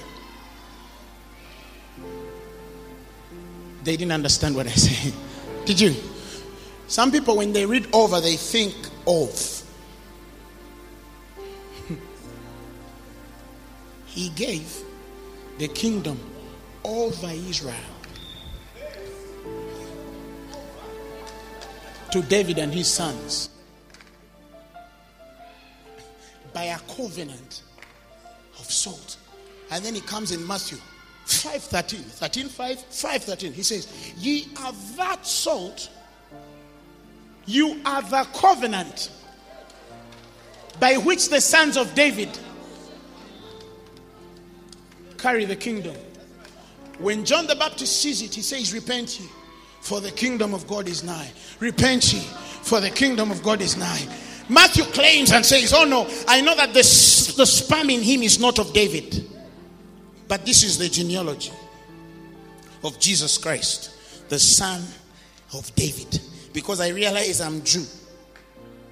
They 3.85 3.95
didn't 3.97 4.13
understand 4.13 4.55
what 4.55 4.65
I 4.65 4.71
said. 4.71 5.13
Did 5.65 5.79
you? 5.79 5.95
Some 6.87 7.11
people, 7.11 7.37
when 7.37 7.53
they 7.53 7.67
read 7.67 7.87
over, 7.93 8.19
they 8.19 8.35
think 8.35 8.75
of. 9.05 9.63
he 14.07 14.29
gave 14.29 14.75
the 15.59 15.67
kingdom 15.67 16.19
over 16.83 17.27
Israel 17.27 17.75
to 22.11 22.23
David 22.23 22.57
and 22.57 22.73
his 22.73 22.87
sons 22.87 23.49
by 26.53 26.63
a 26.63 26.79
covenant 26.95 27.61
of 28.59 28.71
salt. 28.71 29.17
And 29.69 29.85
then 29.85 29.93
he 29.93 30.01
comes 30.01 30.31
in 30.31 30.45
Matthew 30.47 30.79
5:13, 31.25 32.01
13, 32.01 32.49
5, 32.49 32.77
5:13. 32.77 33.53
He 33.53 33.63
says, 33.63 33.87
Ye 34.17 34.47
are 34.61 34.73
that 34.97 35.25
salt, 35.25 35.89
you 37.45 37.81
are 37.85 38.01
the 38.01 38.27
covenant 38.33 39.11
by 40.79 40.97
which 40.97 41.29
the 41.29 41.41
sons 41.41 41.77
of 41.77 41.93
David 41.95 42.37
carry 45.17 45.45
the 45.45 45.55
kingdom. 45.55 45.95
When 46.99 47.25
John 47.25 47.47
the 47.47 47.55
Baptist 47.55 48.01
sees 48.01 48.21
it, 48.21 48.33
he 48.33 48.41
says, 48.41 48.73
Repent 48.73 49.19
ye 49.19 49.27
for 49.85 50.01
the 50.01 50.09
kingdom 50.09 50.55
of 50.55 50.65
God 50.65 50.87
is 50.87 51.03
nigh. 51.03 51.31
Repent 51.59 52.11
ye, 52.11 52.19
for 52.19 52.79
the 52.81 52.89
kingdom 52.89 53.29
of 53.29 53.43
God 53.43 53.61
is 53.61 53.77
nigh. 53.77 54.07
Matthew 54.49 54.83
claims 54.85 55.31
and 55.31 55.45
says, 55.45 55.73
Oh 55.75 55.85
no, 55.85 56.09
I 56.27 56.41
know 56.41 56.55
that 56.55 56.69
the, 56.69 56.81
the 57.37 57.45
sperm 57.45 57.91
in 57.91 58.01
him 58.01 58.23
is 58.23 58.39
not 58.39 58.57
of 58.57 58.73
David, 58.73 59.29
but 60.27 60.45
this 60.45 60.63
is 60.63 60.77
the 60.77 60.89
genealogy 60.89 61.51
of 62.83 62.99
Jesus 62.99 63.37
Christ, 63.37 64.29
the 64.29 64.39
son 64.39 64.83
of 65.53 65.73
David. 65.75 66.19
Because 66.53 66.79
I 66.79 66.89
realize 66.89 67.41
I'm 67.41 67.63
Jew, 67.63 67.85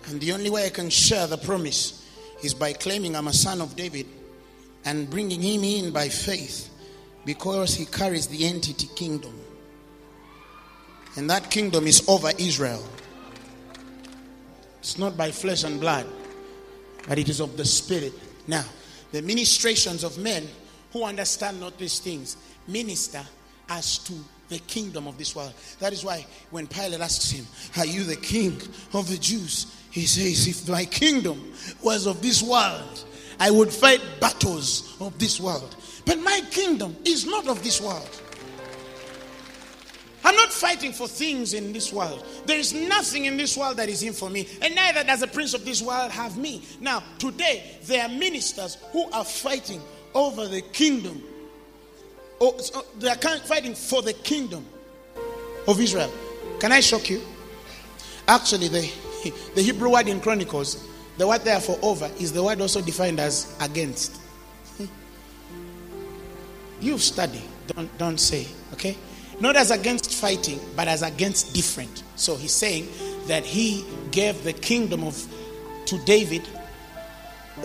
and 0.07 0.19
the 0.19 0.33
only 0.33 0.49
way 0.49 0.65
I 0.65 0.69
can 0.69 0.89
share 0.89 1.27
the 1.27 1.37
promise 1.37 2.07
is 2.43 2.53
by 2.53 2.73
claiming 2.73 3.15
I'm 3.15 3.27
a 3.27 3.33
son 3.33 3.61
of 3.61 3.75
David 3.75 4.05
and 4.85 5.09
bringing 5.09 5.41
him 5.41 5.63
in 5.63 5.91
by 5.91 6.09
faith 6.09 6.69
because 7.25 7.73
he 7.75 7.85
carries 7.85 8.27
the 8.27 8.45
entity 8.45 8.87
kingdom. 8.95 9.33
And 11.15 11.29
that 11.29 11.49
kingdom 11.49 11.87
is 11.87 12.07
over 12.09 12.31
Israel. 12.37 12.83
It's 14.79 14.97
not 14.97 15.15
by 15.15 15.31
flesh 15.31 15.63
and 15.63 15.79
blood, 15.79 16.05
but 17.07 17.17
it 17.17 17.29
is 17.29 17.39
of 17.39 17.55
the 17.55 17.63
Spirit. 17.63 18.13
Now, 18.47 18.65
the 19.11 19.21
ministrations 19.21 20.03
of 20.03 20.17
men 20.17 20.47
who 20.93 21.03
understand 21.03 21.59
not 21.59 21.77
these 21.77 21.99
things 21.99 22.37
minister 22.67 23.21
as 23.67 23.97
to 23.97 24.13
the 24.49 24.59
kingdom 24.59 25.07
of 25.07 25.17
this 25.17 25.35
world. 25.35 25.53
That 25.79 25.91
is 25.91 26.05
why 26.05 26.25
when 26.51 26.67
Pilate 26.67 27.01
asks 27.01 27.31
him, 27.31 27.45
Are 27.77 27.85
you 27.85 28.03
the 28.03 28.15
king 28.15 28.61
of 28.93 29.09
the 29.09 29.17
Jews? 29.17 29.75
He 29.89 30.05
says, 30.05 30.47
If 30.47 30.69
my 30.69 30.85
kingdom 30.85 31.51
was 31.81 32.05
of 32.05 32.21
this 32.21 32.41
world, 32.43 33.05
I 33.39 33.49
would 33.49 33.71
fight 33.71 34.01
battles 34.21 34.95
of 35.01 35.17
this 35.17 35.39
world. 35.39 35.75
But 36.05 36.19
my 36.19 36.41
kingdom 36.51 36.95
is 37.03 37.25
not 37.25 37.47
of 37.47 37.63
this 37.63 37.81
world. 37.81 38.21
I'm 40.25 40.35
not 40.35 40.53
fighting 40.53 40.93
for 40.93 41.07
things 41.07 41.53
in 41.53 41.73
this 41.73 41.91
world. 41.91 42.25
There 42.45 42.57
is 42.57 42.73
nothing 42.73 43.25
in 43.25 43.35
this 43.35 43.57
world 43.57 43.77
that 43.77 43.89
is 43.89 44.03
in 44.03 44.13
for 44.13 44.29
me, 44.29 44.47
and 44.61 44.73
neither 44.73 45.03
does 45.03 45.19
the 45.19 45.27
prince 45.27 45.53
of 45.53 45.65
this 45.65 45.81
world 45.81 46.11
have 46.11 46.37
me. 46.37 46.63
Now, 46.79 47.03
today, 47.17 47.77
there 47.83 48.03
are 48.03 48.09
ministers 48.09 48.77
who 48.91 49.09
are 49.11 49.25
fighting 49.25 49.81
over 50.13 50.47
the 50.47 50.61
kingdom. 50.61 51.21
Oh, 52.39 52.57
they 52.99 53.09
are 53.09 53.15
fighting 53.15 53.73
for 53.73 54.01
the 54.01 54.13
kingdom 54.13 54.65
of 55.67 55.79
Israel. 55.79 56.11
Can 56.59 56.71
I 56.71 56.79
shock 56.79 57.09
you? 57.09 57.21
Actually, 58.27 58.67
the, 58.67 58.91
the 59.55 59.61
Hebrew 59.61 59.91
word 59.91 60.07
in 60.07 60.19
Chronicles, 60.19 60.87
the 61.17 61.27
word 61.27 61.41
there 61.41 61.59
for 61.59 61.77
over, 61.81 62.09
is 62.19 62.31
the 62.33 62.43
word 62.43 62.61
also 62.61 62.81
defined 62.81 63.19
as 63.19 63.55
against. 63.61 64.19
You 66.81 66.97
study, 66.97 67.41
don't, 67.67 67.97
don't 67.97 68.17
say, 68.17 68.45
okay? 68.73 68.97
Not 69.39 69.55
as 69.55 69.71
against 69.71 70.13
fighting, 70.13 70.59
but 70.75 70.89
as 70.89 71.01
against 71.01 71.53
different. 71.53 72.03
So 72.17 72.35
he's 72.35 72.51
saying 72.51 72.89
that 73.27 73.45
he 73.45 73.85
gave 74.11 74.43
the 74.43 74.51
kingdom 74.51 75.05
of 75.05 75.25
to 75.85 75.97
David. 75.99 76.43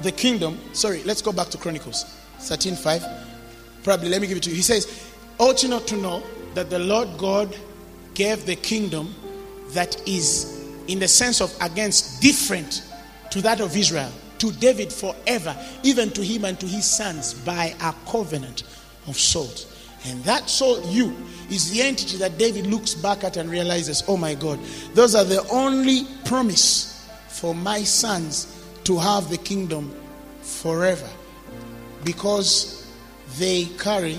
The 0.03 0.13
kingdom, 0.13 0.61
sorry, 0.73 1.03
let's 1.03 1.21
go 1.21 1.33
back 1.33 1.49
to 1.49 1.59
Chronicles 1.59 2.18
13:5. 2.39 3.27
Probably 3.83 4.09
let 4.09 4.21
me 4.21 4.27
give 4.27 4.37
it 4.37 4.43
to 4.45 4.51
you. 4.51 4.57
He 4.57 4.63
says, 4.63 5.09
Ought 5.39 5.63
you 5.63 5.69
not 5.69 5.87
to 5.89 5.97
know 5.97 6.23
that 6.55 6.71
the 6.71 6.79
Lord 6.79 7.09
God 7.17 7.57
gave 8.15 8.45
the 8.45 8.57
kingdom 8.57 9.15
that 9.71 9.97
is, 10.09 10.65
in 10.89 10.99
the 10.99 11.09
sense 11.09 11.41
of 11.41 11.55
against, 11.61 12.21
different 12.21 12.83
to 13.31 13.41
that 13.43 13.61
of 13.61 13.77
Israel, 13.77 14.11
to 14.39 14.53
David 14.53 14.93
forever, 14.93 15.57
even 15.83 16.11
to 16.11 16.25
him 16.25 16.45
and 16.45 16.59
to 16.61 16.67
his 16.67 16.85
sons 16.85 17.35
by 17.35 17.75
a 17.81 17.95
covenant 18.11 18.65
of 19.07 19.17
salt. 19.19 19.67
And 20.07 20.23
that 20.25 20.49
soul, 20.49 20.81
you, 20.87 21.15
is 21.51 21.71
the 21.71 21.83
entity 21.83 22.17
that 22.19 22.39
David 22.39 22.67
looks 22.67 22.95
back 22.95 23.25
at 23.25 23.37
and 23.37 23.51
realizes, 23.51 24.03
oh 24.09 24.17
my 24.17 24.35
God, 24.35 24.59
those 24.95 25.15
are 25.15 25.25
the 25.25 25.47
only 25.49 26.07
promise 26.25 27.09
for 27.29 27.55
my 27.55 27.83
sons 27.83 28.65
to 28.85 28.99
have 28.99 29.29
the 29.29 29.39
kingdom 29.39 29.95
forever. 30.43 31.09
Because 32.05 32.91
they 33.39 33.67
carry 33.79 34.19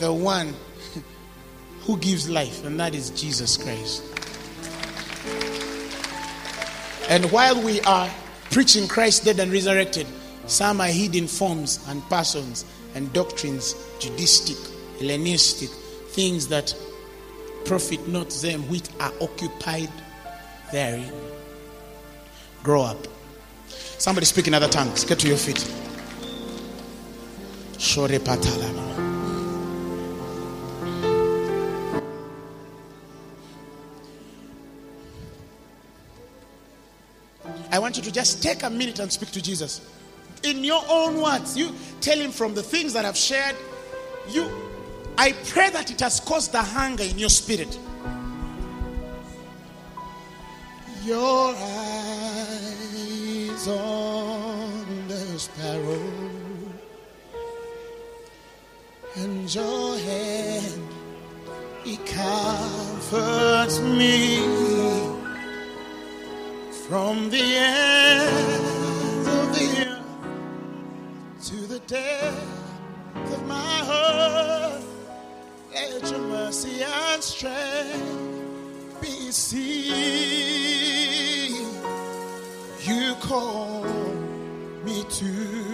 the 0.00 0.12
one 0.12 0.54
who 1.82 1.96
gives 1.98 2.28
life, 2.28 2.64
and 2.64 2.78
that 2.80 2.94
is 2.94 3.10
Jesus 3.10 3.56
Christ. 3.56 4.04
And 7.08 7.24
while 7.32 7.60
we 7.62 7.80
are 7.82 8.10
preaching 8.50 8.86
Christ 8.86 9.24
dead 9.24 9.40
and 9.40 9.50
resurrected, 9.50 10.06
some 10.46 10.80
are 10.80 10.88
hidden 10.88 11.26
forms 11.26 11.84
and 11.88 12.02
persons 12.08 12.64
and 12.94 13.12
doctrines, 13.12 13.74
Judaistic, 13.98 14.58
Hellenistic, 14.98 15.70
things 16.10 16.48
that 16.48 16.74
profit 17.64 18.06
not 18.08 18.30
them 18.30 18.68
which 18.68 18.88
are 19.00 19.12
occupied 19.20 19.90
therein. 20.72 21.12
Grow 22.62 22.82
up. 22.82 23.06
Somebody 23.68 24.26
speak 24.26 24.48
in 24.48 24.54
other 24.54 24.68
tongues. 24.68 25.04
Get 25.04 25.18
to 25.20 25.28
your 25.28 25.36
feet. 25.36 25.87
Shore 27.78 28.08
patalama. 28.18 28.88
I 37.70 37.78
want 37.78 37.96
you 37.96 38.02
to 38.02 38.10
just 38.10 38.42
take 38.42 38.64
a 38.64 38.70
minute 38.70 38.98
and 38.98 39.12
speak 39.12 39.30
to 39.30 39.40
Jesus. 39.40 39.80
In 40.42 40.64
your 40.64 40.82
own 40.88 41.20
words, 41.20 41.56
you 41.56 41.70
tell 42.00 42.18
him 42.18 42.32
from 42.32 42.54
the 42.54 42.62
things 42.62 42.92
that 42.94 43.04
I've 43.04 43.16
shared. 43.16 43.54
You, 44.28 44.50
I 45.16 45.32
pray 45.46 45.70
that 45.70 45.90
it 45.90 46.00
has 46.00 46.18
caused 46.20 46.52
the 46.52 46.62
hunger 46.62 47.04
in 47.04 47.18
your 47.18 47.28
spirit. 47.28 47.78
Your 51.04 51.54
eyes 51.54 51.68
on 53.68 55.08
the 55.08 55.38
sparrow, 55.38 56.27
and 59.16 59.54
your 59.54 59.98
hand, 59.98 60.88
it 61.84 62.04
comforts 62.06 63.80
me 63.80 64.38
from 66.86 67.30
the 67.30 67.42
end 67.42 69.26
of 69.26 69.54
the 69.54 69.86
earth 69.88 70.04
to 71.46 71.56
the 71.66 71.80
depth 71.80 73.32
of 73.32 73.46
my 73.46 73.54
heart. 73.90 74.82
Let 75.72 76.10
your 76.10 76.20
mercy 76.20 76.82
and 76.82 77.22
strength 77.22 79.00
be 79.00 79.30
seen. 79.30 79.88
You 82.82 83.14
call 83.20 83.84
me 84.84 85.04
to 85.08 85.67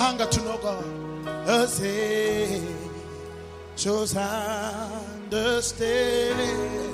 Hunger 0.00 0.24
to 0.24 0.40
know 0.40 0.56
God, 0.56 1.68
say, 1.68 2.64
shows 3.76 4.16
understanding 4.16 6.89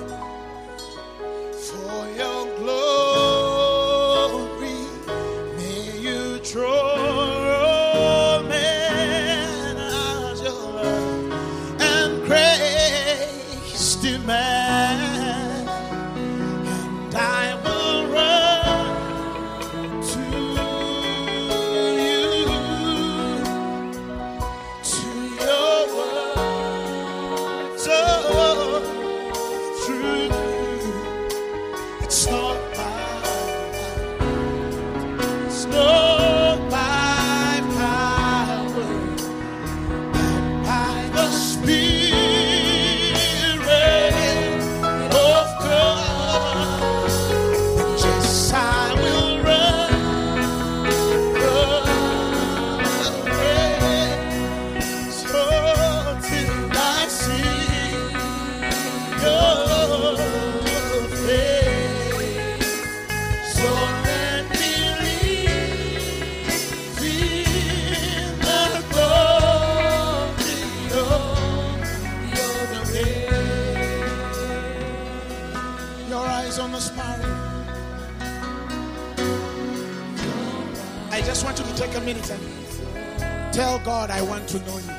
tell 83.77 83.85
God, 83.85 84.11
I 84.11 84.23
want 84.23 84.49
to 84.49 84.59
know 84.61 84.79
you. 84.79 84.95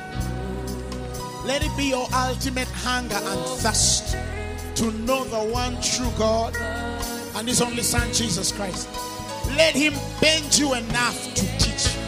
Let 1.46 1.64
it 1.64 1.76
be 1.78 1.86
your 1.86 2.08
ultimate 2.14 2.68
hunger 2.68 3.16
and 3.16 3.40
thirst 3.62 4.18
to 4.76 4.92
know 4.92 5.24
the 5.26 5.52
one 5.52 5.80
true 5.82 6.12
God 6.18 6.56
and 7.36 7.48
His 7.48 7.62
only 7.62 7.84
Son, 7.84 8.12
Jesus 8.14 8.52
Christ. 8.52 8.90
Let 9.56 9.74
Him 9.74 9.94
bend 10.20 10.58
you 10.58 10.74
enough 10.74 11.34
to 11.36 11.46
teach 11.58 11.96
you. 11.96 12.02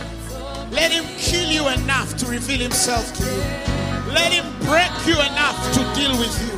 Let 0.71 0.91
Him 0.91 1.05
kill 1.17 1.49
you 1.49 1.67
enough 1.69 2.17
to 2.17 2.25
reveal 2.27 2.59
Himself 2.59 3.13
to 3.15 3.23
you. 3.23 4.13
Let 4.13 4.31
Him 4.31 4.45
break 4.65 4.91
you 5.07 5.15
enough 5.15 5.57
to 5.73 5.79
deal 5.99 6.11
with 6.19 6.33
you. 6.43 6.57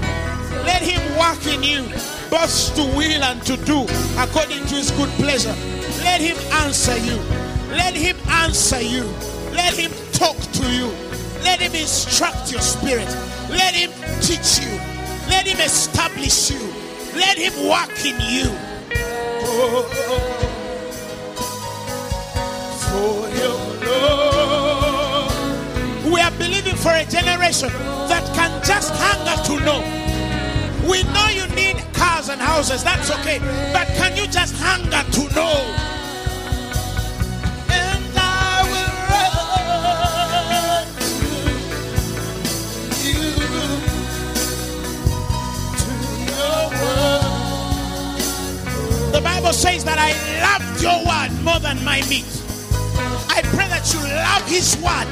Let 0.66 0.82
Him 0.82 1.02
work 1.18 1.46
in 1.48 1.64
you, 1.64 1.84
both 2.30 2.76
to 2.76 2.84
will 2.98 3.24
and 3.24 3.42
to 3.44 3.58
do 3.66 3.84
according 4.18 4.66
to 4.68 4.76
His 4.76 4.92
good 4.92 5.10
pleasure. 5.12 5.56
Let 6.04 6.20
Him 6.20 6.38
answer 6.64 6.98
you. 6.98 7.18
Let 7.70 7.96
Him 7.96 8.18
answer 8.28 8.82
you. 8.82 9.31
Let 9.54 9.74
Him 9.76 9.92
talk 10.14 10.38
to 10.38 10.72
you. 10.72 10.88
Let 11.44 11.60
Him 11.60 11.74
instruct 11.76 12.52
your 12.52 12.62
spirit. 12.62 13.08
Let 13.50 13.74
Him 13.74 13.92
teach 14.22 14.60
you. 14.60 14.72
Let 15.30 15.48
Him 15.48 15.60
establish 15.60 16.52
you. 16.52 16.60
Let 17.16 17.38
Him 17.38 17.54
work 17.68 18.06
in 18.06 18.20
you. 18.22 18.50
Oh, 19.44 19.84
for 22.78 23.30
your 23.40 23.60
glory. 23.82 25.32
We 26.14 26.20
are 26.22 26.32
believing 26.32 26.76
for 26.76 26.92
a 26.92 27.06
generation 27.06 27.70
that 28.08 28.24
can 28.36 28.52
just 28.64 28.92
hunger 28.94 29.38
to 29.48 29.60
know. 29.66 29.82
We 30.90 31.04
know 31.14 31.28
you 31.30 31.48
need 31.56 31.78
cars 31.94 32.30
and 32.30 32.42
houses, 32.42 32.84
that's 32.84 33.12
okay. 33.12 33.40
But 33.74 33.88
can 33.96 34.18
you 34.18 34.28
just 34.28 34.56
hunger 34.58 35.04
to 35.12 35.36
know? 35.36 36.01
Says 49.62 49.84
that 49.84 50.00
I 50.00 50.10
loved 50.42 50.82
your 50.82 51.06
word 51.06 51.30
more 51.46 51.60
than 51.60 51.86
my 51.86 52.02
meat. 52.10 52.26
I 53.30 53.44
pray 53.54 53.68
that 53.70 53.94
you 53.94 54.00
love 54.02 54.42
his 54.50 54.76
word 54.82 55.06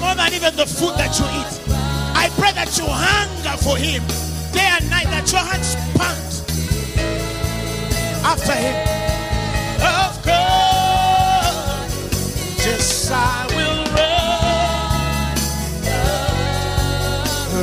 more 0.00 0.14
than 0.14 0.32
even 0.32 0.54
the 0.54 0.64
food 0.64 0.94
that 0.94 1.18
you 1.18 1.26
eat. 1.26 1.58
I 2.14 2.30
pray 2.38 2.52
that 2.52 2.78
you 2.78 2.84
hunger 2.86 3.56
for 3.60 3.76
him 3.76 4.06
day 4.54 4.68
and 4.78 4.88
night, 4.90 5.06
that 5.10 5.26
your 5.32 5.40
hands 5.42 5.74
pant 5.98 6.44
after 8.22 8.54
him. 8.54 8.76
Of 9.82 10.22
course, 10.22 11.90
yes, 12.64 13.10
I 13.10 13.46
will 13.56 13.84
run 13.90 14.46
the 17.50 17.62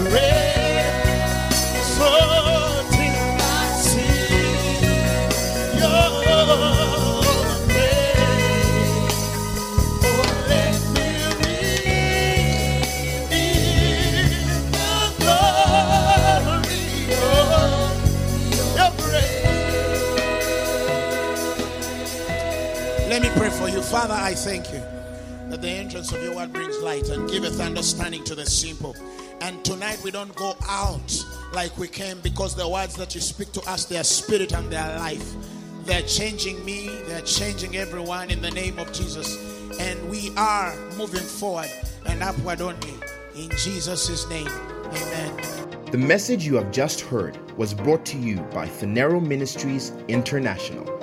Father, 23.94 24.16
I 24.16 24.34
thank 24.34 24.74
you 24.74 24.82
that 25.50 25.62
the 25.62 25.70
entrance 25.70 26.12
of 26.12 26.24
your 26.24 26.36
word 26.36 26.52
brings 26.52 26.76
light 26.80 27.10
and 27.10 27.30
giveth 27.30 27.60
understanding 27.62 28.24
to 28.24 28.34
the 28.34 28.44
simple. 28.44 28.96
And 29.40 29.64
tonight 29.64 30.02
we 30.04 30.10
don't 30.10 30.34
go 30.36 30.56
out 30.68 31.24
like 31.54 31.78
we 31.78 31.88
came 31.88 32.20
because 32.22 32.56
the 32.56 32.68
words 32.68 32.96
that 32.96 33.14
you 33.14 33.22
speak 33.22 33.52
to 33.52 33.62
us, 33.70 33.86
they 33.86 34.00
are 34.00 34.04
spirit 34.04 34.52
and 34.52 34.68
they 34.72 34.78
are 34.78 34.98
life. 34.98 35.36
They're 35.84 36.02
changing 36.02 36.66
me, 36.66 36.88
they're 37.06 37.22
changing 37.22 37.76
everyone 37.76 38.32
in 38.32 38.42
the 38.42 38.50
name 38.50 38.80
of 38.80 38.92
Jesus. 38.92 39.38
And 39.80 40.10
we 40.10 40.32
are 40.38 40.76
moving 40.98 41.22
forward 41.22 41.70
and 42.08 42.24
upward 42.24 42.62
only. 42.62 42.96
In 43.36 43.52
Jesus' 43.60 44.28
name, 44.28 44.48
amen. 44.48 45.38
The 45.92 46.00
message 46.00 46.48
you 46.48 46.56
have 46.56 46.72
just 46.72 47.02
heard 47.02 47.38
was 47.60 47.76
brought 47.76 48.08
to 48.08 48.18
you 48.18 48.38
by 48.56 48.66
Phaneroo 48.66 49.24
Ministries 49.24 49.92
International. 50.08 51.03